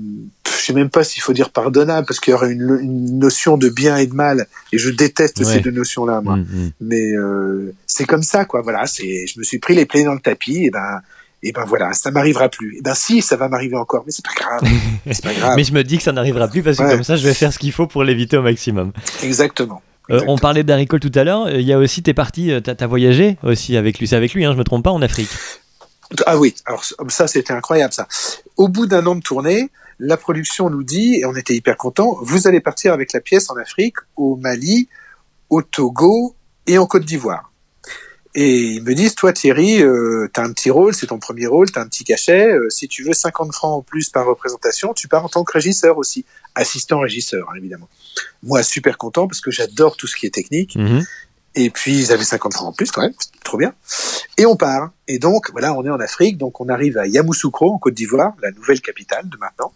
je 0.47 0.65
sais 0.65 0.73
même 0.73 0.89
pas 0.89 1.03
s'il 1.03 1.21
faut 1.21 1.33
dire 1.33 1.51
pardonnable 1.51 2.07
parce 2.07 2.19
qu'il 2.19 2.31
y 2.31 2.33
aurait 2.33 2.51
une, 2.51 2.79
une 2.81 3.19
notion 3.19 3.57
de 3.57 3.69
bien 3.69 3.97
et 3.97 4.07
de 4.07 4.13
mal 4.13 4.47
et 4.73 4.79
je 4.79 4.89
déteste 4.89 5.37
Ouais. 5.39 5.45
ces 5.45 5.59
deux 5.59 5.69
notions-là 5.71 6.21
moi. 6.21 6.37
Mm, 6.37 6.41
mm. 6.49 6.71
Mais 6.81 7.11
euh, 7.13 7.73
c'est 7.85 8.05
comme 8.05 8.23
ça 8.23 8.45
quoi. 8.45 8.61
Voilà, 8.61 8.87
c'est 8.87 9.27
je 9.27 9.37
me 9.39 9.43
suis 9.43 9.59
pris 9.59 9.75
les 9.75 9.85
plaies 9.85 10.03
dans 10.03 10.15
le 10.15 10.19
tapis 10.19 10.65
et 10.65 10.71
ben 10.71 11.01
et 11.43 11.51
ben 11.51 11.63
voilà, 11.65 11.93
ça 11.93 12.11
m'arrivera 12.11 12.49
plus. 12.49 12.77
Et 12.77 12.81
ben 12.81 12.93
si, 12.95 13.21
ça 13.21 13.35
va 13.37 13.47
m'arriver 13.49 13.75
encore, 13.77 14.03
mais 14.05 14.11
c'est 14.11 14.25
pas 14.25 14.33
grave. 14.35 14.61
c'est 15.11 15.23
pas 15.23 15.33
grave. 15.33 15.53
Mais 15.55 15.63
je 15.63 15.73
me 15.73 15.83
dis 15.83 15.97
que 15.97 16.03
ça 16.03 16.11
n'arrivera 16.11 16.47
plus 16.47 16.61
parce 16.63 16.77
que 16.77 16.83
Ouais. 16.83 16.91
comme 16.91 17.03
ça, 17.03 17.15
je 17.15 17.25
vais 17.27 17.33
faire 17.33 17.53
ce 17.53 17.59
qu'il 17.59 17.71
faut 17.71 17.87
pour 17.87 18.03
l'éviter 18.03 18.37
au 18.37 18.41
maximum. 18.41 18.91
Exactement. 19.23 19.81
Euh, 20.11 20.21
on 20.27 20.37
parlait 20.37 20.63
d'Harry 20.63 20.87
Cole 20.87 20.99
tout 21.01 21.11
à 21.15 21.23
l'heure. 21.23 21.45
euh, 21.45 21.59
Il 21.59 21.67
y 21.67 21.71
a 21.73 21.77
aussi, 21.77 22.01
t'es 22.01 22.15
parti, 22.15 22.51
euh, 22.51 22.59
t'as 22.61 22.73
t'as 22.75 22.87
voyagé 22.87 23.37
aussi 23.43 23.77
avec 23.77 23.99
lui. 23.99 24.07
C'est 24.07 24.15
avec 24.15 24.33
lui, 24.33 24.43
hein, 24.43 24.51
je 24.53 24.57
me 24.57 24.63
trompe 24.63 24.83
pas, 24.83 24.91
en 24.91 25.01
Afrique. 25.03 25.29
Ah 26.25 26.37
oui, 26.39 26.55
alors 26.65 26.83
ça 27.09 27.27
c'était 27.27 27.53
incroyable 27.53 27.93
ça. 27.93 28.07
Au 28.57 28.67
bout 28.67 28.87
d'un 28.87 29.05
an 29.05 29.15
de 29.15 29.21
tournée, 29.21 29.69
la 29.99 30.17
production 30.17 30.71
nous 30.71 30.81
dit, 30.81 31.15
et 31.19 31.25
on 31.25 31.35
était 31.35 31.53
hyper 31.53 31.77
contents, 31.77 32.17
vous 32.23 32.47
allez 32.47 32.59
partir 32.61 32.93
avec 32.93 33.13
la 33.13 33.19
pièce 33.21 33.51
en 33.51 33.55
Afrique, 33.57 33.97
au 34.15 34.35
Mali, 34.35 34.89
au 35.51 35.61
Togo 35.61 36.35
et 36.65 36.79
en 36.79 36.87
Côte 36.87 37.05
d'Ivoire. 37.05 37.48
Et 38.41 38.75
ils 38.75 38.83
me 38.83 38.95
disent, 38.95 39.15
toi 39.15 39.33
Thierry, 39.33 39.83
euh, 39.83 40.29
t'as 40.31 40.45
un 40.45 40.53
petit 40.53 40.69
rôle, 40.69 40.95
c'est 40.95 41.07
ton 41.07 41.19
premier 41.19 41.45
rôle, 41.45 41.69
t'as 41.69 41.81
un 41.81 41.87
petit 41.87 42.05
cachet, 42.05 42.47
euh, 42.47 42.69
si 42.69 42.87
tu 42.87 43.03
veux 43.03 43.11
50 43.11 43.53
francs 43.53 43.79
en 43.79 43.81
plus 43.81 44.07
par 44.07 44.25
représentation, 44.25 44.93
tu 44.93 45.09
pars 45.09 45.25
en 45.25 45.27
tant 45.27 45.43
que 45.43 45.51
régisseur 45.51 45.97
aussi, 45.97 46.23
assistant 46.55 47.01
régisseur 47.01 47.49
hein, 47.49 47.55
évidemment. 47.57 47.89
Moi 48.41 48.63
super 48.63 48.97
content 48.97 49.27
parce 49.27 49.41
que 49.41 49.51
j'adore 49.51 49.97
tout 49.97 50.07
ce 50.07 50.15
qui 50.15 50.25
est 50.25 50.33
technique. 50.33 50.77
Mhm. 50.77 51.03
Et 51.55 51.69
puis 51.69 51.99
ils 51.99 52.13
avaient 52.13 52.23
50 52.23 52.53
francs 52.53 52.69
en 52.69 52.71
plus 52.71 52.91
quand 52.91 53.01
même, 53.01 53.11
trop 53.43 53.57
bien. 53.57 53.73
Et 54.37 54.45
on 54.45 54.55
part. 54.55 54.91
Et 55.09 55.19
donc 55.19 55.51
voilà, 55.51 55.73
on 55.73 55.83
est 55.83 55.89
en 55.89 55.99
Afrique, 55.99 56.37
donc 56.37 56.61
on 56.61 56.69
arrive 56.69 56.97
à 56.97 57.07
Yamoussoukro 57.07 57.73
en 57.73 57.77
Côte 57.77 57.95
d'Ivoire, 57.95 58.35
la 58.41 58.51
nouvelle 58.51 58.79
capitale 58.79 59.27
de 59.27 59.35
maintenant. 59.35 59.73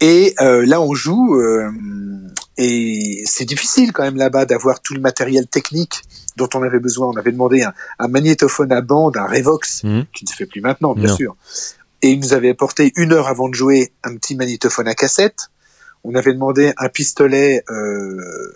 Et 0.00 0.34
euh, 0.40 0.66
là 0.66 0.82
on 0.82 0.92
joue 0.92 1.36
euh, 1.36 1.70
et 2.58 3.22
c'est 3.24 3.44
difficile 3.46 3.92
quand 3.92 4.02
même 4.02 4.16
là-bas 4.16 4.44
d'avoir 4.44 4.80
tout 4.80 4.92
le 4.94 5.00
matériel 5.00 5.46
technique 5.46 6.02
dont 6.36 6.48
on 6.54 6.62
avait 6.62 6.80
besoin. 6.80 7.06
On 7.08 7.16
avait 7.16 7.32
demandé 7.32 7.62
un, 7.62 7.72
un 7.98 8.08
magnétophone 8.08 8.72
à 8.72 8.80
bande, 8.82 9.16
un 9.16 9.26
Revox, 9.26 9.84
Mhm. 9.84 10.04
qui 10.14 10.24
ne 10.24 10.28
se 10.28 10.34
fait 10.34 10.46
plus 10.46 10.60
maintenant 10.60 10.92
bien 10.94 11.08
Non. 11.08 11.16
sûr. 11.16 11.36
Et 12.02 12.10
il 12.10 12.20
nous 12.20 12.32
avait 12.32 12.50
apporté 12.50 12.92
une 12.96 13.12
heure 13.12 13.28
avant 13.28 13.48
de 13.48 13.54
jouer 13.54 13.92
un 14.04 14.14
petit 14.16 14.36
magnétophone 14.36 14.86
à 14.88 14.94
cassette. 14.94 15.48
On 16.04 16.14
avait 16.14 16.32
demandé 16.32 16.72
un 16.76 16.88
pistolet 16.88 17.62
euh, 17.70 18.52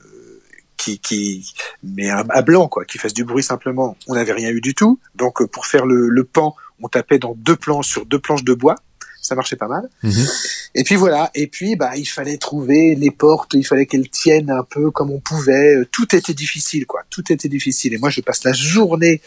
qui, 0.77 0.99
qui, 0.99 1.53
mais 1.83 2.09
à, 2.11 2.25
à 2.29 2.43
blanc 2.43 2.69
quoi, 2.69 2.85
qui 2.85 2.99
fasse 2.99 3.15
du 3.15 3.25
bruit 3.25 3.43
simplement. 3.43 3.97
On 4.09 4.15
n'avait 4.15 4.33
rien 4.33 4.51
eu 4.51 4.61
du 4.61 4.75
tout. 4.75 4.99
Donc 5.17 5.41
euh, 5.43 5.47
pour 5.47 5.67
faire 5.67 5.87
le, 5.87 6.09
le 6.09 6.25
pan, 6.25 6.55
on 6.81 6.89
tapait 6.89 7.19
dans 7.19 7.35
deux 7.37 7.57
planches 7.57 7.89
sur 7.89 8.07
deux 8.07 8.19
planches 8.19 8.45
de 8.45 8.55
bois. 8.55 8.75
Ça 9.23 9.35
marchait 9.37 9.57
pas 9.57 9.69
mal. 9.69 9.89
Mhm. 10.03 10.27
Et 10.75 10.83
puis 10.85 10.97
voilà. 10.97 11.31
Et 11.35 11.47
puis 11.47 11.77
bah 11.77 11.93
il 11.97 12.07
fallait 12.07 12.37
trouver 12.39 12.95
les 12.97 13.11
portes. 13.13 13.55
Il 13.55 13.65
fallait 13.65 13.87
qu'elles 13.87 14.11
tiennent 14.11 14.51
un 14.51 14.65
peu 14.65 14.91
comme 14.91 15.11
on 15.13 15.21
pouvait. 15.21 15.77
Euh, 15.77 15.87
Tout 15.91 16.15
était 16.15 16.35
difficile 16.35 16.87
quoi. 16.87 17.03
Tout 17.09 17.33
était 17.33 17.49
difficile. 17.49 17.95
Et 17.95 17.99
moi 17.99 18.11
je 18.11 18.21
passe 18.21 18.43
la 18.45 18.53
journée. 18.53 19.21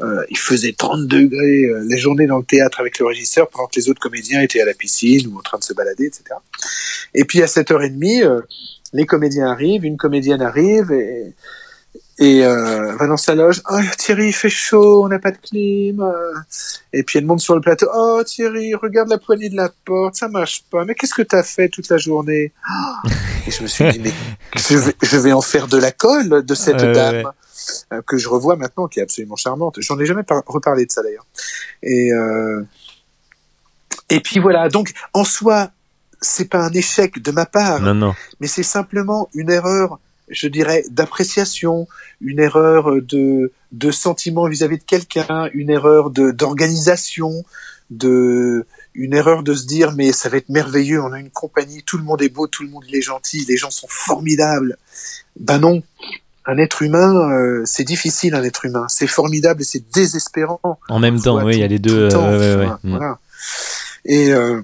euh, 0.00 0.22
il 0.30 0.38
faisait 0.38 0.74
30 0.74 1.08
degrés 1.08 1.64
euh, 1.64 1.84
les 1.88 1.98
journées 1.98 2.26
dans 2.28 2.38
le 2.38 2.44
théâtre 2.44 2.78
avec 2.78 2.98
le 3.00 3.06
régisseur 3.06 3.48
pendant 3.48 3.66
que 3.66 3.74
les 3.80 3.88
autres 3.88 4.00
comédiens 4.00 4.40
étaient 4.42 4.60
à 4.60 4.64
la 4.64 4.74
piscine 4.74 5.26
ou 5.26 5.38
en 5.38 5.42
train 5.42 5.58
de 5.58 5.64
se 5.64 5.72
balader, 5.72 6.04
etc. 6.06 6.22
Et 7.14 7.24
puis 7.24 7.42
à 7.42 7.46
7h30, 7.46 8.22
euh, 8.24 8.42
les 8.92 9.06
comédiens 9.06 9.48
arrivent, 9.50 9.84
une 9.84 9.96
comédienne 9.96 10.40
arrive 10.42 10.92
et, 10.92 11.32
et 12.20 12.44
euh, 12.44 12.96
va 12.96 13.06
dans 13.06 13.16
sa 13.16 13.34
loge. 13.34 13.62
Oh 13.70 13.78
Thierry, 13.96 14.28
il 14.28 14.32
fait 14.32 14.50
chaud, 14.50 15.04
on 15.04 15.08
n'a 15.08 15.18
pas 15.18 15.30
de 15.30 15.36
clim. 15.38 16.00
euh. 16.00 16.34
Et 16.92 17.02
puis 17.04 17.18
elle 17.18 17.26
monte 17.26 17.40
sur 17.40 17.54
le 17.54 17.60
plateau. 17.60 17.86
Oh 17.94 18.22
Thierry, 18.26 18.74
regarde 18.74 19.08
la 19.08 19.18
poignée 19.18 19.48
de 19.48 19.56
la 19.56 19.70
porte, 19.84 20.16
ça 20.16 20.28
marche 20.28 20.64
pas. 20.70 20.84
Mais 20.84 20.94
qu'est-ce 20.94 21.14
que 21.14 21.22
t'as 21.22 21.42
fait 21.42 21.68
toute 21.68 21.88
la 21.88 21.96
journée? 21.98 22.52
Oh 22.68 23.08
Et 23.46 23.50
je 23.50 23.62
me 23.62 23.68
suis 23.68 23.88
dit 23.92 24.00
mais 24.00 24.12
je 24.56 24.76
vais, 24.76 24.94
je 25.02 25.16
vais 25.16 25.32
en 25.32 25.40
faire 25.42 25.68
de 25.68 25.76
la 25.78 25.92
colle 25.92 26.44
de 26.44 26.54
cette 26.54 26.76
dame 26.78 27.16
ouais. 27.16 27.24
euh, 27.92 28.02
que 28.06 28.16
je 28.18 28.28
revois 28.28 28.56
maintenant, 28.56 28.88
qui 28.88 28.98
est 29.00 29.02
absolument 29.04 29.36
charmante. 29.36 29.76
J'en 29.80 29.98
ai 30.00 30.06
jamais 30.06 30.22
par- 30.24 30.42
reparlé 30.46 30.86
de 30.86 30.90
ça 30.90 31.02
d'ailleurs. 31.02 31.26
Et 31.82 32.12
euh, 32.12 32.62
et 34.10 34.20
puis 34.20 34.40
voilà. 34.40 34.68
Donc 34.68 34.92
en 35.12 35.24
soi, 35.24 35.70
c'est 36.20 36.46
pas 36.50 36.58
un 36.58 36.72
échec 36.72 37.22
de 37.22 37.30
ma 37.30 37.46
part 37.46 37.80
Non, 37.80 37.94
non. 37.94 38.14
mais 38.40 38.48
c'est 38.48 38.62
simplement 38.64 39.28
une 39.34 39.50
erreur, 39.50 39.98
je 40.30 40.48
dirais, 40.48 40.84
d'appréciation, 40.90 41.88
une 42.20 42.40
erreur 42.40 43.02
de, 43.02 43.52
de 43.72 43.90
sentiment 43.90 44.46
vis-à-vis 44.48 44.78
de 44.78 44.84
quelqu'un, 44.84 45.48
une 45.54 45.70
erreur 45.70 46.10
de 46.10 46.30
d'organisation, 46.30 47.44
de 47.90 48.66
une 48.94 49.14
erreur 49.14 49.42
de 49.42 49.54
se 49.54 49.66
dire 49.66 49.92
mais 49.92 50.12
ça 50.12 50.28
va 50.28 50.36
être 50.36 50.48
merveilleux, 50.48 51.00
on 51.02 51.12
a 51.12 51.20
une 51.20 51.30
compagnie, 51.30 51.82
tout 51.84 51.98
le 51.98 52.04
monde 52.04 52.22
est 52.22 52.28
beau, 52.28 52.46
tout 52.46 52.62
le 52.62 52.68
monde 52.68 52.84
il 52.88 52.96
est 52.96 53.02
gentil, 53.02 53.44
les 53.48 53.56
gens 53.56 53.70
sont 53.70 53.86
formidables. 53.88 54.76
Ben 55.38 55.58
non, 55.58 55.82
un 56.46 56.58
être 56.58 56.82
humain, 56.82 57.30
euh, 57.30 57.62
c'est 57.64 57.84
difficile 57.84 58.34
un 58.34 58.42
être 58.42 58.64
humain, 58.64 58.86
c'est 58.88 59.06
formidable 59.06 59.62
et 59.62 59.64
c'est 59.64 59.88
désespérant. 59.92 60.60
En 60.88 60.98
même 60.98 61.20
temps, 61.20 61.42
oui, 61.44 61.54
il 61.54 61.60
y 61.60 61.62
a 61.62 61.68
les 61.68 61.78
deux. 61.78 62.08
temps, 62.08 62.26
euh, 62.26 62.38
ouais, 62.38 62.38
tu 62.38 62.58
ouais, 62.58 62.66
vois, 62.66 62.80
ouais. 62.84 62.90
Voilà. 62.98 63.18
Et 64.04 64.32
euh, 64.32 64.62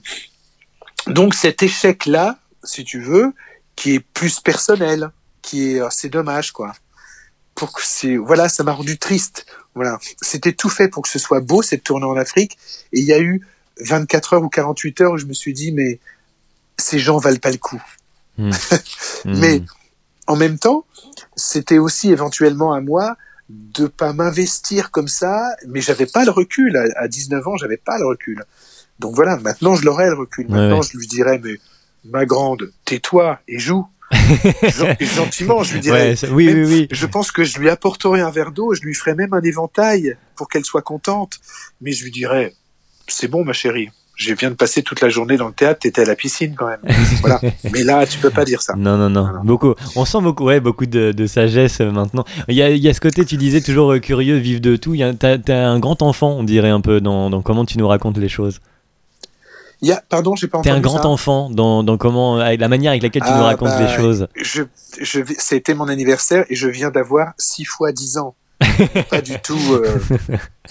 donc 1.07 1.35
cet 1.35 1.63
échec-là, 1.63 2.39
si 2.63 2.85
tu 2.85 3.01
veux, 3.01 3.33
qui 3.77 3.95
est 3.95 4.01
plus 4.01 4.41
personnel, 4.41 5.11
qui 5.45 5.77
est, 5.77 5.83
c'est 5.91 6.09
dommage 6.09 6.53
quoi. 6.53 6.73
Pour 7.55 7.73
que 7.73 7.83
c'est, 7.85 8.17
voilà, 8.17 8.49
ça 8.49 8.65
m'a 8.65 8.73
rendu 8.73 8.99
triste. 8.99 9.47
Voilà, 9.75 9.99
c'était 10.21 10.53
tout 10.53 10.69
fait 10.69 10.89
pour 10.89 11.03
que 11.03 11.09
ce 11.09 11.19
soit 11.19 11.41
beau 11.41 11.63
cette 11.63 11.85
tournée 11.85 12.07
en 12.07 12.17
Afrique, 12.17 12.59
et 12.93 13.01
il 13.01 13.07
y 13.07 13.13
a 13.13 13.21
eu 13.21 13.47
24 13.81 14.35
heures 14.35 14.43
ou 14.43 14.49
48 14.49 15.01
heures 15.01 15.13
où 15.13 15.19
je 15.19 15.27
me 15.27 15.33
suis 15.33 15.53
dit 15.53 15.73
mais 15.73 15.99
ces 16.79 16.99
gens 16.99 17.19
valent 17.19 17.39
pas 17.39 17.51
le 17.51 17.59
coup. 17.59 17.83
Mm. 18.39 18.51
Mais 19.25 19.63
en 20.27 20.37
même 20.37 20.59
temps, 20.59 20.85
c'était 21.37 21.79
aussi 21.79 22.11
éventuellement 22.11 22.73
à 22.73 22.81
moi 22.81 23.17
de 23.49 23.87
pas 23.87 24.13
m'investir 24.13 24.91
comme 24.91 25.09
ça, 25.09 25.55
mais 25.69 25.81
j'avais 25.81 26.07
pas 26.07 26.25
le 26.25 26.31
recul. 26.31 26.77
À, 26.77 27.03
à 27.03 27.09
19 27.09 27.47
ans, 27.47 27.57
j'avais 27.57 27.77
pas 27.77 27.99
le 27.99 28.07
recul. 28.07 28.43
Donc 28.99 29.15
voilà, 29.15 29.37
maintenant 29.39 29.75
je 29.75 29.85
l'aurai 29.85 30.07
le 30.07 30.15
recul. 30.15 30.49
Maintenant, 30.49 30.81
ouais. 30.81 30.89
je 30.91 30.97
lui 30.97 31.07
dirais, 31.07 31.41
mais 31.43 31.59
ma 32.05 32.25
grande, 32.25 32.73
tais-toi 32.85 33.39
et 33.49 33.59
joue. 33.59 33.87
Gentiment, 35.01 35.63
je 35.63 35.75
lui 35.75 35.81
dirais. 35.81 36.11
Ouais, 36.11 36.17
ça- 36.17 36.29
oui, 36.31 36.47
même- 36.47 36.65
oui, 36.65 36.75
oui. 36.75 36.89
Je 36.91 37.07
pense 37.07 37.31
que 37.33 37.45
je 37.45 37.59
lui 37.59 37.69
apporterai 37.71 38.21
un 38.21 38.31
verre 38.31 38.53
d'eau, 38.53 38.75
je 38.75 38.83
lui 38.83 38.95
ferai 38.95 39.15
même 39.15 39.33
un 39.33 39.43
éventail 39.43 40.17
pour 40.37 40.49
qu'elle 40.49 40.65
soit 40.65 40.83
contente. 40.83 41.39
Mais 41.81 41.93
je 41.93 42.05
lui 42.05 42.11
dirais, 42.11 42.53
c'est 43.09 43.29
bon, 43.29 43.45
ma 43.45 43.53
chérie. 43.53 43.91
Je 44.17 44.33
viens 44.33 44.51
de 44.51 44.55
passer 44.55 44.85
toute 44.85 45.01
la 45.01 45.09
journée 45.09 45.37
dans 45.37 45.49
le 45.49 45.53
théâtre, 45.53 45.81
t'étais 45.81 46.03
à 46.03 46.05
la 46.05 46.15
piscine 46.15 46.55
quand 46.57 46.69
même. 46.69 46.79
voilà. 47.21 47.41
Mais 47.73 47.83
là, 47.83 48.07
tu 48.07 48.19
peux 48.21 48.31
pas 48.31 48.45
dire 48.45 48.63
ça. 48.63 48.75
Non, 48.77 48.97
non, 48.97 49.11
non. 49.11 49.23
Voilà. 49.25 49.41
Beaucoup. 49.43 49.75
On 49.97 50.05
sent 50.05 50.21
beaucoup, 50.21 50.45
ouais, 50.45 50.61
beaucoup 50.61 50.87
de, 50.87 51.11
de 51.11 51.27
sagesse 51.27 51.81
euh, 51.81 51.91
maintenant. 51.91 52.25
Il 52.47 52.55
y, 52.55 52.63
a, 52.63 52.71
il 52.71 52.79
y 52.79 52.89
a 52.89 52.95
ce 52.95 53.01
côté, 53.01 53.25
tu 53.25 53.37
disais, 53.37 53.61
toujours 53.61 53.93
euh, 53.93 53.99
curieux, 53.99 54.37
vivre 54.37 54.61
de 54.61 54.77
tout. 54.77 54.95
T'as 55.19 55.67
un 55.67 55.81
grand 55.81 56.01
enfant, 56.03 56.31
on 56.39 56.45
dirait 56.45 56.71
un 56.71 56.81
peu, 56.81 57.01
dans, 57.01 57.29
dans 57.29 57.43
comment 57.43 57.65
tu 57.65 57.77
nous 57.77 57.89
racontes 57.89 58.17
les 58.19 58.29
choses. 58.29 58.61
Il 59.83 59.89
y 59.89 59.93
a, 59.93 60.03
pardon, 60.09 60.35
j'ai 60.35 60.47
pas 60.49 60.61
T'es 60.63 60.71
entendu 60.71 60.79
un 60.79 60.81
grand 60.81 61.03
ça. 61.03 61.09
enfant 61.09 61.51
dans, 61.51 61.83
dans 61.83 61.99
comment, 61.99 62.37
avec 62.39 62.61
la 62.61 62.69
manière 62.69 62.93
avec 62.93 63.03
laquelle 63.03 63.23
tu 63.23 63.29
Ah, 63.31 63.37
nous 63.39 63.45
racontes 63.45 63.69
bah, 63.69 63.83
les 63.87 63.95
choses. 63.97 64.29
je, 64.37 64.63
je, 65.01 65.21
c'était 65.39 65.75
mon 65.75 65.89
anniversaire 65.89 66.45
et 66.49 66.55
je 66.55 66.69
viens 66.69 66.91
d'avoir 66.91 67.33
6 67.39 67.65
fois 67.65 67.93
10 67.93 68.19
ans. 68.19 68.35
pas 69.11 69.21
du 69.21 69.39
tout, 69.41 69.59
euh, 69.73 69.99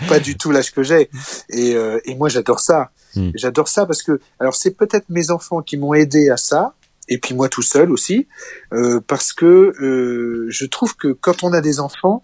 pas 0.07 0.19
du 0.19 0.37
tout 0.37 0.51
l'âge 0.51 0.71
que 0.71 0.83
j'ai. 0.83 1.09
Et, 1.49 1.75
euh, 1.75 1.99
et 2.05 2.15
moi, 2.15 2.29
j'adore 2.29 2.59
ça. 2.59 2.91
Mm. 3.15 3.31
J'adore 3.35 3.67
ça 3.67 3.85
parce 3.85 4.01
que, 4.01 4.19
alors, 4.39 4.55
c'est 4.55 4.71
peut-être 4.71 5.05
mes 5.09 5.29
enfants 5.31 5.61
qui 5.61 5.77
m'ont 5.77 5.93
aidé 5.93 6.29
à 6.29 6.37
ça, 6.37 6.73
et 7.09 7.17
puis 7.17 7.35
moi 7.35 7.49
tout 7.49 7.61
seul 7.61 7.91
aussi, 7.91 8.27
euh, 8.71 9.01
parce 9.05 9.33
que 9.33 9.45
euh, 9.45 10.47
je 10.49 10.65
trouve 10.65 10.95
que 10.95 11.09
quand 11.09 11.43
on 11.43 11.51
a 11.51 11.59
des 11.61 11.79
enfants, 11.81 12.23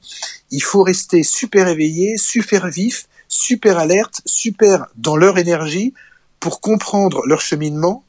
il 0.50 0.62
faut 0.62 0.82
rester 0.82 1.22
super 1.24 1.68
éveillé, 1.68 2.18
super 2.18 2.68
vif, 2.68 3.08
super 3.28 3.78
alerte, 3.78 4.22
super 4.26 4.88
dans 4.96 5.18
leur 5.18 5.38
énergie 5.38 5.94
pour 6.40 6.62
comprendre 6.62 7.22
leur 7.26 7.42
cheminement, 7.42 8.04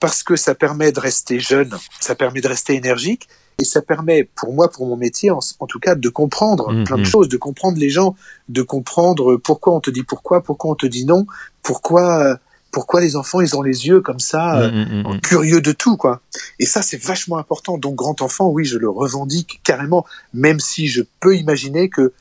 parce 0.00 0.22
que 0.22 0.36
ça 0.36 0.54
permet 0.54 0.92
de 0.92 1.00
rester 1.00 1.40
jeune, 1.40 1.76
ça 2.00 2.14
permet 2.14 2.40
de 2.40 2.48
rester 2.48 2.74
énergique, 2.74 3.28
et 3.60 3.64
ça 3.64 3.82
permet, 3.82 4.22
pour 4.22 4.52
moi, 4.54 4.70
pour 4.70 4.86
mon 4.86 4.96
métier, 4.96 5.32
en, 5.32 5.40
en 5.58 5.66
tout 5.66 5.80
cas, 5.80 5.96
de 5.96 6.08
comprendre 6.08 6.72
Mhm. 6.72 6.84
plein 6.84 6.98
de 6.98 7.04
choses, 7.04 7.28
de 7.28 7.36
comprendre 7.36 7.78
les 7.78 7.90
gens, 7.90 8.14
de 8.48 8.62
comprendre 8.62 9.36
pourquoi 9.36 9.74
on 9.74 9.80
te 9.80 9.90
dit 9.90 10.04
pourquoi, 10.04 10.42
pourquoi 10.42 10.70
on 10.70 10.74
te 10.76 10.86
dit 10.86 11.04
non, 11.04 11.26
pourquoi, 11.64 12.22
euh, 12.22 12.36
pourquoi 12.70 13.00
les 13.00 13.16
enfants, 13.16 13.40
ils 13.40 13.56
ont 13.56 13.62
les 13.62 13.88
yeux 13.88 14.00
comme 14.00 14.20
ça, 14.20 14.60
euh, 14.60 14.70
Mm, 14.70 15.02
mm, 15.08 15.14
mm. 15.14 15.20
curieux 15.22 15.60
de 15.60 15.72
tout, 15.72 15.96
quoi. 15.96 16.20
Et 16.60 16.66
ça, 16.66 16.82
c'est 16.82 17.02
vachement 17.02 17.38
important. 17.38 17.78
Donc, 17.78 17.96
grand 17.96 18.22
enfant, 18.22 18.48
oui, 18.50 18.64
je 18.64 18.78
le 18.78 18.88
revendique 18.88 19.60
carrément, 19.64 20.06
même 20.32 20.60
si 20.60 20.86
je 20.86 21.02
peux 21.18 21.34
imaginer 21.36 21.88
que 21.88 22.12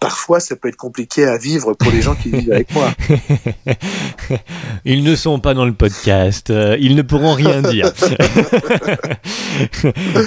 parfois, 0.00 0.40
ça 0.40 0.56
peut 0.56 0.68
être 0.68 0.76
compliqué 0.76 1.24
à 1.26 1.36
vivre 1.38 1.74
pour 1.74 1.92
les 1.92 2.00
gens 2.02 2.14
qui 2.14 2.30
vivent 2.30 2.52
avec 2.52 2.72
moi. 2.74 2.90
Ils 4.84 5.04
ne 5.04 5.14
sont 5.14 5.38
pas 5.38 5.54
dans 5.54 5.64
le 5.66 5.72
podcast, 5.74 6.50
euh, 6.50 6.76
ils 6.80 6.96
ne 6.96 7.02
pourront 7.02 7.34
rien 7.34 7.62
dire. 7.62 7.92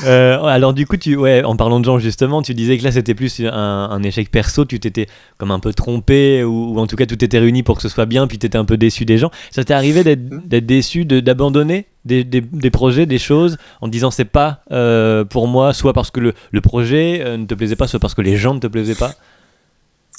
Euh, 0.06 0.44
alors 0.44 0.74
du 0.74 0.86
coup, 0.86 0.98
tu, 0.98 1.16
ouais, 1.16 1.44
en 1.44 1.56
parlant 1.56 1.80
de 1.80 1.86
Jean 1.86 1.98
justement, 1.98 2.42
tu 2.42 2.54
disais 2.54 2.78
que 2.78 2.84
là 2.84 2.92
c'était 2.92 3.16
plus 3.16 3.40
un, 3.42 3.50
un 3.52 4.04
échec 4.04 4.30
perso, 4.30 4.66
tu 4.66 4.80
t'étais 4.80 5.08
comme 5.38 5.52
un 5.52 5.60
peu 5.60 5.74
trompé, 5.74 6.44
ou, 6.44 6.74
ou 6.76 6.80
en 6.80 6.88
tout 6.88 6.96
cas 6.96 7.06
tout 7.06 7.24
était 7.24 7.40
réuni 7.40 7.64
pour 7.64 7.78
que 7.78 7.82
ce 7.82 7.90
soit 7.90 8.06
bien, 8.06 8.28
puis 8.28 8.38
tu 8.38 8.46
étais 8.46 8.58
un 8.58 8.66
peu 8.66 8.78
déçu 8.78 9.06
des 9.06 9.18
gens. 9.18 9.32
Ça 9.52 9.64
t'est 9.64 9.74
arrivé 9.74 10.04
d'être 10.04 10.48
d'être 10.48 10.66
déçu, 10.66 11.06
d'abandonner 11.06 11.88
des, 12.06 12.24
des- 12.24 12.42
des 12.42 12.70
projets, 12.70 13.06
des 13.06 13.18
choses, 13.20 13.58
en 13.82 13.88
te 13.88 13.92
disant 13.92 14.12
c'est 14.12 14.26
pas 14.26 14.60
euh, 14.72 15.24
pour 15.24 15.48
moi, 15.48 15.74
soit 15.74 15.94
parce 15.94 16.12
que 16.12 16.20
le, 16.20 16.34
le 16.52 16.62
projet 16.62 17.22
euh, 17.24 17.38
ne 17.38 17.46
te 17.46 17.54
plaisait 17.56 17.76
pas, 17.76 17.88
soit 17.88 18.00
parce 18.00 18.14
que 18.14 18.22
les 18.22 18.36
gens 18.38 18.54
ne 18.54 18.60
te 18.60 18.68
plaisaient 18.68 18.96
pas? 18.96 19.14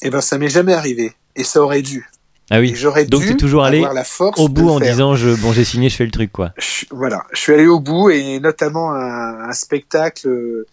Eh 0.05 0.11
ben, 0.11 0.21
ça 0.21 0.39
m'est 0.39 0.49
jamais 0.49 0.73
arrivé. 0.75 1.13
Et 1.37 1.45
ça 1.45 1.61
aurait 1.63 1.83
dû. 1.83 2.09
Ah 2.51 2.61
oui, 2.61 2.75
j'aurais 2.77 3.07
Donc, 3.07 3.23
dû 3.23 3.29
t'es 3.29 3.37
toujours 3.37 3.65
allé 3.65 3.79
avoir 3.79 3.95
la 3.95 4.05
force 4.05 4.39
au 4.39 4.49
bout 4.49 4.69
en 4.69 4.79
faire. 4.79 4.91
disant 4.93 5.17
je, 5.17 5.31
bon 5.31 5.53
j'ai 5.55 5.65
signé, 5.65 5.89
je 5.89 5.97
fais 5.97 6.05
le 6.05 6.11
truc 6.11 6.31
quoi. 6.31 6.53
Je- 6.59 6.85
voilà, 6.91 7.25
je 7.33 7.39
suis 7.41 7.55
allé 7.55 7.67
au 7.67 7.81
bout 7.81 8.11
et 8.11 8.39
notamment 8.39 8.93
un, 8.93 9.49
un 9.49 9.53
spectacle, 9.53 10.29
euh, 10.29 10.67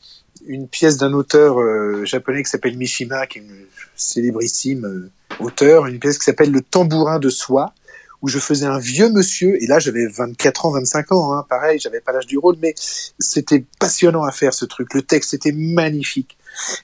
une 0.45 0.67
pièce 0.67 0.97
d'un 0.97 1.13
auteur 1.13 1.59
euh, 1.61 2.03
japonais 2.03 2.43
qui 2.43 2.49
s'appelle 2.49 2.77
Mishima, 2.77 3.25
qui 3.25 3.39
est 3.39 3.41
une 3.43 3.55
célébrissime 3.95 4.85
euh, 4.85 5.09
auteur, 5.39 5.85
une 5.87 5.97
pièce 5.99 6.17
qui 6.17 6.25
s'appelle 6.25 6.51
Le 6.51 6.59
tambourin 6.61 7.19
de 7.19 7.29
soie, 7.29 7.73
où 8.21 8.27
je 8.27 8.37
faisais 8.39 8.65
un 8.65 8.77
vieux 8.77 9.09
monsieur, 9.09 9.55
et 9.63 9.65
là 9.65 9.79
j'avais 9.79 10.07
24 10.07 10.65
ans, 10.65 10.71
25 10.71 11.11
ans, 11.13 11.33
hein, 11.33 11.45
pareil, 11.49 11.79
j'avais 11.79 12.01
pas 12.01 12.11
l'âge 12.11 12.27
du 12.27 12.37
rôle, 12.37 12.57
mais 12.61 12.73
c'était 13.17 13.63
passionnant 13.79 14.23
à 14.23 14.31
faire 14.33 14.53
ce 14.53 14.65
truc, 14.65 14.93
le 14.93 15.01
texte 15.03 15.33
était 15.33 15.53
magnifique. 15.53 16.37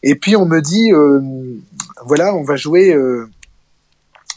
Et 0.03 0.15
puis 0.15 0.35
on 0.35 0.45
me 0.45 0.61
dit, 0.61 0.91
euh, 0.91 1.21
voilà, 2.05 2.33
on 2.33 2.43
va 2.43 2.55
jouer 2.55 2.93
euh, 2.93 3.29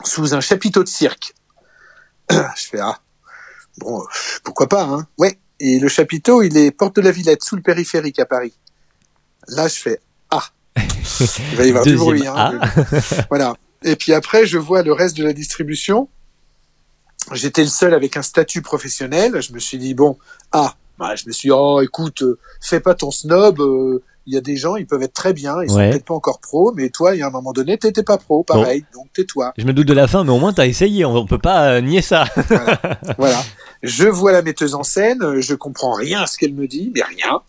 sous 0.04 0.34
un 0.34 0.40
chapiteau 0.40 0.82
de 0.82 0.88
cirque. 0.88 1.34
je 2.30 2.36
fais, 2.56 2.80
ah, 2.80 2.98
bon, 3.78 4.00
euh, 4.00 4.04
pourquoi 4.44 4.68
pas, 4.68 4.84
hein 4.84 5.06
Ouais. 5.18 5.38
Et 5.58 5.78
le 5.78 5.88
chapiteau, 5.88 6.42
il 6.42 6.56
est 6.56 6.70
porte 6.70 6.96
de 6.96 7.02
la 7.02 7.10
Villette, 7.10 7.44
sous 7.44 7.54
le 7.54 7.62
périphérique 7.62 8.18
à 8.18 8.24
Paris. 8.24 8.54
Là, 9.48 9.68
je 9.68 9.74
fais 9.74 10.00
ah. 10.30 10.44
Il 10.76 11.56
va 11.56 11.66
y 11.66 11.68
avoir 11.68 11.84
du 11.84 11.96
bruit. 11.96 12.26
Hein, 12.26 12.58
voilà. 13.28 13.54
Et 13.82 13.96
puis 13.96 14.14
après, 14.14 14.46
je 14.46 14.56
vois 14.58 14.82
le 14.82 14.92
reste 14.92 15.16
de 15.16 15.24
la 15.24 15.34
distribution. 15.34 16.08
J'étais 17.32 17.62
le 17.62 17.68
seul 17.68 17.92
avec 17.92 18.16
un 18.16 18.22
statut 18.22 18.62
professionnel. 18.62 19.40
Je 19.42 19.52
me 19.52 19.58
suis 19.58 19.76
dit 19.76 19.92
bon, 19.92 20.18
ah, 20.52 20.76
bah, 20.98 21.14
je 21.14 21.26
me 21.26 21.32
suis 21.32 21.48
dit, 21.48 21.52
oh, 21.52 21.80
écoute, 21.82 22.22
euh, 22.22 22.38
fais 22.60 22.80
pas 22.80 22.94
ton 22.94 23.10
snob. 23.10 23.60
euh, 23.60 24.02
Il 24.26 24.35
y 24.35 24.37
a 24.37 24.40
des 24.40 24.56
gens, 24.56 24.76
ils 24.76 24.87
peuvent 24.87 25.02
être 25.02 25.14
très 25.14 25.33
bien, 25.33 25.62
ils 25.62 25.70
sont 25.70 25.76
Ouais. 25.76 25.90
peut-être 25.90 26.04
pas 26.04 26.14
encore 26.14 26.40
pro, 26.40 26.72
mais 26.76 26.90
toi, 26.90 27.14
il 27.14 27.18
y 27.20 27.22
a 27.22 27.26
un 27.26 27.30
moment 27.30 27.52
donné, 27.52 27.78
t'étais 27.78 28.02
pas 28.02 28.18
pro, 28.18 28.44
pareil. 28.44 28.85
Donc 28.94 29.06
tais-toi. 29.14 29.52
Je 29.56 29.64
me 29.64 29.72
doute 29.72 29.87
de 29.88 29.94
la 29.94 30.06
fin, 30.06 30.24
mais 30.24 30.30
au 30.30 30.38
moins 30.38 30.52
t'as 30.52 30.66
essayé, 30.66 31.04
on, 31.04 31.14
on 31.16 31.26
peut 31.26 31.38
pas 31.38 31.70
euh, 31.72 31.80
nier 31.80 32.02
ça. 32.02 32.24
voilà. 33.18 33.40
Je 33.83 34.04
vois 34.04 34.33
la 34.33 34.42
metteuse 34.42 34.74
en 34.74 34.83
scène, 34.83 35.40
je 35.40 35.54
comprends 35.54 35.94
rien 35.94 36.20
à 36.22 36.26
ce 36.26 36.37
qu'elle 36.37 36.52
me 36.54 36.66
dit, 36.68 36.92
mais 36.94 37.02
rien. 37.02 37.40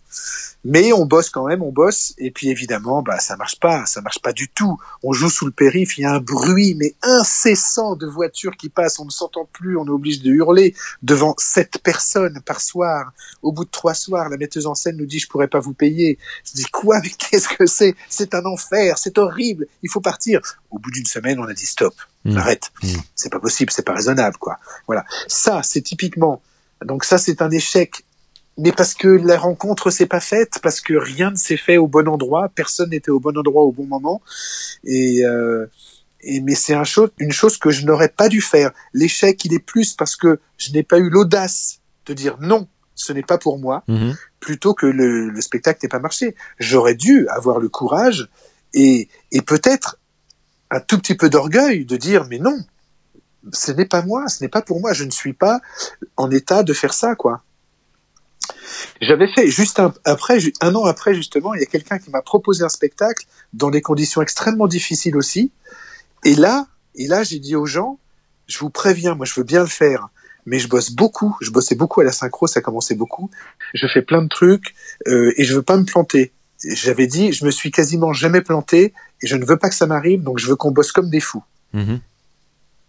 Mais 0.63 0.93
on 0.93 1.05
bosse 1.05 1.29
quand 1.29 1.47
même, 1.47 1.63
on 1.63 1.71
bosse. 1.71 2.13
Et 2.17 2.29
puis 2.31 2.49
évidemment, 2.49 3.01
bah 3.01 3.19
ça 3.19 3.35
marche 3.35 3.59
pas, 3.59 3.85
ça 3.85 4.01
marche 4.01 4.21
pas 4.21 4.31
du 4.31 4.47
tout. 4.49 4.79
On 5.01 5.11
joue 5.11 5.29
sous 5.29 5.45
le 5.45 5.51
périph', 5.51 5.97
il 5.97 6.01
y 6.01 6.05
a 6.05 6.13
un 6.13 6.19
bruit 6.19 6.75
mais 6.75 6.93
incessant 7.01 7.95
de 7.95 8.05
voitures 8.05 8.55
qui 8.57 8.69
passent, 8.69 8.99
on 8.99 9.05
ne 9.05 9.09
s'entend 9.11 9.45
plus, 9.51 9.77
on 9.77 9.85
est 9.85 9.89
obligé 9.89 10.19
de 10.19 10.29
hurler 10.29 10.75
devant 11.01 11.33
sept 11.39 11.79
personnes 11.83 12.41
par 12.45 12.61
soir. 12.61 13.11
Au 13.41 13.51
bout 13.51 13.65
de 13.65 13.71
trois 13.71 13.93
soirs, 13.95 14.29
la 14.29 14.37
metteuse 14.37 14.67
en 14.67 14.75
scène 14.75 14.97
nous 14.97 15.05
dit 15.07 15.19
je 15.19 15.27
pourrais 15.27 15.47
pas 15.47 15.59
vous 15.59 15.73
payer. 15.73 16.19
Je 16.45 16.53
dis 16.53 16.65
quoi? 16.65 16.99
Mais 17.01 17.09
qu'est-ce 17.09 17.47
que 17.49 17.65
c'est? 17.65 17.95
C'est 18.09 18.35
un 18.35 18.45
enfer, 18.45 18.97
c'est 18.97 19.17
horrible. 19.17 19.65
Il 19.81 19.89
faut 19.89 20.01
partir. 20.01 20.41
Au 20.69 20.77
bout 20.79 20.91
d'une 20.91 21.05
semaine, 21.05 21.39
on 21.39 21.45
a 21.47 21.53
dit 21.53 21.65
stop, 21.65 21.95
Mm. 22.23 22.37
arrête. 22.37 22.71
Mm. 22.83 22.87
C'est 23.15 23.31
pas 23.31 23.39
possible, 23.39 23.71
c'est 23.71 23.81
pas 23.85 23.93
raisonnable 23.93 24.37
quoi. 24.37 24.59
Voilà. 24.85 25.03
Ça, 25.27 25.63
c'est 25.63 25.81
typiquement. 25.81 26.41
Donc 26.85 27.03
ça, 27.03 27.17
c'est 27.17 27.41
un 27.41 27.49
échec. 27.49 28.05
Mais 28.57 28.71
parce 28.71 28.93
que 28.93 29.07
la 29.07 29.37
rencontre 29.37 29.89
s'est 29.91 30.05
pas 30.05 30.19
faite, 30.19 30.59
parce 30.61 30.81
que 30.81 30.93
rien 30.93 31.31
ne 31.31 31.35
s'est 31.35 31.57
fait 31.57 31.77
au 31.77 31.87
bon 31.87 32.07
endroit, 32.07 32.49
personne 32.53 32.89
n'était 32.89 33.09
au 33.11 33.19
bon 33.19 33.35
endroit 33.37 33.63
au 33.63 33.71
bon 33.71 33.85
moment. 33.85 34.21
Et, 34.83 35.23
euh, 35.25 35.65
et 36.21 36.41
mais 36.41 36.53
c'est 36.55 36.73
un 36.73 36.83
chose, 36.83 37.09
une 37.17 37.31
chose 37.31 37.57
que 37.57 37.69
je 37.71 37.85
n'aurais 37.85 38.09
pas 38.09 38.27
dû 38.29 38.41
faire. 38.41 38.71
L'échec, 38.93 39.43
il 39.45 39.53
est 39.53 39.59
plus 39.59 39.93
parce 39.93 40.15
que 40.15 40.39
je 40.57 40.71
n'ai 40.73 40.83
pas 40.83 40.99
eu 40.99 41.09
l'audace 41.09 41.79
de 42.05 42.13
dire 42.13 42.37
non, 42.41 42.67
ce 42.93 43.13
n'est 43.13 43.23
pas 43.23 43.37
pour 43.37 43.57
moi, 43.57 43.83
Mhm. 43.87 44.15
plutôt 44.39 44.73
que 44.73 44.85
le, 44.85 45.29
le 45.29 45.41
spectacle 45.41 45.79
n'ait 45.83 45.89
pas 45.89 45.99
marché. 45.99 46.35
J'aurais 46.59 46.95
dû 46.95 47.27
avoir 47.29 47.59
le 47.59 47.69
courage 47.69 48.29
et, 48.73 49.07
et 49.31 49.41
peut-être 49.41 49.97
un 50.69 50.79
tout 50.81 50.97
petit 50.99 51.15
peu 51.15 51.29
d'orgueil 51.29 51.85
de 51.85 51.95
dire 51.97 52.25
mais 52.29 52.37
non, 52.37 52.59
ce 53.53 53.71
n'est 53.71 53.85
pas 53.85 54.01
moi, 54.03 54.27
ce 54.27 54.43
n'est 54.43 54.49
pas 54.49 54.61
pour 54.61 54.81
moi, 54.81 54.93
je 54.93 55.03
ne 55.05 55.09
suis 55.11 55.33
pas 55.33 55.61
en 56.17 56.29
état 56.29 56.63
de 56.63 56.73
faire 56.73 56.93
ça, 56.93 57.15
quoi. 57.15 57.43
J'avais 59.01 59.27
fait 59.33 59.47
juste 59.47 59.79
un, 59.79 59.93
après, 60.05 60.39
un 60.61 60.75
an 60.75 60.85
après 60.85 61.13
justement, 61.13 61.53
il 61.53 61.59
y 61.59 61.63
a 61.63 61.67
quelqu'un 61.67 61.97
qui 61.99 62.09
m'a 62.09 62.21
proposé 62.21 62.63
un 62.63 62.69
spectacle 62.69 63.25
dans 63.53 63.69
des 63.69 63.81
conditions 63.81 64.21
extrêmement 64.21 64.67
difficiles 64.67 65.17
aussi. 65.17 65.51
Et 66.23 66.35
là, 66.35 66.67
et 66.95 67.07
là, 67.07 67.23
j'ai 67.23 67.39
dit 67.39 67.55
aux 67.55 67.65
gens, 67.65 67.99
je 68.47 68.59
vous 68.59 68.69
préviens, 68.69 69.15
moi, 69.15 69.25
je 69.25 69.33
veux 69.35 69.43
bien 69.43 69.61
le 69.61 69.67
faire, 69.67 70.09
mais 70.45 70.59
je 70.59 70.67
bosse 70.67 70.91
beaucoup. 70.91 71.35
Je 71.41 71.51
bossais 71.51 71.75
beaucoup 71.75 72.01
à 72.01 72.03
la 72.03 72.11
synchro, 72.11 72.47
ça 72.47 72.61
commençait 72.61 72.95
beaucoup. 72.95 73.29
Je 73.73 73.87
fais 73.87 74.01
plein 74.01 74.21
de 74.21 74.27
trucs 74.27 74.75
euh, 75.07 75.33
et 75.37 75.43
je 75.43 75.55
veux 75.55 75.61
pas 75.61 75.77
me 75.77 75.85
planter. 75.85 76.31
J'avais 76.63 77.07
dit, 77.07 77.31
je 77.31 77.45
me 77.45 77.51
suis 77.51 77.71
quasiment 77.71 78.13
jamais 78.13 78.41
planté 78.41 78.93
et 79.21 79.27
je 79.27 79.35
ne 79.35 79.45
veux 79.45 79.57
pas 79.57 79.69
que 79.69 79.75
ça 79.75 79.87
m'arrive, 79.87 80.21
donc 80.21 80.37
je 80.37 80.47
veux 80.47 80.55
qu'on 80.55 80.71
bosse 80.71 80.91
comme 80.91 81.09
des 81.09 81.19
fous. 81.19 81.43
Mhm. 81.73 82.01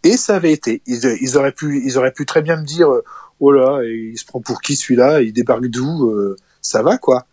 Et 0.04 0.16
ça 0.16 0.36
avait 0.36 0.52
été. 0.52 0.82
Ils, 0.86 1.16
ils 1.20 1.38
auraient 1.38 1.52
pu, 1.52 1.82
ils 1.84 1.96
auraient 1.96 2.12
pu 2.12 2.26
très 2.26 2.42
bien 2.42 2.56
me 2.56 2.64
dire, 2.64 2.88
oh 3.42 3.52
là, 3.52 3.80
il 3.84 4.16
se 4.16 4.24
prend 4.24 4.40
pour 4.40 4.60
qui 4.62 4.76
celui-là? 4.76 5.20
Il 5.22 5.32
débarque 5.32 5.66
d'où 5.66 6.10
Euh, 6.10 6.36
Ça 6.60 6.80
va 6.82 6.96
quoi 6.96 7.26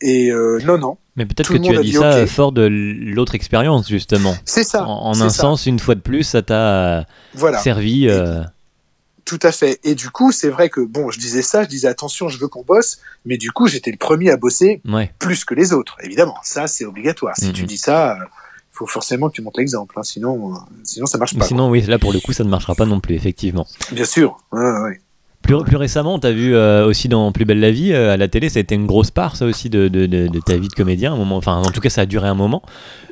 Et 0.00 0.30
euh, 0.30 0.60
non, 0.64 0.78
non, 0.78 0.98
Mais 1.16 1.26
peut-être 1.26 1.52
que 1.52 1.58
tu 1.58 1.76
as 1.76 1.80
dit 1.82 1.90
dit 1.90 1.96
ça 1.96 2.22
ok. 2.22 2.28
fort 2.28 2.52
de 2.52 2.62
l'autre 2.62 3.34
expérience 3.34 3.88
justement. 3.88 4.34
c'est 4.44 4.62
ça. 4.62 4.86
En, 4.86 5.10
un 5.20 5.28
ça. 5.30 5.42
sens, 5.42 5.66
une 5.66 5.80
fois 5.80 5.96
de 5.96 6.00
plus, 6.00 6.22
ça 6.22 6.42
t'a 6.42 6.98
euh, 6.98 7.02
Voilà. 7.34 7.58
servi. 7.58 8.06
euh, 8.08 8.42
Tout 9.24 9.40
à 9.42 9.50
fait. 9.50 9.80
Et 9.82 9.94
du 9.96 10.10
coup, 10.10 10.30
c'est 10.30 10.48
vrai 10.48 10.70
que 10.70 10.80
bon, 10.80 11.10
je 11.10 11.18
disais 11.18 11.42
ça, 11.42 11.64
je 11.64 11.68
disais 11.68 11.88
attention, 11.88 12.28
je 12.28 12.38
veux 12.38 12.46
qu'on 12.48 12.62
bosse, 12.62 12.98
mais 13.26 13.36
du 13.36 13.50
coup, 13.50 13.66
j'étais 13.66 13.90
le 13.90 13.98
premier 13.98 14.30
à 14.30 14.36
bosser 14.36 14.80
Ouais. 14.88 15.12
plus 15.18 15.44
que 15.44 15.54
les 15.54 15.72
autres. 15.72 15.96
Évidemment, 16.04 16.36
ça 16.44 16.68
c'est 16.68 16.84
obligatoire. 16.86 17.34
Si 17.36 17.46
Mhm. 17.48 17.52
tu 17.52 17.64
dis 17.64 17.78
ça, 17.78 18.16
il 18.22 18.26
faut 18.78 18.86
forcément 18.86 19.28
que 19.28 19.34
tu 19.34 19.42
montres 19.42 19.58
l'exemple, 19.58 19.92
hein, 19.98 20.04
sinon, 20.04 20.54
euh, 20.54 20.58
sinon 20.84 21.06
ça 21.06 21.18
marche 21.18 21.36
pas. 21.36 21.44
sinon, 21.44 21.68
oui, 21.68 21.80
là 21.82 21.98
pour 21.98 22.12
le 22.12 22.20
coup, 22.20 22.32
ça 22.32 22.44
ne 22.44 22.48
marchera 22.48 22.76
pas 22.76 22.86
non 22.86 23.00
plus, 23.00 23.16
effectivement. 23.16 23.66
Bien 23.90 24.04
sûr. 24.04 24.38
Ouais, 24.52 24.60
ouais. 24.84 25.00
Plus, 25.48 25.64
plus 25.64 25.76
récemment, 25.76 26.18
t'as 26.18 26.30
vu 26.32 26.54
euh, 26.54 26.86
aussi 26.86 27.08
dans 27.08 27.32
Plus 27.32 27.44
belle 27.44 27.60
la 27.60 27.70
vie 27.70 27.92
euh, 27.92 28.12
à 28.12 28.16
la 28.16 28.28
télé, 28.28 28.48
ça 28.50 28.58
a 28.58 28.60
été 28.60 28.74
une 28.74 28.86
grosse 28.86 29.10
part, 29.10 29.34
ça 29.36 29.46
aussi, 29.46 29.70
de, 29.70 29.88
de, 29.88 30.06
de, 30.06 30.28
de 30.28 30.40
ta 30.40 30.56
vie 30.58 30.68
de 30.68 30.74
comédien. 30.74 31.14
Un 31.14 31.16
moment, 31.16 31.36
enfin, 31.38 31.56
en 31.56 31.70
tout 31.70 31.80
cas, 31.80 31.88
ça 31.90 32.02
a 32.02 32.06
duré 32.06 32.28
un 32.28 32.34
moment. 32.34 32.62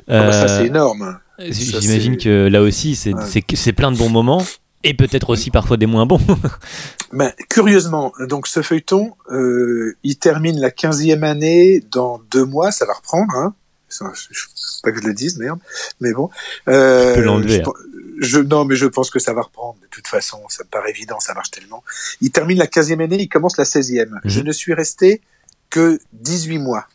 Ah 0.07 0.23
bah, 0.27 0.31
ça 0.31 0.43
Euh, 0.43 0.57
c'est 0.59 0.67
énorme. 0.67 1.17
J'imagine 1.39 2.17
que 2.17 2.47
là 2.47 2.61
aussi, 2.61 2.95
c'est 2.95 3.13
Ouais. 3.13 3.73
plein 3.73 3.91
de 3.91 3.97
bons 3.97 4.09
moments 4.09 4.43
et 4.83 4.93
peut-être 4.93 5.29
aussi 5.31 5.49
parfois 5.51 5.77
des 5.77 5.85
moins 5.87 6.05
bons. 6.05 6.19
Curieusement, 7.49 8.13
donc 8.27 8.47
ce 8.47 8.61
feuilleton, 8.61 9.13
il 10.03 10.17
termine 10.19 10.59
la 10.59 10.69
15e 10.69 11.23
année 11.23 11.83
dans 11.91 12.19
deux 12.31 12.45
mois, 12.45 12.71
ça 12.71 12.85
va 12.85 12.93
reprendre. 12.93 13.33
Hein. 13.35 13.53
Ça, 13.89 14.05
je- 14.13 14.27
je- 14.31 14.45
pas 14.83 14.91
que 14.91 15.01
je 15.01 15.07
le 15.07 15.13
dise, 15.13 15.37
merde. 15.39 15.59
Mais 16.01 16.11
bon. 16.13 16.29
Euh, 16.67 17.13
Tu 17.13 17.19
peux 17.19 17.25
l'enlever, 17.25 17.61
hein. 17.61 17.71
Je, 18.19 18.39
non, 18.39 18.65
mais 18.65 18.75
je 18.75 18.85
pense 18.85 19.09
que 19.09 19.19
ça 19.19 19.33
va 19.33 19.41
reprendre. 19.43 19.79
De 19.81 19.87
toute 19.87 20.07
façon, 20.07 20.39
ça 20.49 20.63
me 20.63 20.69
paraît 20.69 20.89
évident, 20.89 21.19
ça 21.19 21.33
marche 21.33 21.51
tellement. 21.51 21.83
Il 22.21 22.31
termine 22.31 22.57
la 22.57 22.67
15e 22.67 23.03
année, 23.03 23.17
il 23.21 23.29
commence 23.29 23.57
la 23.57 23.63
16e. 23.63 24.19
Je 24.25 24.41
ne 24.41 24.51
suis 24.51 24.73
resté 24.73 25.21
que 25.69 25.99
18 26.13 26.59
mois, 26.59 26.87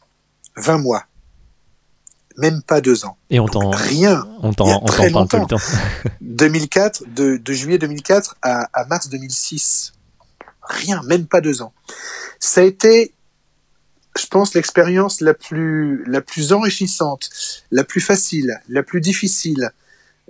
20 0.56 0.78
mois. 0.78 1.04
même 2.38 2.62
pas 2.62 2.80
deux 2.80 3.04
ans. 3.04 3.16
Et 3.30 3.38
on 3.40 3.46
t'en, 3.46 3.70
Rien. 3.70 4.26
on 4.40 4.52
t'en, 4.54 4.82
on 4.82 4.86
très 4.86 5.10
parle 5.10 5.28
tout 5.28 5.36
le 5.36 5.40
longtemps. 5.42 5.58
temps. 5.58 5.62
2004, 6.22 7.04
de, 7.14 7.36
de 7.36 7.52
juillet 7.52 7.78
2004 7.78 8.36
à, 8.42 8.68
à 8.72 8.84
mars 8.86 9.08
2006. 9.10 9.92
Rien, 10.62 11.02
même 11.04 11.26
pas 11.26 11.40
deux 11.40 11.60
ans. 11.60 11.72
Ça 12.40 12.62
a 12.62 12.64
été, 12.64 13.12
je 14.18 14.26
pense, 14.26 14.54
l'expérience 14.54 15.20
la 15.20 15.34
plus, 15.34 16.04
la 16.06 16.20
plus 16.22 16.52
enrichissante, 16.52 17.28
la 17.70 17.84
plus 17.84 18.00
facile, 18.00 18.60
la 18.68 18.82
plus 18.82 19.00
difficile, 19.00 19.70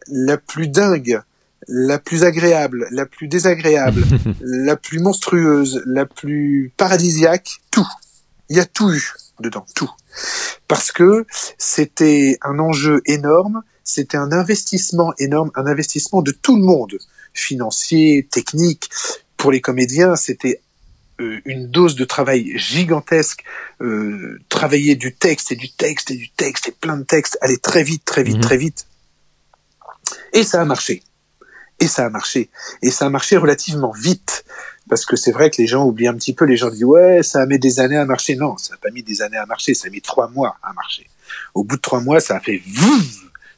la 0.09 0.36
plus 0.36 0.68
dingue, 0.68 1.20
la 1.68 1.98
plus 1.98 2.24
agréable, 2.24 2.86
la 2.90 3.07
plus 3.07 3.28
désagréable, 3.28 4.05
la 4.40 4.76
plus 4.76 4.98
monstrueuse, 5.00 5.82
la 5.86 6.07
plus 6.07 6.72
paradisiaque, 6.76 7.61
tout. 7.70 7.86
Il 8.48 8.57
y 8.57 8.61
a 8.61 8.64
tout 8.64 8.92
eu 8.92 9.12
dedans, 9.40 9.64
tout. 9.74 9.90
Parce 10.68 10.92
que 10.92 11.24
c'était 11.59 12.38
un 12.42 12.59
enjeu 12.59 13.00
énorme, 13.07 13.62
c'était 13.84 14.16
un 14.16 14.32
investissement 14.32 15.12
énorme, 15.18 15.50
un 15.55 15.66
investissement 15.66 16.22
de 16.22 16.32
tout 16.32 16.57
le 16.57 16.62
monde, 16.62 16.98
financier, 17.32 18.28
technique. 18.30 18.90
Pour 19.36 19.50
les 19.53 19.61
comédiens, 19.61 20.16
c'était 20.16 20.61
euh, 21.20 21.40
une 21.44 21.68
dose 21.68 21.94
de 21.96 22.05
travail 22.05 22.53
gigantesque, 22.57 23.44
euh, 23.80 24.38
travailler 24.48 24.94
du 24.96 25.14
texte 25.14 25.53
et 25.53 25.57
du 25.57 25.70
texte 25.70 26.11
et 26.11 26.16
du 26.16 26.30
texte 26.30 26.68
et 26.68 26.72
plein 26.72 26.96
de 26.96 27.05
textes, 27.05 27.38
aller 27.40 27.59
très 27.59 27.82
vite, 27.82 28.05
très 28.05 28.22
vite, 28.22 28.36
Mhm. 28.36 28.42
très 28.42 28.57
vite. 28.57 28.86
Et 30.33 30.45
ça 30.45 30.61
a 30.61 30.64
marché. 30.64 31.03
Et 31.80 31.89
ça 31.89 32.07
a 32.07 32.11
marché. 32.11 32.51
Et 32.80 32.91
ça 32.91 33.07
a 33.07 33.09
marché 33.09 33.37
relativement 33.37 33.93
vite. 33.93 34.45
Parce 34.89 35.05
que 35.05 35.16
c'est 35.16 35.33
vrai 35.33 35.51
que 35.51 35.61
les 35.61 35.66
gens 35.66 35.85
oublient 35.85 36.09
un 36.09 36.14
petit 36.14 36.33
peu, 36.33 36.45
les 36.45 36.57
gens 36.57 36.70
disent 36.70 36.85
ouais, 36.85 37.22
ça 37.22 37.43
a 37.43 37.47
mis 37.47 37.59
des 37.59 37.80
années 37.80 37.97
à 37.97 38.05
marcher. 38.05 38.37
Non, 38.37 38.57
ça 38.57 38.74
n'a 38.74 38.78
pas 38.78 38.91
mis 38.91 39.03
des 39.03 39.22
années 39.22 39.37
à 39.37 39.47
marcher, 39.47 39.74
ça 39.74 39.89
a 39.89 39.91
mis 39.91 40.01
trois 40.01 40.28
mois 40.28 40.57
à 40.62 40.72
marcher. 40.72 41.09
Au 41.55 41.64
bout 41.64 41.76
de 41.76 41.80
trois 41.80 42.01
mois, 42.01 42.20
ça 42.20 42.37
a 42.37 42.41
fait 42.41 42.61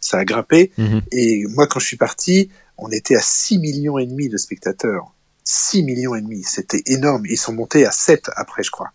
ça 0.01 0.18
a 0.18 0.25
grimpé. 0.25 0.70
Mhm. 0.77 1.03
Et 1.12 1.45
moi, 1.49 1.66
quand 1.66 1.81
je 1.81 1.87
suis 1.87 1.97
parti, 1.97 2.51
on 2.77 2.91
était 2.91 3.16
à 3.16 3.22
6 3.22 3.59
millions 3.59 3.99
et 3.99 4.07
demi 4.07 4.29
de 4.29 4.37
spectateurs. 4.37 5.12
6 5.45 5.83
millions 5.83 6.14
et 6.14 6.20
demi, 6.20 6.43
c'était 6.43 6.83
énorme. 6.87 7.25
Ils 7.27 7.39
sont 7.39 7.53
montés 7.53 7.87
à 7.87 7.91
7 7.91 8.31
après, 8.37 8.62
je 8.62 8.70
crois. 8.70 8.91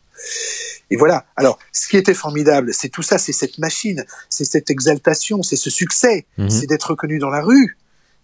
Et 0.92 0.98
voilà. 0.98 1.26
Alors, 1.36 1.60
ce 1.72 1.88
qui 1.88 1.98
était 1.98 2.14
formidable, 2.14 2.74
c'est 2.74 2.90
tout 2.90 3.04
ça, 3.04 3.18
c'est 3.18 3.34
cette 3.34 3.58
machine, 3.60 4.06
c'est 4.30 4.46
cette 4.46 4.70
exaltation, 4.70 5.44
c'est 5.44 5.56
ce 5.56 5.70
succès, 5.70 6.26
Mhm. 6.38 6.50
c'est 6.50 6.66
d'être 6.68 6.92
reconnu 6.92 7.20
dans 7.20 7.30
la 7.30 7.42
rue, 7.42 7.78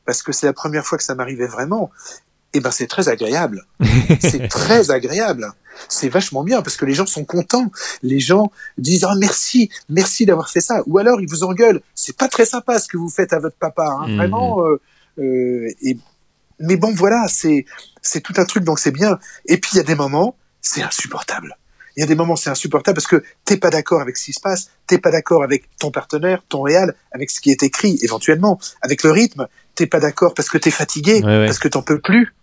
parce 0.05 0.23
que 0.23 0.31
c'est 0.31 0.45
la 0.47 0.53
première 0.53 0.85
fois 0.85 0.97
que 0.97 1.03
ça 1.03 1.15
m'arrivait 1.15 1.47
vraiment. 1.47 1.91
Et 2.53 2.61
ben, 2.61 2.71
c'est 2.71 2.87
très 2.87 3.09
agréable. 3.09 3.65
c'est 4.21 4.47
très 4.47 4.89
agréable. 4.89 5.51
C'est 5.89 6.07
vachement 6.07 6.43
bien 6.45 6.61
parce 6.61 6.77
que 6.77 6.85
les 6.85 6.93
gens 6.93 7.05
sont 7.05 7.25
contents. 7.25 7.69
Les 8.01 8.21
gens 8.21 8.49
disent 8.77 9.03
ah 9.03 9.13
merci, 9.17 9.69
merci 9.89 10.25
d'avoir 10.25 10.49
fait 10.49 10.61
ça. 10.61 10.81
Ou 10.85 10.97
alors 10.99 11.19
ils 11.19 11.27
vous 11.27 11.43
engueulent. 11.43 11.81
C'est 11.95 12.15
pas 12.15 12.29
très 12.29 12.45
sympa 12.45 12.79
ce 12.79 12.87
que 12.87 12.95
vous 12.95 13.09
faites 13.09 13.33
à 13.33 13.39
votre 13.39 13.57
papa. 13.57 13.85
Hein. 13.85 14.07
Mhm. 14.07 14.15
Vraiment. 14.15 14.65
euh, 14.65 14.79
euh, 15.19 15.69
et 15.81 15.97
mais 16.61 16.77
bon 16.77 16.93
voilà, 16.93 17.27
c'est 17.27 17.65
c'est 18.01 18.21
tout 18.21 18.33
un 18.37 18.45
truc 18.45 18.63
donc 18.63 18.79
c'est 18.79 18.91
bien. 18.91 19.19
Et 19.47 19.57
puis 19.57 19.71
il 19.73 19.77
y 19.77 19.81
a 19.81 19.83
des 19.83 19.95
moments, 19.95 20.37
c'est 20.61 20.81
insupportable. 20.81 21.57
Il 21.97 22.01
y 22.01 22.03
a 22.03 22.07
des 22.07 22.15
moments 22.15 22.35
c'est 22.35 22.49
insupportable 22.49 22.95
parce 22.95 23.07
que 23.07 23.23
t'es 23.45 23.57
pas 23.57 23.69
d'accord 23.69 24.01
avec 24.01 24.17
ce 24.17 24.25
qui 24.25 24.33
se 24.33 24.41
passe, 24.41 24.69
t'es 24.87 24.97
pas 24.97 25.11
d'accord 25.11 25.43
avec 25.43 25.69
ton 25.77 25.91
partenaire, 25.91 26.43
ton 26.49 26.61
réal, 26.61 26.95
avec 27.11 27.29
ce 27.31 27.39
qui 27.39 27.51
est 27.51 27.63
écrit 27.63 27.97
éventuellement, 28.01 28.59
avec 28.81 29.03
le 29.03 29.11
rythme. 29.11 29.47
T'es 29.75 29.87
pas 29.87 29.99
d'accord 29.99 30.33
parce 30.33 30.49
que 30.49 30.57
t'es 30.57 30.71
fatigué, 30.71 31.21
Ouais, 31.23 31.25
ouais. 31.39 31.45
parce 31.45 31.59
que 31.59 31.67
t'en 31.67 31.81
peux 31.81 31.99
plus. 31.99 32.33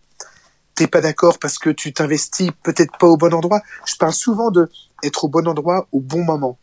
T'es 0.74 0.86
pas 0.86 1.02
d'accord 1.02 1.38
parce 1.38 1.58
que 1.58 1.68
tu 1.70 1.92
t'investis 1.92 2.50
peut-être 2.62 2.96
pas 2.98 3.06
au 3.06 3.16
bon 3.18 3.34
endroit. 3.34 3.60
Je 3.86 3.94
parle 3.96 4.14
souvent 4.14 4.50
de 4.50 4.70
être 5.02 5.24
au 5.24 5.28
bon 5.28 5.46
endroit 5.46 5.86
au 5.92 6.00
bon 6.00 6.24
moment. 6.24 6.58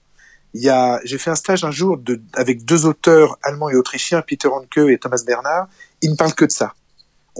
Il 0.55 0.63
y 0.63 0.69
a, 0.69 0.99
j'ai 1.03 1.19
fait 1.19 1.29
un 1.29 1.35
stage 1.35 1.63
un 1.63 1.69
jour 1.69 1.95
de, 1.97 2.19
avec 2.33 2.65
deux 2.65 2.87
auteurs 2.87 3.37
allemands 3.43 3.69
et 3.69 3.75
autrichiens, 3.75 4.23
Peter 4.23 4.47
Hanke 4.47 4.77
et 4.89 4.97
Thomas 4.97 5.21
Bernard. 5.25 5.67
Ils 6.01 6.09
ne 6.09 6.15
parlent 6.15 6.33
que 6.33 6.45
de 6.45 6.51
ça. 6.51 6.73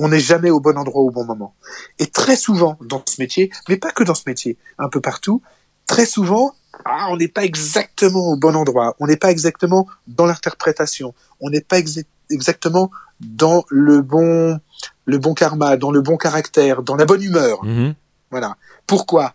On 0.01 0.07
n'est 0.07 0.19
jamais 0.21 0.49
au 0.49 0.59
bon 0.61 0.77
endroit 0.77 1.01
au 1.01 1.11
bon 1.11 1.25
moment. 1.25 1.53
Et 1.99 2.07
très 2.07 2.37
souvent 2.37 2.77
dans 2.81 3.03
ce 3.05 3.21
métier, 3.21 3.51
mais 3.67 3.75
pas 3.77 3.91
que 3.91 4.03
dans 4.03 4.15
ce 4.15 4.23
métier, 4.25 4.57
un 4.77 4.87
peu 4.87 5.01
partout, 5.01 5.41
très 5.87 6.05
souvent, 6.05 6.53
ah, 6.85 7.07
on 7.11 7.17
n'est 7.17 7.27
pas 7.27 7.43
exactement 7.43 8.29
au 8.29 8.37
bon 8.37 8.55
endroit. 8.55 8.95
On 9.01 9.07
n'est 9.07 9.17
pas 9.17 9.29
exactement 9.31 9.87
dans 10.07 10.25
l'interprétation. 10.25 11.13
On 11.41 11.49
n'est 11.49 11.59
pas 11.61 11.79
exa- 11.79 12.05
exactement 12.29 12.89
dans 13.19 13.65
le 13.69 14.01
bon, 14.01 14.57
le 15.03 15.17
bon 15.17 15.33
karma, 15.33 15.75
dans 15.75 15.91
le 15.91 15.99
bon 16.01 16.15
caractère, 16.15 16.81
dans 16.83 16.95
la 16.95 17.05
bonne 17.05 17.21
humeur. 17.21 17.65
Mhm. 17.65 17.93
Voilà. 18.31 18.55
Pourquoi? 18.87 19.33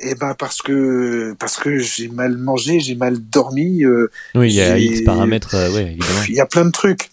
Eh 0.00 0.14
ben 0.14 0.34
parce 0.34 0.62
que 0.62 1.34
parce 1.38 1.56
que 1.58 1.78
j'ai 1.78 2.08
mal 2.08 2.36
mangé, 2.38 2.80
j'ai 2.80 2.94
mal 2.96 3.18
dormi. 3.18 3.84
euh, 3.84 4.10
Oui, 4.34 4.48
il 4.48 4.54
y 4.54 4.60
a 4.62 4.76
X 4.78 5.02
paramètres, 5.02 5.54
euh, 5.54 5.70
ouais, 5.70 5.82
évidemment. 5.92 6.22
il 6.28 6.34
y 6.34 6.40
a 6.40 6.46
plein 6.46 6.64
de 6.64 6.70
trucs. 6.70 7.10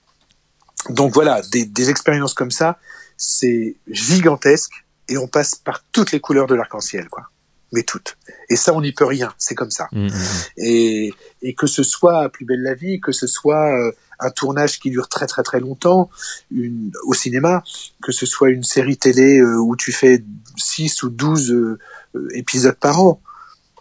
Donc 0.90 1.14
voilà, 1.14 1.42
des, 1.52 1.66
des 1.66 1.90
expériences 1.90 2.34
comme 2.34 2.52
ça, 2.52 2.80
c'est 3.18 3.76
gigantesque 3.90 4.86
et 5.10 5.18
on 5.18 5.28
passe 5.28 5.56
par 5.56 5.84
toutes 5.92 6.12
les 6.12 6.20
couleurs 6.20 6.48
de 6.48 6.56
l'arc-en-ciel, 6.56 7.08
quoi. 7.10 7.30
Mais 7.74 7.84
toutes. 7.84 8.18
Et 8.50 8.56
ça, 8.56 8.74
on 8.74 8.80
n'y 8.80 8.94
peut 8.94 9.06
rien. 9.06 9.34
C'est 9.38 9.56
comme 9.56 9.72
ça. 9.72 9.90
Mhm, 9.92 10.06
mhm. 10.06 10.12
Et, 10.58 11.14
et 11.42 11.54
que 11.54 11.68
ce 11.68 11.84
soit 11.84 12.30
Plus 12.30 12.46
belle 12.46 12.62
la 12.62 12.74
vie, 12.74 13.02
que 13.02 13.12
ce 13.12 13.28
soit 13.28 13.72
euh, 13.72 13.92
un 14.20 14.30
tournage 14.30 14.80
qui 14.80 14.90
dure 14.90 15.08
très 15.10 15.28
très 15.28 15.44
très 15.44 15.60
longtemps 15.60 16.10
une, 16.52 16.92
au 17.04 17.14
cinéma, 17.14 17.64
que 18.02 18.12
ce 18.12 18.26
soit 18.26 18.50
une 18.50 18.64
série 18.64 18.98
télé 18.98 19.40
euh, 19.40 19.58
où 19.58 19.76
tu 19.76 19.92
fais 19.92 20.24
6 20.58 21.04
ou 21.04 21.10
12 21.10 21.52
euh, 21.52 21.80
euh, 22.16 22.28
épisodes 22.34 22.76
par 22.76 23.02
an, 23.02 23.22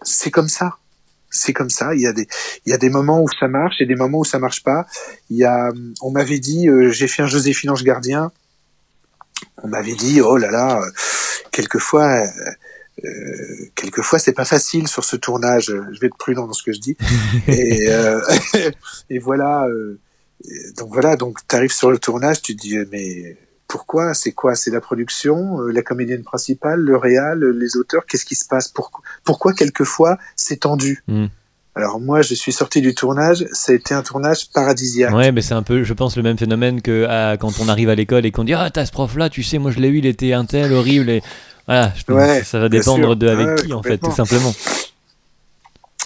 c'est 0.03 0.31
comme 0.31 0.49
ça. 0.49 0.77
C'est 1.37 1.53
comme 1.53 1.71
ça. 1.71 1.95
Il 1.95 2.01
y 2.01 2.07
a 2.07 2.13
des, 2.13 2.27
il 2.65 2.71
y 2.71 2.73
a 2.73 2.79
des 2.79 2.91
moments 2.91 3.23
où 3.23 3.29
ça 3.39 3.49
marche 3.49 3.81
et 3.81 3.87
des 3.87 3.95
moments 3.95 4.19
où 4.19 4.25
ça 4.25 4.39
marche 4.39 4.63
pas. 4.63 4.87
Il 5.31 5.37
y 5.37 5.45
a, 5.45 5.71
on 6.01 6.11
m'avait 6.11 6.39
dit, 6.39 6.69
euh, 6.69 6.91
j'ai 6.91 7.09
fait 7.09 7.23
un 7.23 7.27
Joséphine 7.27 7.71
Ange 7.71 7.85
Gardien. 7.85 8.33
On 9.63 9.69
m'avait 9.69 9.95
dit, 9.95 10.21
oh 10.21 10.37
là 10.37 10.51
là, 10.51 10.81
euh, 10.81 10.91
quelquefois, 11.53 12.09
euh, 12.11 12.51
euh, 13.05 13.71
quelquefois 13.75 14.19
c'est 14.19 14.33
pas 14.33 14.45
facile 14.47 14.89
sur 14.89 15.05
ce 15.05 15.17
tournage. 15.17 15.67
Je 15.67 16.01
vais 16.01 16.07
être 16.07 16.17
prudent 16.17 16.47
dans 16.47 16.53
ce 16.55 16.63
que 16.63 16.73
je 16.73 16.81
dis. 16.81 16.97
et, 17.49 17.89
euh, 17.91 18.21
et 19.11 19.19
voilà. 19.19 19.67
euh, 19.67 19.99
donc 20.77 20.93
voilà. 20.93 21.17
Donc 21.17 21.39
tu 21.47 21.57
arrives 21.57 21.73
sur 21.73 21.91
le 21.91 21.99
tournage, 21.99 22.43
tu 22.43 22.57
te 22.57 22.63
dis, 22.63 22.79
mais 22.91 23.37
pourquoi 23.69 24.15
C'est 24.15 24.33
quoi? 24.33 24.55
C'est 24.55 24.71
la 24.71 24.81
production, 24.81 25.61
euh, 25.61 25.71
la 25.71 25.83
comédienne 25.83 26.23
principale, 26.23 26.81
le 26.81 26.97
réal, 26.97 27.45
les 27.45 27.77
auteurs? 27.77 28.07
Qu'est-ce 28.07 28.25
qui 28.25 28.35
se 28.35 28.47
passe? 28.47 28.69
Pourquoi, 28.69 29.03
pourquoi 29.25 29.53
quelquefois 29.53 30.19
c'est 30.37 30.61
tendu? 30.61 31.03
Mm. 31.09 31.27
Alors 31.75 32.01
moi, 32.01 32.23
je 32.23 32.33
suis 32.35 32.53
sorti 32.53 32.81
du 32.81 32.95
tournage. 32.95 33.45
Ça 33.53 33.73
a 33.73 33.75
été 33.75 33.93
un 33.93 34.03
tournage 34.03 34.51
paradisiaque. 34.51 35.15
Ouais, 35.15 35.31
mais 35.31 35.43
c'est 35.43 35.53
un 35.53 35.63
peu, 35.63 35.83
je 35.85 35.93
pense, 35.93 36.17
le 36.17 36.23
même 36.23 36.39
phénomène 36.39 36.81
que 36.81 37.07
ah, 37.09 37.37
quand 37.39 37.61
on 37.61 37.69
arrive 37.69 37.91
à 37.91 37.95
l'école 37.95 38.25
et 38.25 38.31
qu'on 38.33 38.45
dit 38.45 38.55
Ah, 38.55 38.71
t'as 38.73 38.87
ce 38.87 38.93
prof-là, 38.93 39.29
tu 39.29 39.43
sais, 39.43 39.59
moi 39.59 39.71
je 39.71 39.79
l'ai 39.79 39.89
eu, 39.89 39.99
il 39.99 40.07
était 40.07 40.33
un 40.33 40.47
tel, 40.47 40.73
horrible. 40.73 41.11
Et 41.11 41.23
voilà, 41.67 41.93
je 41.95 42.05
pense 42.05 42.17
Ouais, 42.17 42.41
que 42.41 42.47
ça 42.47 42.59
va 42.61 42.69
dépendre 42.71 43.05
sûr. 43.05 43.17
de 43.17 43.29
avec 43.29 43.47
Ouais, 43.47 43.55
qui, 43.57 43.73
en 43.75 43.83
fait, 43.83 43.99
tout 43.99 44.13
simplement. 44.13 44.55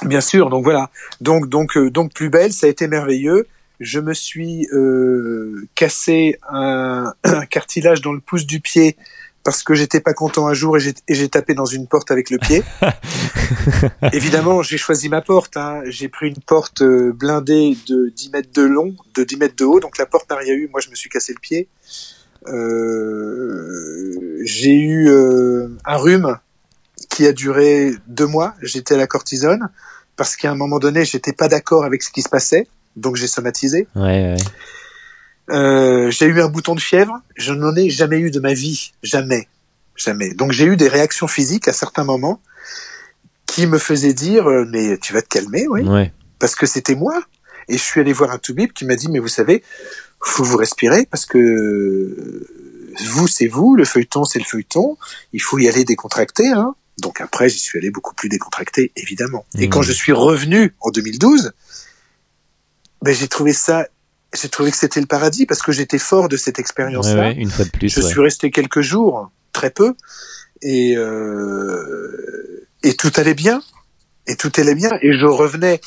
Bien 0.03 0.21
sûr, 0.23 0.49
donc 0.51 0.65
voilà. 0.65 0.91
Donc 1.21 1.49
donc 1.49 1.77
euh, 1.77 1.91
donc 1.91 2.15
plus 2.15 2.31
belle, 2.31 2.53
ça 2.53 2.67
a 2.67 2.71
été 2.71 2.89
merveilleux. 2.89 3.47
Je 3.81 3.99
me 3.99 4.14
suis 4.14 4.68
euh, 4.72 5.66
cassé 5.74 6.39
un, 6.49 7.12
un 7.24 7.47
cartilage 7.47 8.03
dans 8.03 8.12
le 8.12 8.20
pouce 8.20 8.47
du 8.47 8.61
pied 8.61 8.97
parce 9.43 9.62
que 9.62 9.74
j'étais 9.74 10.01
pas 10.01 10.12
content 10.12 10.49
un 10.49 10.55
jour 10.55 10.76
et 10.76 10.81
j'ai 11.09 11.28
tapé 11.28 11.55
dans 11.55 11.64
une 11.64 11.87
porte 11.87 12.11
avec 12.11 12.31
le 12.31 12.39
pied. 12.39 12.62
Évidemment, 14.12 14.62
j'ai 14.62 14.76
choisi 14.76 15.09
ma 15.09 15.22
porte. 15.22 15.57
Hein. 15.57 15.81
J'ai 15.87 16.09
pris 16.09 16.28
une 16.28 16.41
porte 16.41 16.83
euh, 16.83 17.12
blindée 17.12 17.76
de 17.89 18.11
10 18.14 18.31
mètres 18.33 18.53
de 18.53 18.62
long, 18.62 18.95
de 19.14 19.24
10 19.24 19.37
mètres 19.39 19.57
de 19.57 19.64
haut, 19.64 19.81
donc 19.81 19.97
la 19.99 20.07
porte 20.07 20.28
n'a 20.31 20.37
rien 20.37 20.55
eu. 20.55 20.68
Moi, 20.68 20.81
je 20.81 20.91
me 20.91 20.95
suis 20.95 21.09
cassé 21.09 21.33
le 21.33 21.41
pied. 21.41 21.68
Euh, 22.49 24.41
j'ai 24.45 24.78
eu 24.78 25.09
euh, 25.09 25.68
un 25.87 25.97
rhume 25.97 26.39
qui 27.09 27.26
a 27.26 27.33
duré 27.33 27.93
deux 28.09 28.26
mois. 28.26 28.55
J'étais 28.61 28.95
à 28.95 28.99
la 28.99 29.07
cortisone 29.07 29.70
parce 30.16 30.37
qu'à 30.37 30.51
un 30.51 30.55
moment 30.55 30.78
donné, 30.78 31.05
j'étais 31.07 31.33
pas 31.33 31.49
d'accord 31.49 31.85
avec 31.85 32.03
ce 32.03 32.11
qui 32.11 32.20
se 32.20 32.28
passait, 32.28 32.66
donc 33.01 33.16
j'ai 33.16 33.26
somatisé. 33.26 33.88
Ouais, 33.96 34.34
ouais. 34.34 34.36
Euh, 35.51 36.11
j'ai 36.11 36.26
eu 36.26 36.40
un 36.40 36.48
bouton 36.48 36.74
de 36.74 36.80
fièvre. 36.80 37.20
Je 37.36 37.53
n'en 37.53 37.74
ai 37.74 37.90
jamais 37.90 38.18
eu 38.20 38.30
de 38.30 38.38
ma 38.40 38.55
vie, 38.55 38.92
jamais, 39.03 39.48
jamais. 39.96 40.32
Donc 40.34 40.53
j'ai 40.53 40.64
eu 40.64 40.76
des 40.76 40.88
réactions 40.88 41.26
physiques 41.26 41.66
à 41.66 41.72
certains 41.72 42.05
moments 42.05 42.40
qui 43.46 43.66
me 43.66 43.78
faisaient 43.78 44.14
dire 44.14 44.48
euh, 44.48 44.64
mais 44.70 44.96
tu 44.98 45.12
vas 45.12 45.22
te 45.22 45.28
calmer, 45.28 45.66
oui, 45.68 45.82
ouais. 45.82 46.12
parce 46.38 46.55
que 46.55 46.66
c'était 46.66 46.94
moi. 46.94 47.20
Et 47.68 47.76
je 47.78 47.82
suis 47.82 48.01
allé 48.01 48.12
voir 48.12 48.30
un 48.30 48.38
toubib 48.38 48.72
qui 48.72 48.84
m'a 48.84 48.94
dit 48.96 49.09
mais 49.09 49.18
vous 49.18 49.28
savez, 49.28 49.62
faut 50.22 50.44
vous 50.44 50.57
respirer 50.57 51.07
parce 51.11 51.26
que 51.26 52.46
vous 53.09 53.26
c'est 53.28 53.46
vous, 53.48 53.74
le 53.74 53.84
feuilleton 53.84 54.24
c'est 54.24 54.38
le 54.38 54.44
feuilleton. 54.44 54.96
Il 55.32 55.40
faut 55.42 55.59
y 55.59 55.68
aller 55.68 55.84
décontracté, 55.84 56.46
hein. 56.48 56.74
Donc 56.98 57.20
après 57.20 57.48
j'y 57.48 57.59
suis 57.59 57.78
allé 57.78 57.90
beaucoup 57.90 58.14
plus 58.14 58.28
décontracté 58.28 58.92
évidemment. 58.94 59.44
Et 59.59 59.66
Mmh. 59.66 59.70
quand 59.70 59.82
je 59.82 59.92
suis 59.92 60.12
revenu 60.12 60.74
en 60.80 60.90
2012, 60.90 61.53
ben 63.03 63.14
j'ai 63.14 63.28
trouvé 63.28 63.53
ça, 63.53 63.86
j'ai 64.34 64.48
trouvé 64.48 64.70
que 64.70 64.76
c'était 64.76 65.01
le 65.01 65.07
paradis 65.07 65.46
parce 65.46 65.62
que 65.62 65.72
j'étais 65.72 65.98
fort 65.98 66.28
de 66.28 66.36
cette 66.36 66.59
expérience-là. 66.59 67.28
ouais, 67.28 67.34
une 67.34 67.51
fois 67.51 67.64
de 67.64 67.70
plus. 67.70 67.88
Je 67.88 68.01
ouais. 68.01 68.09
suis 68.09 68.20
resté 68.20 68.51
quelques 68.51 68.80
jours, 68.82 69.30
très 69.53 69.70
peu, 69.70 69.94
et 70.62 70.96
euh, 70.96 72.66
et 72.82 72.94
tout 72.94 73.12
allait 73.16 73.34
bien, 73.34 73.62
et 74.26 74.36
tout 74.36 74.53
allait 74.57 74.74
bien, 74.74 74.90
et 75.03 75.18
je 75.18 75.26
revenais 75.26 75.80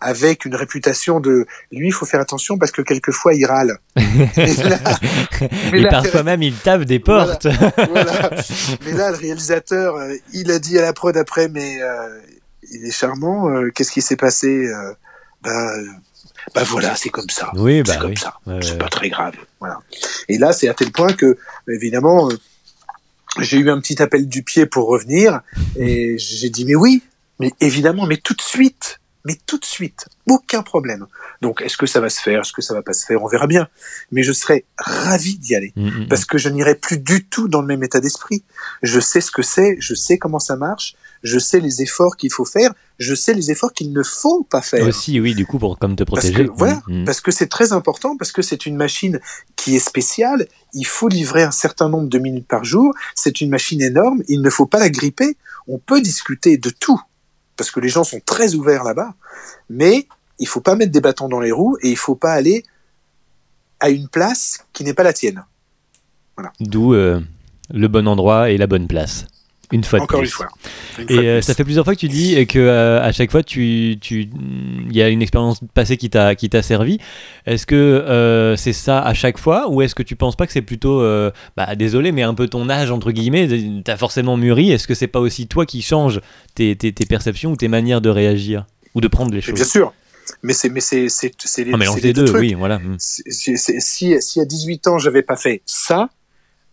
avec 0.00 0.44
une 0.44 0.54
réputation 0.54 1.18
de 1.20 1.46
lui, 1.72 1.88
il 1.88 1.92
faut 1.92 2.06
faire 2.06 2.20
attention 2.20 2.56
parce 2.56 2.70
que 2.70 2.82
quelquefois 2.82 3.34
il 3.34 3.44
râle. 3.46 3.78
Et, 5.72 5.86
parfois 5.88 6.22
même 6.22 6.42
il 6.42 6.54
tape 6.54 6.82
des 6.82 7.00
portes. 7.00 7.46
Voilà, 7.90 8.30
Mais 8.84 8.92
là, 8.92 9.10
le 9.10 9.16
réalisateur, 9.16 9.96
euh, 9.96 10.14
il 10.32 10.50
a 10.50 10.58
dit 10.58 10.78
à 10.78 10.82
la 10.82 10.92
prod 10.92 11.16
après, 11.16 11.48
mais 11.48 11.82
euh, 11.82 12.20
il 12.70 12.86
est 12.86 12.92
charmant. 12.92 13.50
euh, 13.50 13.70
Qu'est-ce 13.74 13.90
qui 13.90 14.02
s'est 14.02 14.16
passé 14.16 14.68
euh, 14.68 14.92
bah, 16.54 16.62
bah 16.62 16.68
voilà, 16.70 16.96
c'est 16.96 17.10
comme 17.10 17.30
ça. 17.30 17.50
Oui, 17.54 17.82
bah 17.82 17.92
c'est 17.92 18.00
comme 18.00 18.10
oui. 18.10 18.16
ça. 18.16 18.34
Ouais, 18.46 18.58
c'est 18.62 18.72
ouais. 18.72 18.78
pas 18.78 18.88
très 18.88 19.08
grave. 19.08 19.34
Voilà. 19.60 19.80
Et 20.28 20.38
là, 20.38 20.52
c'est 20.52 20.68
à 20.68 20.74
tel 20.74 20.90
point 20.92 21.12
que, 21.12 21.36
évidemment, 21.68 22.30
euh, 22.30 22.34
j'ai 23.40 23.58
eu 23.58 23.70
un 23.70 23.80
petit 23.80 24.00
appel 24.02 24.28
du 24.28 24.42
pied 24.42 24.66
pour 24.66 24.88
revenir 24.88 25.40
et 25.76 26.16
j'ai 26.18 26.50
dit 26.50 26.64
mais 26.64 26.74
oui, 26.74 27.02
mais 27.38 27.52
évidemment, 27.60 28.06
mais 28.06 28.16
tout 28.16 28.34
de 28.34 28.42
suite, 28.42 29.00
mais 29.24 29.36
tout 29.46 29.58
de 29.58 29.64
suite, 29.64 30.06
aucun 30.26 30.62
problème. 30.62 31.06
Donc, 31.42 31.60
est-ce 31.62 31.76
que 31.76 31.86
ça 31.86 32.00
va 32.00 32.08
se 32.08 32.20
faire, 32.20 32.40
est-ce 32.40 32.52
que 32.52 32.62
ça 32.62 32.74
va 32.74 32.82
pas 32.82 32.92
se 32.92 33.04
faire, 33.04 33.22
on 33.22 33.28
verra 33.28 33.46
bien. 33.46 33.68
Mais 34.10 34.22
je 34.22 34.32
serais 34.32 34.64
ravi 34.78 35.38
d'y 35.38 35.54
aller 35.54 35.72
Mm, 35.76 35.88
mm, 35.88 36.08
parce 36.08 36.24
que 36.24 36.38
je 36.38 36.48
n'irai 36.48 36.74
plus 36.74 36.98
du 36.98 37.26
tout 37.26 37.48
dans 37.48 37.60
le 37.60 37.66
même 37.66 37.84
état 37.84 38.00
d'esprit. 38.00 38.42
Je 38.82 39.00
sais 39.00 39.20
ce 39.20 39.30
que 39.30 39.42
c'est, 39.42 39.76
je 39.80 39.94
sais 39.94 40.18
comment 40.18 40.38
ça 40.38 40.56
marche, 40.56 40.94
je 41.22 41.38
sais 41.38 41.60
les 41.60 41.82
efforts 41.82 42.16
qu'il 42.16 42.32
faut 42.32 42.44
faire, 42.44 42.72
je 42.98 43.14
sais 43.14 43.34
les 43.34 43.50
efforts 43.50 43.72
qu'il 43.72 43.92
ne 43.92 44.02
faut 44.02 44.44
pas 44.44 44.62
faire. 44.62 44.86
Aussi, 44.86 45.20
oui, 45.20 45.34
du 45.34 45.46
coup, 45.46 45.58
pour 45.58 45.78
comme 45.78 45.96
te 45.96 46.04
Parce 46.04 46.26
protéger. 46.26 46.46
que, 46.46 46.52
voilà, 46.54 46.80
Mm, 46.88 47.02
mm. 47.02 47.04
parce 47.04 47.20
que 47.20 47.30
c'est 47.30 47.46
très 47.48 47.72
important, 47.72 48.16
parce 48.16 48.32
que 48.32 48.42
c'est 48.42 48.66
une 48.66 48.76
machine 48.76 49.20
qui 49.56 49.76
est 49.76 49.80
spéciale, 49.80 50.46
il 50.74 50.84
faut 50.86 51.08
livrer 51.08 51.42
un 51.42 51.50
certain 51.50 51.88
nombre 51.88 52.08
de 52.08 52.18
minutes 52.18 52.46
par 52.46 52.64
jour, 52.64 52.92
c'est 53.14 53.40
une 53.40 53.50
machine 53.50 53.80
énorme, 53.82 54.22
il 54.28 54.42
ne 54.42 54.50
faut 54.50 54.66
pas 54.66 54.78
la 54.78 54.90
gripper, 54.90 55.36
on 55.66 55.78
peut 55.78 56.00
discuter 56.00 56.56
de 56.56 56.70
tout, 56.70 57.00
parce 57.56 57.70
que 57.70 57.80
les 57.80 57.88
gens 57.88 58.04
sont 58.04 58.20
très 58.24 58.54
ouverts 58.54 58.84
là-bas, 58.84 59.14
mais 59.68 60.06
il 60.38 60.46
faut 60.46 60.60
pas 60.60 60.76
mettre 60.76 60.92
des 60.92 61.00
bâtons 61.00 61.28
dans 61.28 61.40
les 61.40 61.52
roues 61.52 61.76
et 61.82 61.90
il 61.90 61.96
faut 61.96 62.14
pas 62.14 62.32
aller 62.32 62.64
à 63.80 63.90
une 63.90 64.08
place 64.08 64.60
qui 64.72 64.84
n'est 64.84 64.94
pas 64.94 65.02
la 65.02 65.12
tienne. 65.12 65.44
D'où 66.60 66.94
euh, 66.94 67.20
le 67.70 67.88
bon 67.88 68.06
endroit 68.06 68.50
et 68.50 68.56
la 68.58 68.66
bonne 68.68 68.86
place. 68.86 69.26
Une 69.70 69.84
fois 69.84 69.98
de 69.98 70.04
Encore 70.04 70.20
plus. 70.20 70.28
une 70.28 70.32
fois. 70.32 70.48
Une 70.98 71.04
Et 71.10 71.16
de 71.16 71.22
euh, 71.26 71.42
ça 71.42 71.52
fait 71.54 71.64
plusieurs 71.64 71.84
fois 71.84 71.94
que 71.94 72.00
tu 72.00 72.08
dis 72.08 72.46
que 72.46 72.58
euh, 72.58 73.02
à 73.02 73.12
chaque 73.12 73.30
fois 73.30 73.42
tu 73.42 73.98
tu 74.00 74.28
il 74.88 74.96
y 74.96 75.02
a 75.02 75.08
une 75.08 75.20
expérience 75.20 75.60
passée 75.74 75.96
qui 75.98 76.08
t'a 76.08 76.34
qui 76.34 76.48
t'a 76.48 76.62
servi. 76.62 76.98
Est-ce 77.44 77.66
que 77.66 77.74
euh, 77.74 78.56
c'est 78.56 78.72
ça 78.72 79.00
à 79.00 79.12
chaque 79.12 79.36
fois 79.38 79.68
ou 79.68 79.82
est-ce 79.82 79.94
que 79.94 80.02
tu 80.02 80.16
penses 80.16 80.36
pas 80.36 80.46
que 80.46 80.52
c'est 80.52 80.62
plutôt 80.62 81.02
euh, 81.02 81.30
bah 81.56 81.74
désolé 81.76 82.12
mais 82.12 82.22
un 82.22 82.32
peu 82.34 82.48
ton 82.48 82.70
âge 82.70 82.90
entre 82.90 83.10
guillemets 83.12 83.48
t'as 83.84 83.96
forcément 83.98 84.36
mûri. 84.38 84.70
Est-ce 84.70 84.88
que 84.88 84.94
c'est 84.94 85.06
pas 85.06 85.20
aussi 85.20 85.46
toi 85.48 85.66
qui 85.66 85.82
change 85.82 86.20
tes, 86.54 86.74
tes, 86.74 86.92
tes 86.92 87.04
perceptions 87.04 87.52
ou 87.52 87.56
tes 87.56 87.68
manières 87.68 88.00
de 88.00 88.08
réagir 88.08 88.64
ou 88.94 89.00
de 89.02 89.08
prendre 89.08 89.32
les 89.34 89.40
choses? 89.42 89.54
bien 89.54 89.64
sûr. 89.64 89.92
Mais 90.42 90.52
c'est 90.52 90.68
mais 90.68 90.80
c'est 90.80 91.08
c'est 91.08 91.32
c'est 91.38 91.64
les, 91.64 91.72
les 91.72 92.12
deux, 92.12 92.12
deux, 92.12 92.24
trucs. 92.26 92.40
oui 92.40 92.54
voilà. 92.54 92.78
Mm. 92.78 92.96
C'est- 92.98 93.80
si, 93.80 94.16
si 94.20 94.40
à 94.40 94.44
18 94.44 94.86
ans 94.88 94.98
j'avais 94.98 95.22
pas 95.22 95.36
fait 95.36 95.62
ça, 95.64 96.10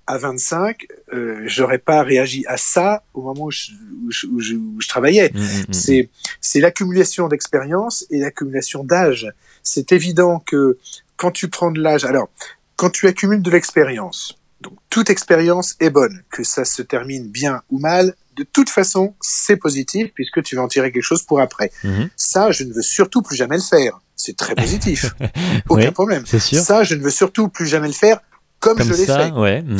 à 0.08 0.18
25, 0.18 0.86
euh, 1.14 1.41
j'aurais 1.45 1.78
pas 1.80 2.03
réagi 2.03 2.45
à 2.47 2.58
ça 2.58 3.03
au 3.14 3.22
moment 3.24 3.45
où 3.45 3.51
je, 3.51 3.72
où 4.06 4.12
je, 4.12 4.28
où 4.28 4.39
je- 4.39 4.53
où 4.56 4.76
je 4.80 4.88
travaillais. 4.88 5.32
Mm, 5.34 5.39
mm, 5.39 5.43
mm, 5.70 5.74
C'est 5.74 6.10
c'est 6.41 6.60
l'accumulation 6.60 7.28
d'expérience 7.28 8.06
et 8.12 8.20
l'accumulation 8.20 8.84
d'âge. 8.84 9.28
C'est 9.64 9.91
évident 9.91 10.39
que 10.45 10.78
quand 11.18 11.32
tu 11.32 11.47
prends 11.49 11.72
de 11.72 11.82
l'âge, 11.82 12.06
alors 12.06 12.30
quand 12.76 12.89
tu 12.89 13.08
accumules 13.08 13.41
de 13.41 13.49
l'expérience, 13.49 14.38
donc 14.62 14.74
toute 14.89 15.10
expérience 15.10 15.76
est 15.80 15.89
bonne, 15.89 16.24
que 16.30 16.43
ça 16.43 16.66
se 16.66 16.82
termine 16.82 17.28
bien 17.28 17.62
ou 17.72 17.80
mal, 17.80 18.16
de 18.36 18.43
toute 18.43 18.70
façon 18.70 19.16
c'est 19.22 19.56
positif 19.58 20.12
puisque 20.14 20.43
tu 20.43 20.56
vas 20.56 20.62
en 20.62 20.68
tirer 20.68 20.91
quelque 20.91 21.03
chose 21.03 21.24
pour 21.24 21.39
après. 21.41 21.72
Ça, 22.16 22.51
je 22.51 22.64
ne 22.64 22.74
veux 22.74 22.82
surtout 22.82 23.22
plus 23.22 23.36
jamais 23.36 23.56
le 23.58 23.64
faire. 23.64 23.99
C'est 24.18 24.38
très 24.38 24.56
positif, 24.56 25.14
aucun 25.70 25.86
Ouais. 25.86 25.91
problème. 25.91 26.24
C'est 26.26 26.39
sûr. 26.39 26.62
Ça, 26.62 26.84
je 26.84 26.95
ne 26.95 27.01
veux 27.01 27.10
surtout 27.10 27.47
plus 27.49 27.66
jamais 27.68 27.88
le 27.88 27.93
faire 27.93 28.20
comme, 28.66 28.78
Comme 28.80 28.88
je 28.88 28.93
l'ai 28.93 29.05
fait. 29.05 29.32
ouais. 29.32 29.61
mm. 29.61 29.78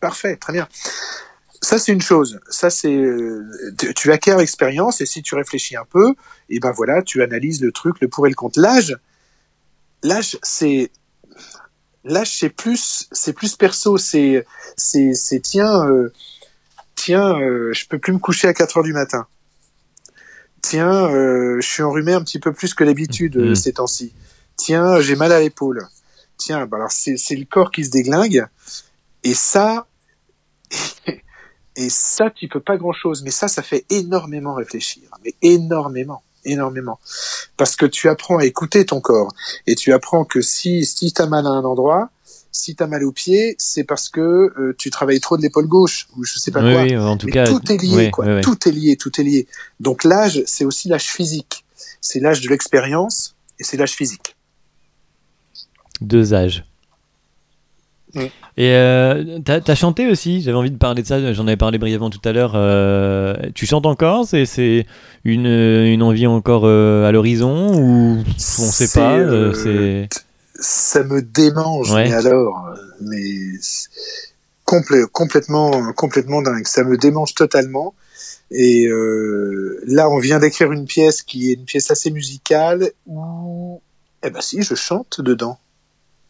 Parfait, 0.00 0.36
très 0.36 0.52
bien. 0.52 0.66
Ça, 1.60 1.78
c'est 1.78 1.92
une 1.92 2.00
chose. 2.00 2.40
Ça, 2.48 2.70
c'est 2.70 2.94
euh, 2.94 3.44
tu- 3.96 4.10
acquiers 4.12 4.36
l'expérience 4.36 5.00
et 5.00 5.06
si 5.06 5.22
tu 5.22 5.34
réfléchis 5.34 5.76
un 5.76 5.84
peu, 5.84 6.14
et 6.48 6.58
ben 6.60 6.70
voilà, 6.72 7.02
tu 7.02 7.22
analyses 7.22 7.60
le 7.60 7.72
truc, 7.72 7.96
le 8.00 8.08
pour 8.08 8.26
et 8.26 8.30
le 8.30 8.34
contre. 8.36 8.60
L'âge, 8.60 8.96
l'âge, 10.02 10.38
c'est 10.42 10.90
l'âge, 12.04 12.36
c'est 12.38 12.48
plus, 12.48 13.08
c'est 13.12 13.32
plus 13.32 13.56
perso. 13.56 13.98
C'est, 13.98 14.46
c'est, 14.76 15.14
c'est 15.14 15.40
tiens, 15.40 15.84
euh, 15.88 16.12
tiens, 16.94 17.38
euh, 17.40 17.72
je 17.74 17.86
peux 17.86 17.98
plus 17.98 18.12
me 18.12 18.18
coucher 18.18 18.46
à 18.48 18.54
4 18.54 18.78
heures 18.78 18.84
du 18.84 18.92
matin. 18.92 19.26
Tiens, 20.62 21.06
euh, 21.12 21.60
je 21.60 21.66
suis 21.68 21.82
enrhumé 21.82 22.12
un 22.14 22.22
petit 22.22 22.38
peu 22.38 22.52
plus 22.52 22.72
que 22.74 22.84
d'habitude 22.84 23.36
Mhm. 23.36 23.54
ces 23.54 23.72
temps-ci. 23.74 24.12
Tiens, 24.56 25.00
j'ai 25.00 25.16
mal 25.16 25.32
à 25.32 25.40
l'épaule. 25.40 25.86
Tiens, 26.38 26.66
bah 26.66 26.76
alors 26.76 26.92
c'est, 26.92 27.16
le 27.30 27.44
corps 27.44 27.70
qui 27.70 27.84
se 27.84 27.90
déglingue. 27.90 28.46
Et 29.24 29.34
ça, 29.34 29.86
et 31.76 31.90
ça, 31.90 32.30
tu 32.30 32.48
peux 32.48 32.60
pas 32.60 32.76
grand 32.76 32.92
chose, 32.92 33.22
mais 33.22 33.30
ça, 33.30 33.48
ça 33.48 33.62
fait 33.62 33.84
énormément 33.90 34.54
réfléchir, 34.54 35.02
mais 35.24 35.34
énormément, 35.42 36.22
énormément. 36.44 37.00
Parce 37.56 37.74
que 37.74 37.86
tu 37.86 38.08
apprends 38.08 38.38
à 38.38 38.44
écouter 38.44 38.86
ton 38.86 39.00
corps, 39.00 39.32
et 39.66 39.74
tu 39.74 39.92
apprends 39.92 40.24
que 40.24 40.40
si, 40.40 40.86
si 40.86 41.12
t'as 41.12 41.26
mal 41.26 41.44
à 41.46 41.50
un 41.50 41.64
endroit, 41.64 42.10
si 42.52 42.74
t'as 42.76 42.86
mal 42.86 43.04
au 43.04 43.12
pied, 43.12 43.56
c'est 43.58 43.84
parce 43.84 44.08
que 44.08 44.20
euh, 44.20 44.74
tu 44.78 44.90
travailles 44.90 45.20
trop 45.20 45.36
de 45.36 45.42
l'épaule 45.42 45.66
gauche, 45.66 46.08
ou 46.16 46.24
je 46.24 46.38
sais 46.38 46.50
pas 46.50 46.62
Oui, 46.62 46.72
quoi. 46.72 46.82
oui, 46.82 46.96
en 46.96 47.16
tout 47.16 47.26
Mais 47.26 47.32
cas 47.32 47.46
tout 47.46 47.72
est 47.72 47.76
lié, 47.76 48.10
quoi. 48.10 48.40
Tout 48.40 48.68
est 48.68 48.72
lié, 48.72 48.96
tout 48.96 49.20
est 49.20 49.24
lié. 49.24 49.48
Donc 49.80 50.04
l'âge, 50.04 50.42
c'est 50.46 50.64
aussi 50.64 50.88
l'âge 50.88 51.10
physique. 51.10 51.64
C'est 52.00 52.20
l'âge 52.20 52.40
de 52.40 52.48
l'expérience, 52.48 53.34
et 53.58 53.64
c'est 53.64 53.76
l'âge 53.76 53.92
physique. 53.92 54.36
Deux 56.00 56.34
âges. 56.34 56.64
Et 58.14 58.72
euh, 58.72 59.38
t'as 59.44 59.60
as 59.64 59.74
chanté 59.74 60.08
aussi, 60.10 60.40
j'avais 60.40 60.56
envie 60.56 60.70
de 60.70 60.78
parler 60.78 61.02
de 61.02 61.06
ça, 61.06 61.32
j'en 61.32 61.46
avais 61.46 61.58
parlé 61.58 61.78
brièvement 61.78 62.10
tout 62.10 62.20
à 62.24 62.32
l'heure. 62.32 62.52
euh, 62.54 63.34
tu 63.54 63.66
chantes 63.66 63.86
encore? 63.86 64.26
C'est 64.26 64.86
une, 65.24 65.46
une 65.46 66.02
envie 66.02 66.26
encore 66.26 66.62
euh, 66.64 67.06
à 67.06 67.12
l'horizon? 67.12 67.78
Ou 67.78 68.24
on 68.36 68.70
sait 68.72 68.88
pas 68.98 69.18
euh, 69.18 70.06
ça 70.54 71.04
me 71.04 71.22
démange, 71.22 71.92
Ouais. 71.92 72.08
mais 72.08 72.14
alors, 72.14 72.74
mais 73.00 73.22
complè- 74.66 75.06
complètement, 75.12 75.92
complètement 75.92 76.42
dingue. 76.42 76.66
Ça 76.66 76.82
me 76.82 76.96
démange 76.96 77.34
totalement. 77.34 77.94
Et 78.50 78.88
là, 79.86 80.08
on 80.08 80.18
vient 80.18 80.38
d'écrire 80.38 80.72
une 80.72 80.86
pièce 80.86 81.22
qui 81.22 81.50
est 81.50 81.54
une 81.54 81.64
pièce 81.64 81.90
assez 81.90 82.10
musicale 82.10 82.90
où, 83.06 83.80
eh 84.24 84.30
ben 84.30 84.40
si, 84.40 84.62
je 84.62 84.74
chante 84.74 85.20
dedans. 85.20 85.58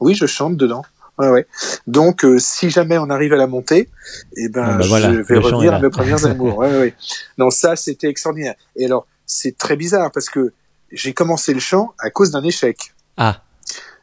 Oui, 0.01 0.15
je 0.15 0.27
chante 0.27 0.57
dedans. 0.57 0.83
Ouais, 1.19 1.29
ouais. 1.31 1.47
Donc, 1.87 2.25
euh, 2.25 2.39
si 2.39 2.71
jamais 2.71 2.97
on 2.99 3.11
arrive 3.11 3.33
à 3.33 3.37
la 3.37 3.49
monter, 3.49 3.89
eh 4.37 4.49
ben, 4.49 4.65
Ah 4.65 4.77
bah 4.79 4.85
voilà, 4.87 5.13
je 5.13 5.19
vais 5.21 5.39
revenir 5.39 5.75
à 5.75 5.81
mes 5.81 5.91
premières 5.91 6.25
amours. 6.27 6.59
Ouais, 6.59 6.79
ouais. 6.79 6.95
Non, 7.39 7.51
ça, 7.51 7.75
c'était 7.75 8.09
extraordinaire. 8.09 8.55
Et 8.77 8.85
alors, 8.85 9.07
c'est 9.27 9.59
très 9.59 9.75
bizarre 9.77 10.13
parce 10.13 10.31
que 10.31 10.53
j'ai 10.93 11.13
commencé 11.13 11.53
le 11.53 11.61
chant 11.61 11.93
à 11.99 12.11
cause 12.11 12.31
d'un 12.31 12.45
échec. 12.45 12.95
Ah, 13.17 13.43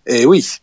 Eh 0.06 0.26
oui, 0.26 0.58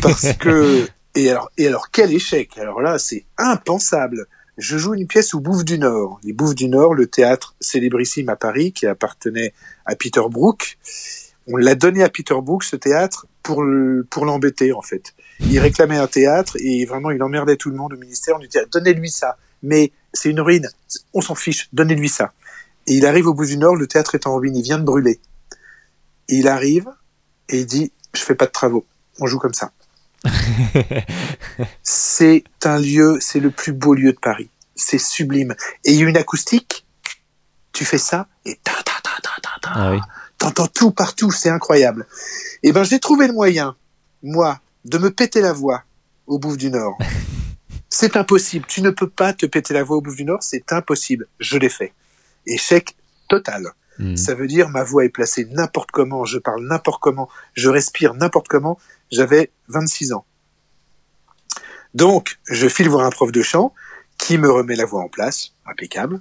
parce 0.00 0.32
que 0.32 0.86
et 1.14 1.30
alors 1.30 1.50
et 1.58 1.68
alors 1.68 1.90
quel 1.90 2.12
échec? 2.12 2.56
Alors 2.58 2.80
là, 2.80 2.98
c'est 2.98 3.24
impensable. 3.36 4.26
Je 4.58 4.76
joue 4.78 4.94
une 4.94 5.06
pièce 5.06 5.34
au 5.34 5.40
Bouffe 5.40 5.64
du 5.64 5.78
Nord. 5.78 6.18
Les 6.24 6.32
Bouffes 6.32 6.54
du 6.54 6.68
Nord, 6.68 6.94
le 6.94 7.06
théâtre 7.06 7.54
célébrissime 7.60 8.28
à 8.28 8.36
Paris 8.36 8.72
qui 8.72 8.86
appartenait 8.86 9.52
à 9.86 9.94
Peter 9.94 10.22
Brook. 10.28 10.78
On 11.48 11.56
l'a 11.56 11.74
donné 11.74 12.02
à 12.02 12.08
Peter 12.08 12.34
Brook 12.42 12.64
ce 12.64 12.76
théâtre 12.76 13.26
pour 13.42 13.64
pour 14.10 14.24
l'embêter 14.24 14.72
en 14.72 14.82
fait. 14.82 15.14
Il 15.40 15.58
réclamait 15.58 15.96
un 15.96 16.06
théâtre 16.06 16.56
et 16.58 16.84
vraiment 16.84 17.10
il 17.10 17.22
emmerdait 17.22 17.56
tout 17.56 17.70
le 17.70 17.76
monde 17.76 17.92
au 17.92 17.96
ministère. 17.96 18.36
On 18.36 18.38
lui 18.38 18.48
disait 18.48 18.66
donnez-lui 18.70 19.10
ça. 19.10 19.36
Mais 19.62 19.92
c'est 20.12 20.28
une 20.30 20.40
ruine. 20.40 20.68
On 21.14 21.20
s'en 21.20 21.34
fiche. 21.34 21.68
Donnez-lui 21.72 22.08
ça. 22.08 22.32
Et 22.86 22.94
il 22.94 23.06
arrive 23.06 23.28
au 23.28 23.34
Bouffe 23.34 23.48
du 23.48 23.56
Nord. 23.56 23.76
Le 23.76 23.86
théâtre 23.86 24.14
est 24.14 24.26
en 24.26 24.36
ruine. 24.36 24.56
Il 24.56 24.62
vient 24.62 24.78
de 24.78 24.84
brûler. 24.84 25.20
Et 26.28 26.36
il 26.36 26.48
arrive 26.48 26.88
et 27.48 27.60
il 27.60 27.66
dit 27.66 27.92
je 28.14 28.22
fais 28.22 28.34
pas 28.34 28.46
de 28.46 28.50
travaux. 28.50 28.86
On 29.20 29.26
joue 29.26 29.38
comme 29.38 29.54
ça. 29.54 29.72
c'est 31.82 32.44
un 32.64 32.78
lieu, 32.78 33.18
c'est 33.20 33.40
le 33.40 33.50
plus 33.50 33.72
beau 33.72 33.94
lieu 33.94 34.12
de 34.12 34.18
Paris. 34.18 34.50
C'est 34.74 34.98
sublime. 34.98 35.54
Et 35.84 35.92
il 35.92 36.00
y 36.00 36.04
a 36.04 36.08
une 36.08 36.16
acoustique. 36.16 36.86
Tu 37.72 37.84
fais 37.84 37.98
ça 37.98 38.28
et 38.44 38.58
ta 38.62 38.72
ta 38.72 38.92
ta 39.02 39.10
ta 39.22 39.40
ta 39.40 39.60
ta. 39.60 39.70
ah 39.74 39.90
oui. 39.92 39.98
T'entends 40.42 40.66
tout 40.66 40.90
partout, 40.90 41.30
c'est 41.30 41.50
incroyable. 41.50 42.04
Et 42.64 42.72
ben 42.72 42.82
j'ai 42.82 42.98
trouvé 42.98 43.28
le 43.28 43.32
moyen, 43.32 43.76
moi, 44.24 44.58
de 44.84 44.98
me 44.98 45.12
péter 45.12 45.40
la 45.40 45.52
voix 45.52 45.84
au 46.26 46.40
Bouffe 46.40 46.56
du 46.56 46.68
Nord. 46.68 46.98
c'est 47.88 48.16
impossible. 48.16 48.66
Tu 48.66 48.82
ne 48.82 48.90
peux 48.90 49.08
pas 49.08 49.32
te 49.34 49.46
péter 49.46 49.72
la 49.72 49.84
voix 49.84 49.98
au 49.98 50.00
Bouffe 50.00 50.16
du 50.16 50.24
Nord, 50.24 50.42
c'est 50.42 50.72
impossible. 50.72 51.28
Je 51.38 51.58
l'ai 51.58 51.68
fait. 51.68 51.92
Échec 52.44 52.96
total. 53.28 53.68
Mm. 54.00 54.16
Ça 54.16 54.34
veut 54.34 54.48
dire 54.48 54.68
ma 54.68 54.82
voix 54.82 55.04
est 55.04 55.10
placée 55.10 55.44
n'importe 55.44 55.92
comment, 55.92 56.24
je 56.24 56.38
parle 56.38 56.66
n'importe 56.66 57.00
comment, 57.00 57.28
je 57.54 57.68
respire 57.68 58.14
n'importe 58.14 58.48
comment. 58.48 58.80
J'avais 59.12 59.52
26 59.68 60.12
ans. 60.12 60.26
Donc, 61.94 62.40
je 62.48 62.66
file 62.66 62.88
voir 62.88 63.06
un 63.06 63.10
prof 63.10 63.30
de 63.30 63.42
chant 63.42 63.72
qui 64.18 64.38
me 64.38 64.50
remet 64.50 64.74
la 64.74 64.86
voix 64.86 65.04
en 65.04 65.08
place, 65.08 65.52
impeccable. 65.66 66.20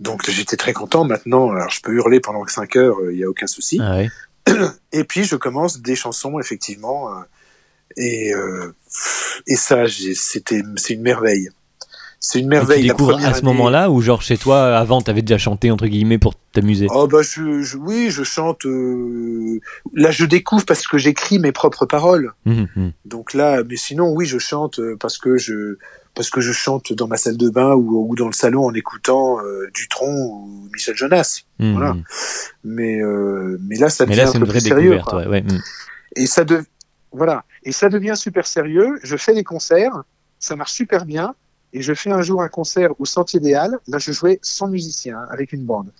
Donc 0.00 0.28
j'étais 0.28 0.56
très 0.56 0.72
content. 0.72 1.04
Maintenant, 1.04 1.50
alors 1.50 1.70
je 1.70 1.80
peux 1.82 1.92
hurler 1.92 2.20
pendant 2.20 2.46
5 2.46 2.74
heures, 2.76 2.96
il 3.10 3.16
n'y 3.18 3.24
a 3.24 3.28
aucun 3.28 3.46
souci. 3.46 3.78
Ah 3.80 3.96
ouais. 3.98 4.08
Et 4.92 5.04
puis 5.04 5.24
je 5.24 5.36
commence 5.36 5.80
des 5.80 5.94
chansons, 5.94 6.38
effectivement. 6.40 7.10
euh, 7.10 7.20
et, 7.96 8.32
euh, 8.34 8.72
et 9.46 9.56
ça, 9.56 9.84
c'était, 10.14 10.62
c'est 10.76 10.94
une 10.94 11.02
merveille. 11.02 11.50
C'est 12.22 12.38
une 12.38 12.44
Et 12.46 12.48
tu 12.48 12.50
merveille. 12.50 12.82
la 12.86 12.92
découvres 12.94 13.24
à 13.24 13.34
ce 13.34 13.44
moment-là 13.44 13.90
ou 13.90 14.00
genre 14.02 14.20
chez 14.22 14.36
toi 14.36 14.76
avant 14.76 15.00
t'avais 15.00 15.22
déjà 15.22 15.38
chanté 15.38 15.70
entre 15.70 15.86
guillemets 15.86 16.18
pour 16.18 16.34
t'amuser? 16.52 16.86
Oh 16.90 17.06
bah 17.08 17.22
je, 17.22 17.62
je- 17.62 17.76
oui, 17.78 18.10
je 18.10 18.22
chante. 18.24 18.64
euh, 18.66 19.58
Là, 19.94 20.10
je 20.10 20.24
découvre 20.26 20.64
parce 20.66 20.86
que 20.86 20.98
j'écris 20.98 21.38
mes 21.38 21.50
propres 21.52 21.86
paroles. 21.86 22.32
Mhm, 22.44 22.68
mhm. 22.76 22.92
Donc 23.06 23.32
là, 23.34 23.62
mais 23.68 23.76
sinon, 23.76 24.12
oui, 24.14 24.26
je 24.26 24.38
chante 24.38 24.78
euh, 24.80 24.96
parce 25.00 25.16
que 25.18 25.36
je 25.38 25.78
parce 26.14 26.30
que 26.30 26.40
je 26.40 26.52
chante 26.52 26.92
dans 26.92 27.06
ma 27.06 27.16
salle 27.16 27.36
de 27.36 27.48
bain 27.50 27.72
ou, 27.74 28.06
ou 28.10 28.14
dans 28.16 28.26
le 28.26 28.32
salon 28.32 28.66
en 28.66 28.74
écoutant 28.74 29.38
euh, 29.40 29.68
Dutronc 29.74 30.12
ou 30.12 30.68
Michel 30.72 30.96
Jonas. 30.96 31.42
Mhm, 31.58 31.72
Voilà. 31.72 31.96
Mais 32.64 33.00
euh, 33.00 33.58
mais 33.62 33.76
là, 33.76 33.88
ça 33.90 34.04
Mais 34.06 34.10
devient 34.16 34.22
là 34.24 34.28
un 34.30 34.32
une 34.32 34.40
peu 34.40 34.46
plus 34.52 34.60
sérieux. 34.60 35.00
Ouais, 35.12 35.26
ouais. 35.26 35.42
mhm. 35.42 35.60
Et 36.16 36.26
ça 36.26 36.44
de 36.44 36.64
voilà. 37.12 37.44
Et 37.64 37.72
ça 37.72 37.88
devient 37.88 38.14
super 38.16 38.46
sérieux. 38.46 38.98
Je 39.02 39.16
fais 39.16 39.34
des 39.34 39.44
concerts, 39.44 40.02
ça 40.38 40.56
marche 40.56 40.72
super 40.72 41.04
bien. 41.04 41.34
Et 41.72 41.82
je 41.82 41.94
fais 41.94 42.10
un 42.10 42.22
jour 42.22 42.42
un 42.42 42.48
concert 42.48 42.90
au 42.98 43.04
Sentier 43.04 43.38
des 43.38 43.54
Halles. 43.54 43.78
Là, 43.86 43.98
je 43.98 44.10
jouais 44.10 44.40
sans 44.42 44.66
musicien, 44.66 45.18
hein, 45.18 45.26
avec 45.30 45.52
une 45.52 45.64
bande. 45.64 45.92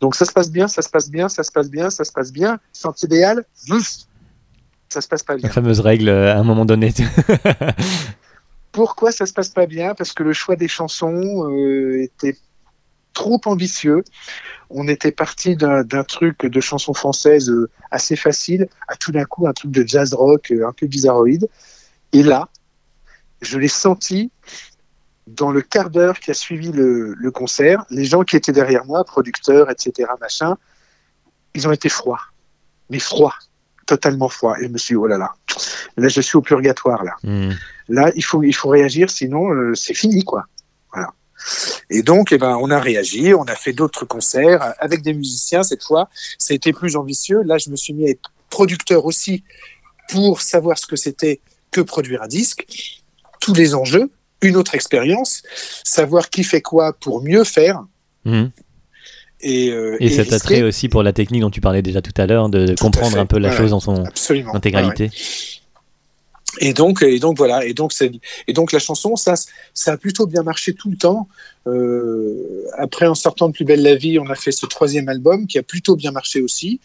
Donc 0.00 0.14
ça 0.14 0.24
se 0.24 0.32
passe 0.32 0.50
bien, 0.50 0.68
ça 0.68 0.80
se 0.80 0.88
passe 0.88 1.10
bien, 1.10 1.28
ça 1.28 1.42
se 1.42 1.50
passe 1.50 1.70
bien, 1.70 1.90
ça 1.90 2.04
se 2.04 2.12
passe 2.12 2.32
bien. 2.32 2.60
Sentier 2.72 3.08
des 3.08 3.24
Halles, 3.24 3.44
ça 4.88 5.00
se 5.00 5.08
passe 5.08 5.24
pas 5.24 5.34
bien. 5.36 5.48
La 5.48 5.52
fameuse 5.52 5.80
règle 5.80 6.08
euh, 6.08 6.32
à 6.32 6.38
un 6.38 6.44
moment 6.44 6.64
donné. 6.64 6.94
Pourquoi 8.78 9.10
ça 9.10 9.26
se 9.26 9.32
passe 9.32 9.48
pas 9.48 9.66
bien 9.66 9.96
Parce 9.96 10.12
que 10.12 10.22
le 10.22 10.32
choix 10.32 10.54
des 10.54 10.68
chansons 10.68 11.50
euh, 11.50 12.00
était 12.00 12.36
trop 13.12 13.40
ambitieux. 13.46 14.04
On 14.70 14.86
était 14.86 15.10
parti 15.10 15.56
d'un 15.56 16.04
truc 16.04 16.46
de 16.46 16.60
chansons 16.60 16.94
françaises 16.94 17.50
euh, 17.50 17.68
assez 17.90 18.14
facile 18.14 18.68
à 18.86 18.94
tout 18.94 19.10
d'un 19.10 19.24
coup 19.24 19.48
un 19.48 19.52
truc 19.52 19.72
de 19.72 19.84
jazz 19.84 20.14
rock 20.14 20.52
euh, 20.52 20.64
un 20.64 20.72
peu 20.72 20.86
bizarroïde. 20.86 21.48
Et 22.12 22.22
là, 22.22 22.50
je 23.40 23.58
l'ai 23.58 23.66
senti 23.66 24.30
dans 25.26 25.50
le 25.50 25.60
quart 25.60 25.90
d'heure 25.90 26.20
qui 26.20 26.30
a 26.30 26.34
suivi 26.34 26.70
le, 26.70 27.30
concert. 27.34 27.84
Les 27.90 28.04
gens 28.04 28.22
qui 28.22 28.36
étaient 28.36 28.52
derrière 28.52 28.84
moi, 28.84 29.02
producteurs, 29.02 29.72
etc., 29.72 30.08
machin, 30.20 30.56
ils 31.52 31.66
ont 31.66 31.72
été 31.72 31.88
froids. 31.88 32.20
Mais 32.90 33.00
froids. 33.00 33.34
Totalement 33.86 34.28
froids. 34.28 34.56
Et 34.60 34.68
je 34.68 34.68
me 34.68 34.78
suis 34.78 34.92
dit, 34.92 34.96
oh 34.96 35.08
là 35.08 35.18
là. 35.18 35.34
Là, 35.96 36.06
je 36.06 36.20
suis 36.20 36.36
au 36.36 36.42
purgatoire, 36.42 37.02
là. 37.02 37.16
Mhm. 37.24 37.56
Là, 37.88 38.12
il 38.16 38.24
faut, 38.24 38.42
il 38.42 38.54
faut 38.54 38.68
réagir, 38.68 39.10
sinon 39.10 39.50
euh, 39.50 39.74
c'est 39.74 39.94
fini, 39.94 40.24
quoi. 40.24 40.44
Voilà. 40.92 41.08
Et 41.90 42.02
donc, 42.02 42.32
eh 42.32 42.38
ben, 42.38 42.58
on 42.60 42.70
a 42.70 42.78
réagi, 42.80 43.32
on 43.34 43.44
a 43.44 43.54
fait 43.54 43.72
d'autres 43.72 44.04
concerts 44.04 44.74
avec 44.80 45.02
des 45.02 45.14
musiciens 45.14 45.62
cette 45.62 45.82
fois. 45.84 46.08
Ça 46.38 46.52
a 46.52 46.54
été 46.56 46.72
plus 46.72 46.96
ambitieux. 46.96 47.42
Là, 47.44 47.58
je 47.58 47.70
me 47.70 47.76
suis 47.76 47.94
mis 47.94 48.06
à 48.06 48.10
être 48.10 48.32
producteur 48.50 49.04
aussi 49.04 49.44
pour 50.10 50.40
savoir 50.40 50.78
ce 50.78 50.86
que 50.86 50.96
c'était 50.96 51.40
que 51.70 51.80
produire 51.80 52.22
un 52.22 52.28
disque, 52.28 52.66
tous 53.40 53.54
les 53.54 53.74
enjeux, 53.74 54.10
une 54.42 54.56
autre 54.56 54.74
expérience, 54.74 55.42
savoir 55.84 56.30
qui 56.30 56.44
fait 56.44 56.62
quoi 56.62 56.92
pour 56.92 57.22
mieux 57.22 57.44
faire. 57.44 57.84
Mhm. 58.24 58.50
Et, 59.40 59.70
euh, 59.70 59.96
Et 60.00 60.08
cet 60.10 60.32
attrait 60.32 60.62
aussi 60.62 60.88
pour 60.88 61.02
la 61.04 61.12
technique 61.12 61.42
dont 61.42 61.50
tu 61.50 61.60
parlais 61.60 61.82
déjà 61.82 62.02
tout 62.02 62.12
à 62.16 62.26
l'heure, 62.26 62.48
de, 62.48 62.66
de 62.66 62.74
Tout 62.74 62.84
à 62.84 62.86
comprendre 62.86 63.18
un 63.18 63.26
peu 63.26 63.38
la 63.38 63.50
Ouais, 63.50 63.56
chose 63.56 63.70
dans 63.70 63.80
son 63.80 64.04
Absolument. 64.04 64.54
intégralité. 64.54 65.10
Et 66.60 66.72
donc, 66.72 67.02
et 67.02 67.18
donc 67.18 67.36
voilà. 67.36 67.64
Et 67.64 67.74
donc, 67.74 67.92
et 68.46 68.52
donc 68.52 68.72
la 68.72 68.78
chanson, 68.78 69.16
ça, 69.16 69.34
ça 69.74 69.92
a 69.92 69.96
plutôt 69.96 70.26
bien 70.26 70.42
marché 70.42 70.74
tout 70.74 70.90
le 70.90 70.96
temps. 70.96 71.28
Euh, 71.66 72.64
après, 72.76 73.06
en 73.06 73.14
sortant 73.14 73.48
de 73.48 73.52
Plus 73.52 73.64
belle 73.64 73.82
la 73.82 73.94
vie, 73.94 74.18
on 74.18 74.28
a 74.28 74.34
fait 74.34 74.52
ce 74.52 74.66
troisième 74.66 75.08
album 75.08 75.46
qui 75.46 75.58
a 75.58 75.62
plutôt 75.62 75.96
bien 75.96 76.10
marché 76.10 76.40
aussi. 76.40 76.80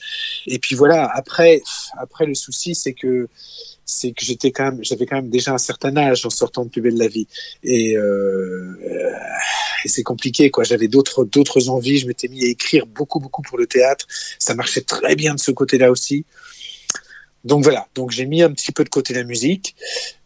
Et 0.47 0.59
puis 0.59 0.75
voilà. 0.75 1.09
Après, 1.13 1.61
après 1.97 2.25
le 2.25 2.35
souci, 2.35 2.75
c'est 2.75 2.93
que 2.93 3.27
c'est 3.85 4.11
que 4.11 4.23
j'étais 4.23 4.51
quand 4.51 4.63
même, 4.63 4.79
j'avais 4.81 5.05
quand 5.05 5.17
même 5.17 5.29
déjà 5.29 5.51
un 5.51 5.57
certain 5.57 5.95
âge 5.97 6.25
en 6.25 6.29
sortant 6.29 6.65
de 6.65 6.69
Plus 6.69 6.81
belle 6.81 6.97
la 6.97 7.07
vie. 7.07 7.27
Et, 7.63 7.97
euh, 7.97 8.77
et 9.85 9.89
c'est 9.89 10.03
compliqué, 10.03 10.49
quoi. 10.49 10.63
J'avais 10.63 10.87
d'autres 10.87 11.25
d'autres 11.25 11.69
envies. 11.69 11.99
Je 11.99 12.07
m'étais 12.07 12.27
mis 12.27 12.43
à 12.43 12.47
écrire 12.47 12.85
beaucoup, 12.85 13.19
beaucoup 13.19 13.41
pour 13.41 13.57
le 13.57 13.67
théâtre. 13.67 14.05
Ça 14.39 14.55
marchait 14.55 14.81
très 14.81 15.15
bien 15.15 15.35
de 15.35 15.39
ce 15.39 15.51
côté-là 15.51 15.91
aussi. 15.91 16.25
Donc 17.43 17.63
voilà, 17.63 17.87
donc 17.95 18.11
j'ai 18.11 18.25
mis 18.25 18.41
un 18.41 18.51
petit 18.51 18.71
peu 18.71 18.83
de 18.83 18.89
côté 18.89 19.13
la 19.13 19.23
musique, 19.23 19.75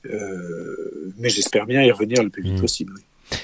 euh, 0.05 1.11
mais 1.17 1.29
j'espère 1.29 1.65
bien 1.65 1.81
y 1.83 1.91
revenir 1.91 2.21
le 2.23 2.29
plus 2.29 2.43
vite 2.43 2.53
Mhm. 2.53 2.61
possible. 2.61 2.93
oui. 2.95 3.01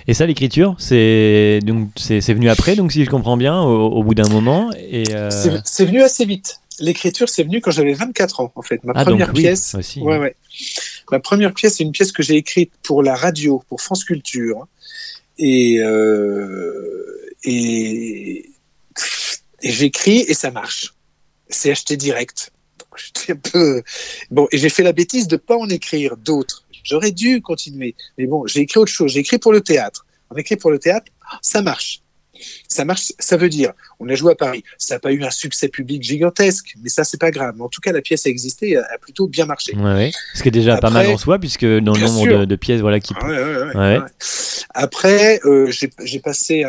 Et 0.08 0.14
ça, 0.14 0.26
l'écriture, 0.26 0.76
c'est 0.80 1.60
donc 1.66 1.90
c'est 1.98 2.22
venu 2.34 2.50
après, 2.50 2.76
donc 2.78 2.94
si 2.94 3.04
je 3.04 3.10
comprends 3.10 3.36
bien, 3.36 3.62
au, 3.62 3.88
au 3.88 4.04
bout 4.04 4.14
d'un 4.16 4.30
moment. 4.30 4.72
Et 4.78 5.04
euh, 5.14 5.30
C'est 5.66 5.86
venu 5.86 6.02
assez 6.02 6.24
vite. 6.26 6.60
L'écriture, 6.80 7.28
c'est 7.28 7.44
venu 7.44 7.60
quand 7.60 7.72
j'avais 7.72 7.94
24 7.94 8.40
ans, 8.40 8.52
en 8.56 8.62
fait. 8.62 8.82
Ma 8.86 8.94
ah, 8.96 9.04
première 9.04 9.28
donc 9.28 9.36
oui, 9.36 9.42
pièce. 9.44 9.76
aussi. 9.76 10.00
Ouais, 10.00 10.18
ouais. 10.18 10.36
Ma 11.12 11.20
première 11.20 11.54
pièce, 11.54 11.76
c'est 11.76 11.84
une 11.84 11.92
pièce 11.92 12.12
que 12.14 12.24
j'ai 12.24 12.36
écrite 12.36 12.72
pour 12.82 13.04
la 13.04 13.14
radio, 13.14 13.62
pour 13.68 13.82
France 13.82 14.06
Culture. 14.06 14.68
Et, 15.38 15.80
euh, 15.80 17.30
et, 17.44 18.50
et 19.64 19.72
j'écris 19.72 20.20
et 20.28 20.34
ça 20.34 20.50
marche. 20.50 20.94
C'est 21.50 21.72
acheté 21.72 21.98
direct. 21.98 22.53
Un 23.30 23.36
peu... 23.36 23.84
Bon, 24.32 24.48
et 24.52 24.58
j'ai 24.58 24.70
fait 24.70 24.84
la 24.84 24.94
bêtise 24.94 25.28
de 25.28 25.38
pas 25.38 25.58
en 25.58 25.70
écrire 25.70 26.18
d'autres. 26.18 26.66
J'aurais 26.84 27.12
dû 27.12 27.42
continuer. 27.42 27.96
Mais 28.18 28.26
bon, 28.26 28.46
j'ai 28.46 28.62
écrit 28.62 28.80
autre 28.80 28.92
chose. 28.92 29.12
J'ai 29.12 29.22
écrit 29.22 29.40
pour 29.40 29.54
le 29.54 29.62
théâtre. 29.62 30.06
On 30.30 30.36
écrit 30.36 30.58
pour 30.58 30.72
le 30.72 30.80
théâtre, 30.80 31.12
ça 31.42 31.62
marche. 31.62 32.03
Ça 32.68 32.86
marche, 32.86 33.12
ça 33.20 33.38
veut 33.38 33.50
dire, 33.50 33.74
on 34.00 34.08
a 34.10 34.16
joué 34.16 34.34
à 34.34 34.36
Paris. 34.36 34.64
Ça 34.78 34.96
n'a 34.96 35.00
pas 35.00 35.12
eu 35.12 35.24
un 35.24 35.30
succès 35.30 35.68
public 35.70 36.04
gigantesque, 36.04 36.76
mais 36.82 36.90
ça, 36.90 37.04
c'est 37.04 37.20
pas 37.20 37.32
grave. 37.32 37.56
Mais 37.58 37.64
en 37.64 37.70
tout 37.70 37.82
cas, 37.82 37.92
la 37.92 38.02
pièce 38.02 38.26
a 38.26 38.30
existé, 38.30 38.78
a, 38.78 38.82
a 38.94 38.98
plutôt 38.98 39.28
bien 39.28 39.46
marché. 39.46 39.76
Ouais, 39.76 39.94
ouais. 39.94 40.12
Ce 40.34 40.42
qui 40.42 40.48
est 40.48 40.52
déjà 40.52 40.78
pas 40.78 40.88
Après- 40.88 41.04
mal 41.04 41.14
en 41.14 41.18
soi, 41.18 41.40
puisque 41.40 41.66
dans 41.66 41.94
le 41.94 42.02
nombre 42.02 42.28
de, 42.40 42.46
de 42.46 42.56
pièces 42.56 42.82
voilà, 42.82 43.00
qui. 43.00 43.14
Ouais. 43.24 44.00
Après, 44.74 45.40
euh, 45.46 45.72
j'ai 45.72 46.20
passé 46.20 46.64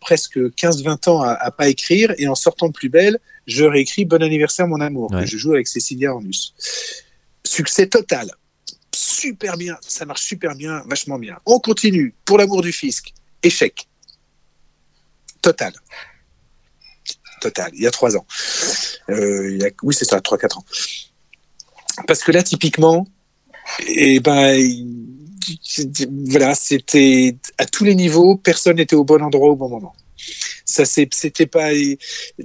presque 0.00 0.38
15-20 0.38 1.08
ans 1.10 1.22
à, 1.22 1.32
à 1.32 1.50
pas 1.50 1.68
écrire 1.68 2.14
et 2.18 2.26
en 2.28 2.34
sortant 2.34 2.68
de 2.68 2.72
plus 2.72 2.88
belle, 2.88 3.18
je 3.46 3.64
réécris 3.64 4.04
Bon 4.04 4.22
anniversaire 4.22 4.66
mon 4.66 4.80
amour 4.80 5.10
que 5.10 5.26
je 5.26 5.36
joue 5.36 5.52
avec 5.52 5.68
Cécilia 5.68 6.12
Ornus. 6.14 6.54
Succès 7.44 7.86
total, 7.86 8.30
super 8.94 9.56
bien, 9.56 9.76
ça 9.86 10.06
marche 10.06 10.22
super 10.22 10.54
bien, 10.54 10.82
vachement 10.88 11.18
bien. 11.18 11.36
On 11.46 11.58
continue 11.58 12.14
pour 12.24 12.38
l'amour 12.38 12.62
du 12.62 12.72
fisc, 12.72 13.12
échec 13.42 13.86
total. 15.44 15.72
Total, 17.40 17.70
il 17.74 17.82
y 17.82 17.86
a 17.86 17.90
trois 17.90 18.16
ans. 18.16 18.26
Euh, 19.10 19.50
il 19.52 19.58
y 19.62 19.64
a, 19.66 19.70
oui, 19.82 19.94
c'est 19.94 20.06
ça, 20.06 20.20
trois, 20.20 20.38
quatre 20.38 20.56
ans. 20.58 20.64
Parce 22.06 22.22
que 22.24 22.32
là, 22.32 22.42
typiquement, 22.42 23.06
et 23.86 24.20
ben, 24.20 24.54
il- 24.54 25.10
voilà, 26.30 26.54
c'était 26.54 27.36
à 27.58 27.66
tous 27.66 27.84
les 27.84 27.94
niveaux, 27.94 28.36
personne 28.36 28.76
n'était 28.76 28.96
au 28.96 29.04
bon 29.04 29.22
endroit 29.22 29.50
au 29.50 29.56
bon 29.56 29.68
moment. 29.68 29.94
Ça, 30.64 30.86
c'était 30.86 31.44
pas, 31.46 31.68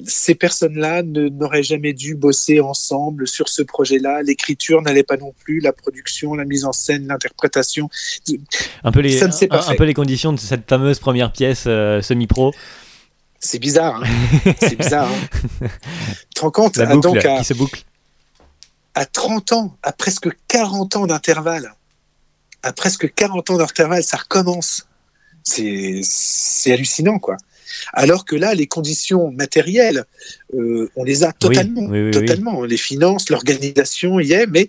ces 0.05 0.35
personnes-là 0.35 1.03
ne- 1.03 1.29
n'auraient 1.29 1.63
jamais 1.63 1.93
dû 1.93 2.15
bosser 2.15 2.59
ensemble 2.59 3.25
sur 3.25 3.47
ce 3.47 3.61
projet-là. 3.61 4.21
L'écriture 4.23 4.81
n'allait 4.81 5.03
pas 5.03 5.15
non 5.15 5.33
plus, 5.43 5.61
la 5.61 5.71
production, 5.71 6.33
la 6.35 6.43
mise 6.43 6.65
en 6.65 6.73
scène, 6.73 7.07
l'interprétation. 7.07 7.89
Un 8.83 8.91
peu, 8.91 8.99
les, 8.99 9.17
Ça 9.17 9.27
ne 9.27 9.31
s'est 9.31 9.47
pas 9.47 9.65
un, 9.71 9.75
peu 9.75 9.85
les 9.85 9.93
conditions 9.93 10.33
de 10.33 10.39
cette 10.39 10.67
fameuse 10.67 10.99
première 10.99 11.31
pièce 11.31 11.63
euh, 11.67 12.01
semi-pro, 12.01 12.53
C'est 13.39 13.59
bizarre, 13.59 14.03
hein 14.03 14.51
c'est 14.59 14.75
bizarre. 14.75 15.09
Hein 15.09 15.67
tu 16.29 16.33
te 16.35 16.41
rends 16.41 16.51
compte 16.51 16.77
la 16.77 16.89
Ah, 16.89 16.93
boucle 16.93 17.07
donc, 17.07 17.25
à, 17.25 17.37
qui 17.39 17.45
se 17.45 17.53
boucle. 17.53 17.83
à 18.95 19.05
30 19.05 19.53
ans, 19.53 19.77
à 19.83 19.91
presque 19.93 20.29
40 20.47 20.95
ans 20.97 21.07
d'intervalle, 21.07 21.73
à 22.63 22.73
presque 22.73 23.13
40 23.13 23.49
ans 23.51 23.57
d'intervalle, 23.57 24.03
ça 24.03 24.17
recommence. 24.17 24.87
C'est 25.43 26.03
hallucinant, 26.71 27.17
quoi. 27.17 27.37
Alors 27.93 28.25
que 28.25 28.35
là, 28.35 28.53
les 28.53 28.67
conditions 28.67 29.31
matérielles, 29.31 30.03
euh, 30.55 30.89
on 30.95 31.03
les 31.03 31.23
a 31.23 31.31
totalement, 31.31 31.83
oui, 31.83 31.99
oui, 31.99 32.05
oui. 32.07 32.11
totalement. 32.11 32.63
Les 32.65 32.77
finances, 32.77 33.29
l'organisation 33.29 34.19
y 34.19 34.33
est, 34.33 34.47
mais 34.47 34.67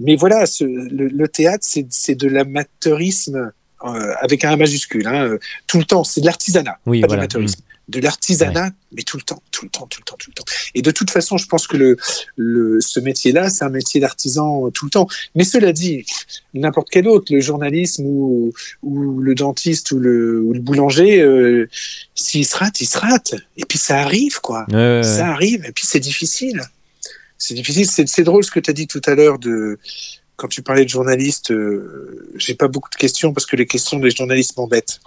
mais 0.00 0.16
voilà, 0.16 0.44
ce, 0.44 0.64
le, 0.64 1.08
le 1.08 1.28
théâtre, 1.28 1.66
c'est 1.88 2.14
de 2.14 2.28
l'amateurisme 2.28 3.52
euh, 3.84 4.14
avec 4.20 4.44
un 4.44 4.50
A 4.50 4.56
majuscule, 4.56 5.06
hein, 5.06 5.36
tout 5.66 5.78
le 5.78 5.84
temps. 5.84 6.04
C'est 6.04 6.20
de 6.20 6.26
l'artisanat, 6.26 6.78
pas 6.84 6.90
de 6.92 6.98
voilà. 6.98 7.16
l'amateurisme. 7.16 7.62
De 7.88 8.00
l'artisanat, 8.00 8.70
mais 8.90 9.02
tout 9.04 9.16
le 9.16 9.22
temps, 9.22 9.40
tout 9.52 9.64
le 9.64 9.70
temps, 9.70 9.86
tout 9.86 10.00
le 10.00 10.04
temps, 10.04 10.16
tout 10.18 10.30
le 10.30 10.34
temps. 10.34 10.44
Et 10.74 10.82
de 10.82 10.90
toute 10.90 11.08
façon, 11.08 11.36
je 11.36 11.46
pense 11.46 11.68
que 11.68 11.76
le, 11.76 11.96
le, 12.34 12.80
ce 12.80 12.98
métier-là, 12.98 13.48
c'est 13.48 13.62
un 13.64 13.68
métier 13.68 14.00
d'artisan 14.00 14.70
tout 14.72 14.86
le 14.86 14.90
temps. 14.90 15.06
Mais 15.36 15.44
cela 15.44 15.72
dit, 15.72 16.04
n'importe 16.52 16.88
quel 16.90 17.06
autre, 17.06 17.32
le 17.32 17.40
journalisme 17.40 18.04
ou, 18.04 18.52
ou 18.82 19.20
le 19.20 19.36
dentiste 19.36 19.92
ou 19.92 20.00
le, 20.00 20.40
ou 20.40 20.52
le 20.52 20.58
boulanger, 20.58 21.20
euh, 21.20 21.68
s'il 22.16 22.44
se 22.44 22.56
rate, 22.56 22.80
il 22.80 22.86
se 22.86 22.98
rate. 22.98 23.36
Et 23.56 23.64
puis 23.64 23.78
ça 23.78 24.00
arrive, 24.00 24.40
quoi. 24.40 24.66
Ouais, 24.68 24.74
ouais, 24.74 24.96
ouais. 24.96 25.02
Ça 25.04 25.28
arrive, 25.28 25.64
et 25.64 25.70
puis 25.70 25.86
c'est 25.86 26.00
difficile. 26.00 26.62
C'est 27.38 27.54
difficile. 27.54 27.86
C'est 28.08 28.24
drôle 28.24 28.42
ce 28.42 28.50
que 28.50 28.58
tu 28.58 28.68
as 28.68 28.74
dit 28.74 28.88
tout 28.88 29.02
à 29.06 29.14
l'heure 29.14 29.38
de 29.38 29.78
quand 30.34 30.48
tu 30.48 30.60
parlais 30.60 30.84
de 30.84 30.90
journalistes. 30.90 31.52
euh, 31.52 32.28
J'ai 32.34 32.54
pas 32.56 32.66
beaucoup 32.66 32.90
de 32.90 32.96
questions 32.96 33.32
parce 33.32 33.46
que 33.46 33.54
les 33.54 33.66
questions 33.66 34.00
des 34.00 34.10
journalistes 34.10 34.56
m'embêtent. 34.56 34.98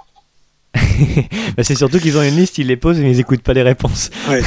Bah, 1.57 1.63
c'est 1.63 1.75
surtout 1.75 1.99
qu'ils 1.99 2.17
ont 2.17 2.21
une 2.23 2.35
liste, 2.35 2.57
ils 2.57 2.67
les 2.67 2.77
posent, 2.77 2.99
mais 2.99 3.11
ils 3.11 3.17
n'écoutent 3.17 3.41
pas 3.41 3.53
les 3.53 3.61
réponses. 3.63 4.09
Ouais. 4.29 4.41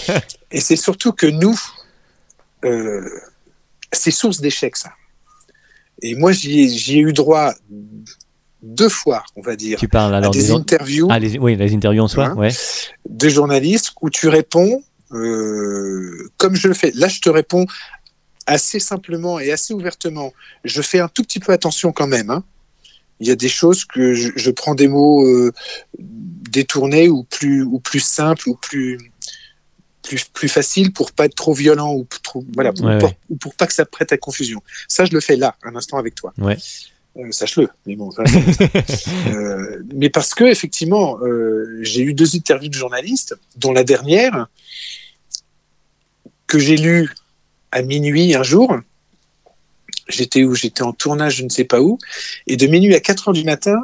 Et 0.50 0.60
c'est 0.60 0.76
surtout 0.76 1.12
que 1.12 1.26
nous, 1.26 1.58
euh, 2.64 3.08
c'est 3.92 4.10
source 4.10 4.40
d'échecs, 4.40 4.76
ça. 4.76 4.92
Et 6.02 6.14
moi, 6.14 6.32
j'y 6.32 6.60
ai, 6.94 6.98
eu 6.98 7.12
droit 7.12 7.52
deux 8.62 8.88
fois, 8.88 9.24
on 9.36 9.42
va 9.42 9.56
dire, 9.56 9.78
Tu 9.78 9.88
parles 9.88 10.14
à 10.14 10.20
des 10.20 10.30
des... 10.38 10.50
interviews 10.52 11.08
Ah, 11.10 11.18
les... 11.18 11.38
oui, 11.38 11.56
les 11.56 11.74
interviews 11.74 12.02
en 12.02 12.08
soi, 12.08 12.26
Hein 12.26 12.34
ouais. 12.36 12.50
de 13.08 13.28
journalistes 13.28 13.92
où 14.00 14.10
tu 14.10 14.28
réponds 14.28 14.82
euh, 15.12 16.30
comme 16.36 16.54
je 16.54 16.68
le 16.68 16.74
fais. 16.74 16.90
Là, 16.94 17.08
je 17.08 17.20
te 17.20 17.30
réponds 17.30 17.66
assez 18.46 18.80
simplement 18.80 19.38
et 19.38 19.52
assez 19.52 19.74
ouvertement. 19.74 20.32
Je 20.64 20.82
fais 20.82 21.00
un 21.00 21.08
tout 21.08 21.22
petit 21.22 21.40
peu 21.40 21.52
attention 21.52 21.92
quand 21.92 22.06
même. 22.06 22.30
hein. 22.30 22.44
Il 23.20 23.26
y 23.28 23.30
a 23.30 23.36
des 23.36 23.48
choses 23.48 23.84
que 23.84 24.14
je, 24.14 24.30
je 24.36 24.50
prends 24.50 24.74
des 24.74 24.88
mots 24.88 25.26
euh, 25.26 25.52
détournés 25.98 27.08
ou 27.08 27.24
plus 27.24 27.62
ou 27.62 27.78
plus 27.80 28.00
simples 28.00 28.48
ou 28.48 28.54
plus 28.54 28.98
plus, 30.02 30.24
plus 30.24 30.48
faciles 30.48 30.92
pour 30.92 31.12
pas 31.12 31.26
être 31.26 31.34
trop 31.34 31.52
violent 31.52 31.92
ou 31.94 32.04
pour, 32.04 32.20
trop- 32.22 32.44
voilà 32.54 32.72
pour, 32.72 32.86
Ouais, 32.86 32.96
pour- 32.98 33.10
ouais. 33.10 33.18
ou 33.28 33.36
pour 33.36 33.54
pas 33.54 33.66
que 33.66 33.74
ça 33.74 33.84
prête 33.84 34.10
à 34.12 34.16
confusion. 34.16 34.62
Ça, 34.88 35.04
je 35.04 35.12
le 35.12 35.20
fais 35.20 35.36
là, 35.36 35.56
un 35.62 35.76
instant 35.76 35.98
avec 35.98 36.14
toi. 36.14 36.32
Ouais. 36.38 36.56
Euh, 37.18 37.30
Sache-le. 37.30 37.68
Mais 37.84 37.94
bon. 37.96 38.10
ça, 38.12 38.22
euh, 39.28 39.82
mais 39.94 40.08
parce 40.08 40.32
que 40.32 40.44
effectivement, 40.44 41.18
euh, 41.20 41.78
j'ai 41.82 42.00
eu 42.02 42.14
deux 42.14 42.36
interviews 42.36 42.70
de 42.70 42.74
journalistes, 42.74 43.36
dont 43.56 43.72
la 43.72 43.84
dernière 43.84 44.46
que 46.46 46.58
j'ai 46.58 46.76
lue 46.76 47.10
à 47.72 47.82
minuit 47.82 48.34
un 48.34 48.42
jour. 48.42 48.78
J'étais 50.08 50.44
où? 50.44 50.54
J'étais 50.54 50.82
en 50.82 50.92
tournage, 50.92 51.36
je 51.36 51.44
ne 51.44 51.48
sais 51.48 51.64
pas 51.64 51.80
où, 51.80 51.98
et 52.46 52.56
de 52.56 52.66
minuit 52.66 52.94
à 52.94 53.00
4 53.00 53.28
heures 53.28 53.34
du 53.34 53.44
matin, 53.44 53.78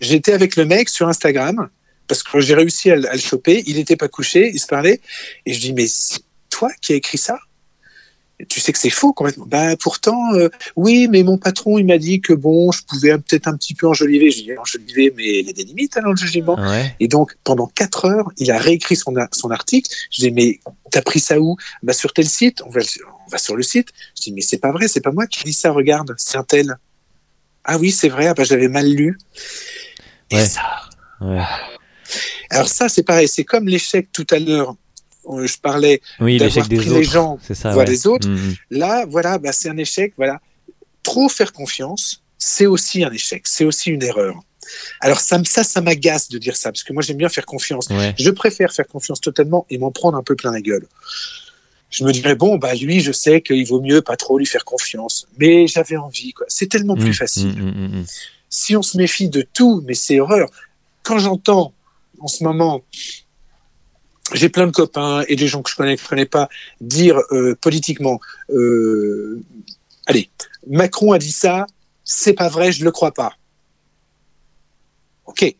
j'étais 0.00 0.32
avec 0.32 0.56
le 0.56 0.64
mec 0.64 0.88
sur 0.88 1.08
Instagram 1.08 1.68
parce 2.08 2.22
que 2.22 2.40
j'ai 2.40 2.54
réussi 2.54 2.90
à, 2.90 2.96
le- 2.96 3.08
à 3.08 3.14
le 3.14 3.20
choper. 3.20 3.62
Il 3.66 3.76
n'était 3.76 3.96
pas 3.96 4.08
couché, 4.08 4.50
il 4.52 4.58
se 4.58 4.66
parlait, 4.66 5.00
et 5.46 5.52
je 5.52 5.60
dis 5.60 5.72
mais 5.72 5.86
c'est 5.86 6.20
toi 6.50 6.70
qui 6.80 6.92
as 6.92 6.96
écrit 6.96 7.18
ça? 7.18 7.38
Tu 8.48 8.60
sais 8.60 8.72
que 8.72 8.78
c'est 8.78 8.90
faux 8.90 9.12
complètement. 9.12 9.46
Ben 9.46 9.76
pourtant, 9.76 10.34
euh, 10.34 10.48
oui, 10.74 11.06
mais 11.08 11.22
mon 11.22 11.38
patron 11.38 11.78
il 11.78 11.86
m'a 11.86 11.98
dit 11.98 12.20
que 12.20 12.32
bon, 12.32 12.72
je 12.72 12.82
pouvais 12.82 13.16
peut-être 13.18 13.46
un 13.46 13.56
petit 13.56 13.74
peu 13.74 13.86
enjoliver. 13.86 14.32
Je 14.32 14.42
dis 14.42 14.58
enjoliver, 14.58 15.12
mais 15.16 15.40
il 15.40 15.46
y 15.46 15.50
a 15.50 15.52
des 15.52 15.64
limites 15.64 15.96
à 15.96 16.00
l'enjolivement. 16.00 16.58
Ouais. 16.58 16.96
Et 16.98 17.06
donc, 17.06 17.36
pendant 17.44 17.66
quatre 17.68 18.04
heures, 18.04 18.30
il 18.38 18.50
a 18.50 18.58
réécrit 18.58 18.96
son, 18.96 19.14
article. 19.50 19.88
Je 20.10 20.22
dis, 20.22 20.30
mais 20.32 20.58
t'as 20.90 21.02
pris 21.02 21.20
ça 21.20 21.38
où? 21.38 21.56
Bah, 21.84 21.92
Sur 21.92 22.12
tel 22.12 22.28
site. 22.28 22.62
On 22.66 22.70
va, 22.70 22.80
va 23.30 23.38
sur 23.38 23.56
le 23.56 23.62
site. 23.62 23.88
Je 24.16 24.22
dis, 24.22 24.32
mais 24.32 24.40
c'est 24.42 24.58
pas 24.58 24.72
vrai, 24.72 24.88
c'est 24.88 25.00
pas 25.00 25.12
moi 25.12 25.26
qui 25.26 25.44
dis 25.44 25.52
ça, 25.52 25.70
regarde, 25.70 26.14
c'est 26.16 26.36
un 26.38 26.44
tel. 26.44 26.76
Ah 27.64 27.78
oui, 27.78 27.90
c'est 27.92 28.08
vrai, 28.08 28.26
ah 28.26 28.34
bah, 28.34 28.44
j'avais 28.44 28.68
mal 28.68 28.86
lu. 28.90 29.18
Et 30.30 30.36
Ouais. 30.36 30.46
ça. 30.46 30.62
ouais. 31.20 31.40
Alors, 32.50 32.68
ça, 32.68 32.88
c'est 32.88 33.02
pareil, 33.02 33.28
c'est 33.28 33.44
comme 33.44 33.68
l'échec 33.68 34.08
tout 34.12 34.26
à 34.30 34.38
l'heure. 34.38 34.74
Je 35.44 35.56
parlais, 35.58 36.02
Oui, 36.20 36.38
D'avoir 36.38 36.66
pris 36.66 36.78
autres. 36.80 36.98
les 36.98 37.04
gens, 37.04 37.38
ça. 37.54 37.70
voir 37.72 37.86
ouais. 37.86 37.90
les 37.90 38.06
autres. 38.08 38.28
Mhm. 38.28 38.54
là, 38.70 39.06
voilà, 39.08 39.38
bah, 39.38 39.52
c'est 39.52 39.68
un 39.68 39.76
échec. 39.76 40.12
Voilà. 40.16 40.40
Trop 41.04 41.28
faire 41.28 41.52
confiance, 41.52 42.22
c'est 42.38 42.66
aussi 42.66 43.04
un 43.04 43.12
échec, 43.12 43.42
c'est 43.46 43.64
aussi 43.64 43.90
une 43.90 44.02
erreur. 44.02 44.34
Alors, 45.00 45.20
ça, 45.20 45.40
ça, 45.44 45.62
ça 45.64 45.80
m'agace 45.80 46.28
de 46.28 46.38
dire 46.38 46.56
ça, 46.56 46.70
parce 46.72 46.82
que 46.82 46.92
moi, 46.92 47.02
j'aime 47.02 47.16
bien 47.18 47.28
faire 47.28 47.46
confiance. 47.46 47.86
Ouais. 47.90 48.14
Je 48.18 48.30
préfère 48.30 48.72
faire 48.72 48.86
confiance 48.88 49.20
totalement 49.20 49.64
et 49.70 49.78
m'en 49.78 49.90
prendre 49.92 50.16
un 50.18 50.22
peu 50.22 50.34
plein 50.34 50.50
la 50.52 50.60
gueule. 50.60 50.86
Je 51.92 52.04
me 52.04 52.12
dirais, 52.12 52.34
bon, 52.34 52.56
bah 52.56 52.74
lui, 52.74 53.00
je 53.00 53.12
sais 53.12 53.42
qu'il 53.42 53.64
vaut 53.66 53.80
mieux 53.82 54.00
pas 54.02 54.16
trop 54.16 54.38
lui 54.38 54.46
faire 54.46 54.64
confiance. 54.64 55.28
Mais 55.38 55.66
j'avais 55.68 55.96
envie, 55.98 56.32
quoi. 56.32 56.46
C'est 56.48 56.66
tellement 56.66 56.96
plus 56.96 57.08
Mhm, 57.08 57.12
facile. 57.14 57.54
mhm, 57.62 57.88
mhm. 57.98 58.04
Si 58.48 58.74
on 58.76 58.82
se 58.82 58.96
méfie 58.96 59.28
de 59.28 59.42
tout, 59.54 59.82
mais 59.86 59.94
c'est 59.94 60.18
horreur. 60.18 60.48
Quand 61.02 61.18
j'entends, 61.18 61.74
en 62.18 62.28
ce 62.28 62.42
moment, 62.44 62.82
j'ai 64.32 64.48
plein 64.48 64.66
de 64.66 64.72
copains 64.72 65.22
et 65.28 65.36
des 65.36 65.48
gens 65.48 65.62
que 65.62 65.70
je 65.70 65.76
connais, 65.76 65.96
que 65.96 66.02
je 66.02 66.08
connais 66.08 66.24
pas, 66.26 66.48
dire 66.80 67.18
euh, 67.30 67.54
politiquement, 67.60 68.20
euh, 68.50 69.42
allez, 70.06 70.30
Macron 70.66 71.12
a 71.12 71.18
dit 71.18 71.32
ça, 71.32 71.66
c'est 72.04 72.32
pas 72.32 72.48
vrai, 72.48 72.72
je 72.72 72.84
le 72.84 72.90
crois 72.90 73.12
pas. 73.12 73.34
Ok, 75.26 75.54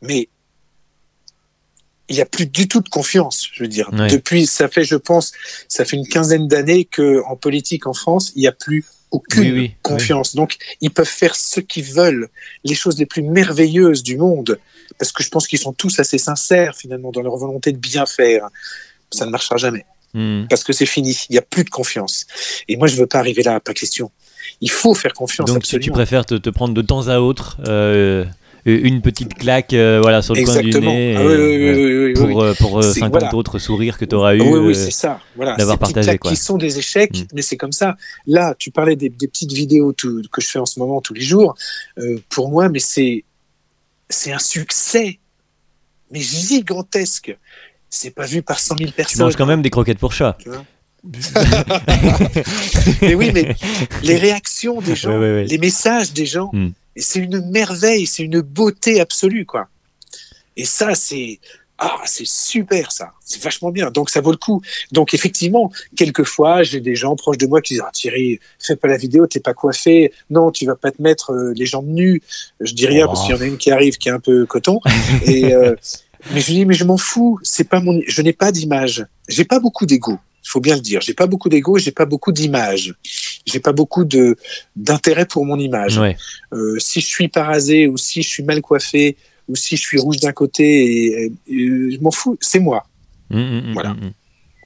mais 0.00 0.28
il 2.08 2.16
y 2.16 2.20
a 2.20 2.26
plus 2.26 2.46
du 2.46 2.68
tout 2.68 2.80
de 2.80 2.88
confiance. 2.88 3.46
Je 3.52 3.62
veux 3.62 3.68
dire, 3.68 3.90
depuis, 4.10 4.46
ça 4.46 4.68
fait, 4.68 4.84
je 4.84 4.96
pense, 4.96 5.32
ça 5.68 5.84
fait 5.84 5.96
une 5.96 6.06
quinzaine 6.06 6.48
d'années 6.48 6.84
que 6.84 7.22
en 7.26 7.36
politique 7.36 7.86
en 7.86 7.94
France, 7.94 8.32
il 8.36 8.40
n'y 8.40 8.48
a 8.48 8.52
plus 8.52 8.84
aucune 9.10 9.42
Oui, 9.42 9.52
oui, 9.52 9.74
confiance. 9.82 10.34
Donc, 10.34 10.56
ils 10.80 10.90
peuvent 10.90 11.06
faire 11.06 11.36
ce 11.36 11.60
qu'ils 11.60 11.84
veulent, 11.84 12.28
les 12.64 12.74
choses 12.74 12.98
les 12.98 13.06
plus 13.06 13.22
merveilleuses 13.22 14.02
du 14.02 14.16
monde, 14.16 14.58
parce 14.98 15.12
que 15.12 15.22
je 15.22 15.28
pense 15.28 15.46
qu'ils 15.46 15.58
sont 15.58 15.72
tous 15.72 15.98
assez 16.00 16.18
sincères 16.18 16.74
finalement 16.76 17.12
dans 17.12 17.22
leur 17.22 17.36
volonté 17.36 17.72
de 17.72 17.78
bien 17.78 18.06
faire. 18.06 18.48
Ça 19.10 19.26
ne 19.26 19.30
marchera 19.30 19.56
jamais, 19.58 19.84
Mhm. 20.14 20.46
parce 20.48 20.64
que 20.64 20.72
c'est 20.72 20.86
fini. 20.86 21.16
Il 21.28 21.32
n'y 21.32 21.38
a 21.38 21.42
plus 21.42 21.64
de 21.64 21.70
confiance. 21.70 22.26
Et 22.68 22.76
moi, 22.76 22.86
je 22.88 22.96
veux 22.96 23.06
pas 23.06 23.18
arriver 23.18 23.42
là, 23.42 23.60
pas 23.60 23.74
question. 23.74 24.10
Il 24.60 24.70
faut 24.70 24.94
faire 24.94 25.12
confiance. 25.12 25.48
Donc 25.48 25.62
tu, 25.62 25.68
tu 25.70 25.76
absolument. 25.76 25.94
préfères 25.94 26.26
te, 26.26 26.34
te 26.34 26.50
prendre 26.50 26.72
de 26.74 26.82
temps 26.82 27.08
à 27.08 27.18
autre 27.20 27.58
euh, 27.66 28.24
une 28.64 29.00
petite 29.02 29.34
claque 29.34 29.72
euh, 29.74 29.98
voilà, 30.00 30.22
sur 30.22 30.34
le 30.34 30.44
coin 30.44 30.54
du 30.60 30.68
Exactement. 30.68 30.92
nez 30.92 31.16
Ah 31.16 31.24
oui, 31.26 31.34
oui, 31.34 32.04
oui, 32.06 32.12
pour, 32.14 32.42
euh, 32.42 32.54
pour 32.54 32.78
euh, 32.78 32.82
C'est- 32.82 33.00
50 33.00 33.10
voilà. 33.20 33.34
autres 33.34 33.58
sourires 33.58 33.98
que 33.98 34.04
tu 34.04 34.14
auras 34.14 34.34
eu. 34.36 34.40
Oui, 34.40 34.70
euh, 34.70 34.74
c'est 34.74 34.90
ça. 34.92 35.18
Voilà. 35.34 35.56
d'avoir 35.56 35.78
partagé, 35.78 36.16
quoi. 36.18 36.30
qui 36.30 36.36
sont 36.36 36.58
des 36.58 36.78
échecs, 36.78 37.18
Mm. 37.18 37.26
mais 37.34 37.42
c'est 37.42 37.56
comme 37.56 37.72
ça. 37.72 37.96
Là, 38.26 38.54
tu 38.58 38.70
parlais 38.70 38.94
des, 38.96 39.08
des 39.08 39.26
petites 39.28 39.52
vidéos 39.52 39.92
tout- 39.92 40.22
que 40.30 40.40
je 40.40 40.48
fais 40.48 40.58
en 40.60 40.66
ce 40.66 40.78
moment 40.78 41.00
tous 41.00 41.14
les 41.14 41.22
jours. 41.22 41.54
Euh, 41.98 42.18
pour 42.28 42.50
moi, 42.50 42.68
mais 42.68 42.78
c'est 42.78 43.24
un 44.32 44.38
succès, 44.38 45.18
mais 46.12 46.20
gigantesque. 46.20 47.36
C'est 47.90 48.10
pas 48.14 48.26
vu 48.26 48.42
par 48.42 48.58
100 48.60 48.76
000 48.78 48.90
tu 48.90 48.94
personnes. 48.96 49.24
manges 49.26 49.36
quand 49.36 49.44
même 49.46 49.60
des 49.62 49.70
croquettes 49.70 49.98
pour 49.98 50.12
chat. 50.12 50.36
Tu 50.40 50.48
mais 53.02 53.14
oui, 53.14 53.30
mais 53.34 53.54
les 54.04 54.16
réactions 54.16 54.80
des 54.80 54.94
gens, 54.96 55.10
Ouais, 55.10 55.16
ouais, 55.18 55.34
ouais. 55.34 55.44
les 55.44 55.58
messages 55.58 56.12
des 56.12 56.26
gens, 56.26 56.50
Mm. 56.52 56.68
Et 56.96 57.00
c'est 57.00 57.20
une 57.20 57.50
merveille, 57.50 58.06
c'est 58.06 58.22
une 58.22 58.40
beauté 58.40 59.00
absolue, 59.00 59.46
quoi. 59.46 59.68
Et 60.56 60.64
ça, 60.64 60.94
c'est 60.94 61.40
ah, 61.84 62.00
c'est 62.04 62.26
super 62.26 62.92
ça, 62.92 63.10
c'est 63.24 63.42
vachement 63.42 63.70
bien. 63.70 63.90
Donc 63.90 64.08
ça 64.08 64.20
vaut 64.20 64.30
le 64.30 64.36
coup. 64.36 64.62
Donc 64.92 65.14
effectivement, 65.14 65.72
quelquefois, 65.96 66.62
j'ai 66.62 66.80
des 66.80 66.94
gens 66.94 67.16
proches 67.16 67.38
de 67.38 67.46
moi 67.48 67.60
qui 67.60 67.74
disent 67.74 67.82
ah, 67.84 67.90
Thierry, 67.92 68.38
fais 68.60 68.76
pas 68.76 68.86
la 68.86 68.96
vidéo, 68.96 69.26
t'es 69.26 69.40
pas 69.40 69.52
coiffé, 69.52 70.12
non, 70.30 70.52
tu 70.52 70.64
vas 70.64 70.76
pas 70.76 70.92
te 70.92 71.02
mettre 71.02 71.32
euh, 71.32 71.52
les 71.56 71.66
jambes 71.66 71.88
nues. 71.88 72.22
Je 72.60 72.72
dis 72.72 72.86
rien 72.86 73.06
Oh. 73.06 73.08
parce 73.08 73.26
qu'il 73.26 73.34
y 73.34 73.38
en 73.38 73.40
a 73.40 73.46
une 73.46 73.58
qui 73.58 73.72
arrive 73.72 73.96
qui 73.96 74.08
est 74.08 74.12
un 74.12 74.20
peu 74.20 74.46
coton. 74.46 74.78
Et 75.26 75.52
euh, 75.54 75.74
mais 76.32 76.40
je 76.40 76.52
dis 76.52 76.64
mais 76.66 76.74
je 76.74 76.84
m'en 76.84 76.98
fous, 76.98 77.40
c'est 77.42 77.68
pas 77.68 77.80
mon, 77.80 78.00
je 78.06 78.22
n'ai 78.22 78.32
pas 78.32 78.52
d'image, 78.52 79.04
j'ai 79.28 79.44
pas 79.44 79.58
beaucoup 79.58 79.84
d'ego. 79.84 80.18
Il 80.44 80.48
faut 80.48 80.60
bien 80.60 80.74
le 80.74 80.80
dire. 80.80 81.00
J'ai 81.00 81.14
pas 81.14 81.26
beaucoup 81.26 81.48
d'ego, 81.48 81.78
j'ai 81.78 81.92
pas 81.92 82.04
beaucoup 82.04 82.32
d'image. 82.32 82.94
J'ai 83.46 83.60
pas 83.60 83.72
beaucoup 83.72 84.04
de 84.04 84.36
d'intérêt 84.76 85.26
pour 85.26 85.46
mon 85.46 85.58
image. 85.58 85.98
Ouais. 85.98 86.16
Euh, 86.52 86.78
si 86.78 87.00
je 87.00 87.06
suis 87.06 87.28
parasé 87.28 87.86
ou 87.86 87.96
si 87.96 88.22
je 88.22 88.28
suis 88.28 88.42
mal 88.42 88.60
coiffé 88.60 89.16
ou 89.48 89.54
si 89.56 89.76
je 89.76 89.82
suis 89.82 89.98
rouge 89.98 90.18
d'un 90.18 90.32
côté, 90.32 90.64
et, 90.64 91.32
et- 91.48 91.90
je 91.92 92.00
m'en 92.00 92.10
fous. 92.10 92.36
C'est 92.40 92.60
moi. 92.60 92.86
Mhm, 93.30 93.40
mhm, 93.66 93.72
Voilà. 93.72 93.94
mhm. 93.94 94.12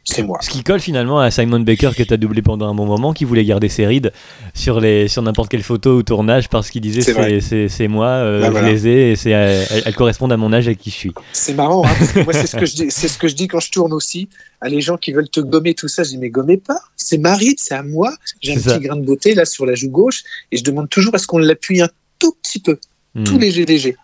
C'est 0.08 0.22
moi. 0.22 0.38
Ce 0.40 0.48
qui 0.48 0.62
colle 0.62 0.78
finalement 0.78 1.18
à 1.18 1.32
Simon 1.32 1.58
Baker 1.58 1.90
que 1.96 2.02
tu 2.04 2.14
as 2.14 2.16
doublé 2.16 2.40
pendant 2.40 2.68
un 2.70 2.74
bon 2.74 2.86
moment, 2.86 3.12
qui 3.12 3.24
voulait 3.24 3.44
garder 3.44 3.68
ses 3.68 3.86
rides 3.86 4.12
sur, 4.54 4.78
les, 4.78 5.08
sur 5.08 5.20
n'importe 5.20 5.50
quelle 5.50 5.64
photo 5.64 5.96
ou 5.96 6.02
tournage 6.04 6.48
parce 6.48 6.70
qu'il 6.70 6.80
disait 6.80 7.02
C'est 7.02 7.88
moi, 7.88 8.06
euh, 8.06 8.40
Bah, 8.40 8.46
je 8.46 8.50
voilà. 8.52 8.70
les 8.70 8.86
ai 8.86 9.10
et 9.10 9.16
c'est, 9.16 9.34
euh, 9.34 9.64
elles, 9.68 9.82
elles 9.84 9.94
correspondent 9.96 10.32
à 10.32 10.36
mon 10.36 10.52
âge 10.52 10.68
et 10.68 10.76
qui 10.76 10.90
je 10.90 10.94
suis. 10.94 11.12
C'est 11.32 11.54
marrant. 11.54 11.84
Hein, 11.84 11.90
parce 11.98 12.12
que 12.12 12.20
moi, 12.20 12.32
c'est 12.32 12.46
ce 12.46 12.56
que 12.56 12.66
je 12.66 12.74
dis. 12.76 12.86
C'est 12.90 13.08
ce 13.08 13.18
que 13.18 13.26
je 13.26 13.34
dis 13.34 13.48
quand 13.48 13.58
je 13.58 13.72
tourne 13.72 13.92
aussi 13.92 14.28
à 14.60 14.68
les 14.68 14.80
gens 14.80 14.96
qui 14.96 15.10
veulent 15.12 15.28
te 15.28 15.40
gommer 15.40 15.74
tout 15.74 15.88
ça. 15.88 16.04
Je 16.04 16.10
dis 16.10 16.18
mais 16.18 16.30
gommez 16.30 16.56
pas. 16.56 16.78
C'est 16.94 17.18
ma 17.18 17.34
ride, 17.34 17.58
c'est 17.58 17.74
à 17.74 17.82
moi. 17.82 18.14
J'ai 18.40 18.52
un 18.52 18.60
petit 18.60 18.78
grain 18.86 18.96
de 18.96 19.04
beauté 19.04 19.34
là 19.34 19.44
sur 19.44 19.66
la 19.66 19.74
joue 19.74 19.90
gauche 19.90 20.22
et 20.52 20.56
je 20.56 20.62
demande 20.62 20.88
toujours 20.88 21.16
à 21.16 21.18
ce 21.18 21.26
qu'on 21.26 21.38
l'appuie 21.38 21.82
un 21.82 21.88
tout 22.20 22.32
petit 22.42 22.60
peu, 22.60 22.78
tout 23.24 23.34
Mhm. 23.34 23.40
léger 23.40 23.66
léger, 23.66 23.96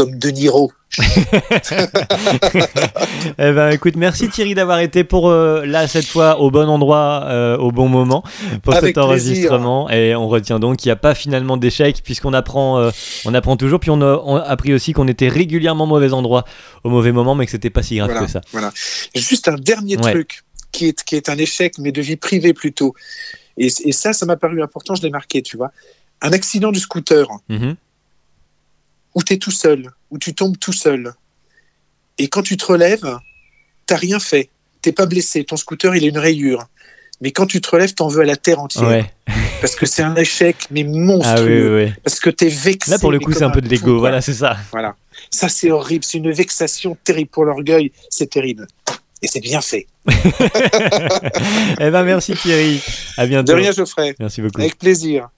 comme 0.00 0.18
De 0.18 0.30
Niro. 0.30 0.72
Eh 3.38 3.52
ben, 3.52 3.70
écoute, 3.70 3.96
merci 3.96 4.28
Thierry 4.28 4.54
d'avoir 4.54 4.80
été 4.80 5.04
pour 5.04 5.28
euh, 5.28 5.64
là 5.66 5.86
cette 5.86 6.06
fois 6.06 6.40
au 6.40 6.50
bon 6.50 6.68
endroit, 6.68 7.24
euh, 7.26 7.56
au 7.58 7.70
bon 7.70 7.88
moment 7.88 8.24
pour 8.62 8.74
Avec 8.74 8.88
cet 8.96 8.98
enregistrement. 8.98 9.90
Et 9.90 10.14
on 10.16 10.28
retient 10.28 10.58
donc 10.58 10.78
qu'il 10.78 10.88
n'y 10.88 10.92
a 10.92 10.96
pas 10.96 11.14
finalement 11.14 11.56
d'échec 11.56 12.00
puisqu'on 12.02 12.32
apprend, 12.32 12.78
euh, 12.78 12.90
on 13.24 13.34
apprend 13.34 13.56
toujours. 13.56 13.78
Puis 13.80 13.90
on 13.90 14.00
a, 14.00 14.20
on 14.24 14.36
a 14.36 14.40
appris 14.42 14.72
aussi 14.72 14.92
qu'on 14.92 15.06
était 15.08 15.28
régulièrement 15.28 15.84
au 15.84 15.88
mauvais 15.88 16.12
endroit 16.12 16.44
au 16.82 16.88
mauvais 16.90 17.12
moment, 17.12 17.34
mais 17.34 17.44
que 17.44 17.52
c'était 17.52 17.70
pas 17.70 17.82
si 17.82 17.96
grave 17.96 18.10
Voilà. 18.10 18.26
que 18.26 18.32
ça. 18.32 18.40
Voilà. 18.52 18.72
Juste 19.14 19.48
un 19.48 19.56
dernier 19.56 19.96
Ouais. 19.98 20.12
truc 20.12 20.42
qui 20.72 20.86
est, 20.86 21.04
qui 21.04 21.16
est 21.16 21.28
un 21.28 21.36
échec, 21.36 21.74
mais 21.78 21.92
de 21.92 22.00
vie 22.00 22.16
privée 22.16 22.54
plutôt. 22.54 22.94
Et, 23.58 23.66
et 23.84 23.92
ça, 23.92 24.12
ça 24.12 24.24
m'a 24.24 24.36
paru 24.36 24.62
important, 24.62 24.94
je 24.94 25.02
l'ai 25.02 25.10
marqué, 25.10 25.42
tu 25.42 25.56
vois. 25.56 25.72
Un 26.22 26.32
accident 26.32 26.72
du 26.72 26.78
scooter 26.80 27.26
Mhm. 27.48 27.76
Où 29.14 29.22
tu 29.22 29.34
es 29.34 29.38
tout 29.38 29.50
seul, 29.50 29.90
où 30.10 30.18
tu 30.18 30.34
tombes 30.34 30.58
tout 30.58 30.72
seul. 30.72 31.12
Et 32.18 32.28
quand 32.28 32.42
tu 32.42 32.56
te 32.56 32.66
relèves, 32.66 33.18
t'as 33.86 33.96
rien 33.96 34.18
fait. 34.20 34.50
T'es 34.82 34.92
pas 34.92 35.06
blessé. 35.06 35.44
Ton 35.44 35.56
scooter, 35.56 35.94
il 35.96 36.04
a 36.04 36.08
une 36.08 36.18
rayure. 36.18 36.66
Mais 37.20 37.32
quand 37.32 37.46
tu 37.46 37.60
te 37.60 37.70
relèves, 37.70 37.94
t'en 37.94 38.08
veux 38.08 38.22
à 38.22 38.24
la 38.24 38.36
terre 38.36 38.60
entière. 38.60 38.88
Ouais. 38.88 39.12
Parce 39.60 39.74
que 39.76 39.84
c'est 39.84 40.02
un 40.02 40.14
échec, 40.16 40.56
mais 40.70 40.84
Ah 40.86 40.90
monstrueux. 40.90 41.76
oui, 41.76 41.82
oui, 41.82 41.84
oui. 41.88 41.92
Parce 42.02 42.18
que 42.18 42.30
t'es 42.30 42.48
vexé. 42.48 42.90
Là 42.90 42.98
pour 42.98 43.12
le 43.12 43.18
coup, 43.18 43.32
c'est 43.32 43.44
un 43.44 43.50
peu 43.50 43.60
de 43.60 43.68
l'ego. 43.68 43.98
Voilà, 43.98 44.22
c'est 44.22 44.32
ça. 44.32 44.56
Voilà. 44.70 44.96
Ça, 45.30 45.50
c'est 45.50 45.70
horrible. 45.70 46.02
C'est 46.02 46.16
une 46.18 46.32
vexation 46.32 46.96
terrible 47.04 47.28
pour 47.28 47.44
l'orgueil. 47.44 47.92
C'est 48.08 48.30
terrible. 48.30 48.66
Et 49.22 49.26
c'est 49.28 49.40
bien 49.40 49.60
fait. 49.60 49.86
eh 50.08 51.90
ben, 51.90 52.04
merci 52.04 52.32
Thierry. 52.34 52.82
À 53.18 53.26
bientôt. 53.26 53.52
De 53.52 53.58
rien, 53.58 53.72
Geoffrey. 53.72 54.14
Merci 54.18 54.40
beaucoup. 54.40 54.60
Avec 54.60 54.78
plaisir. 54.78 55.28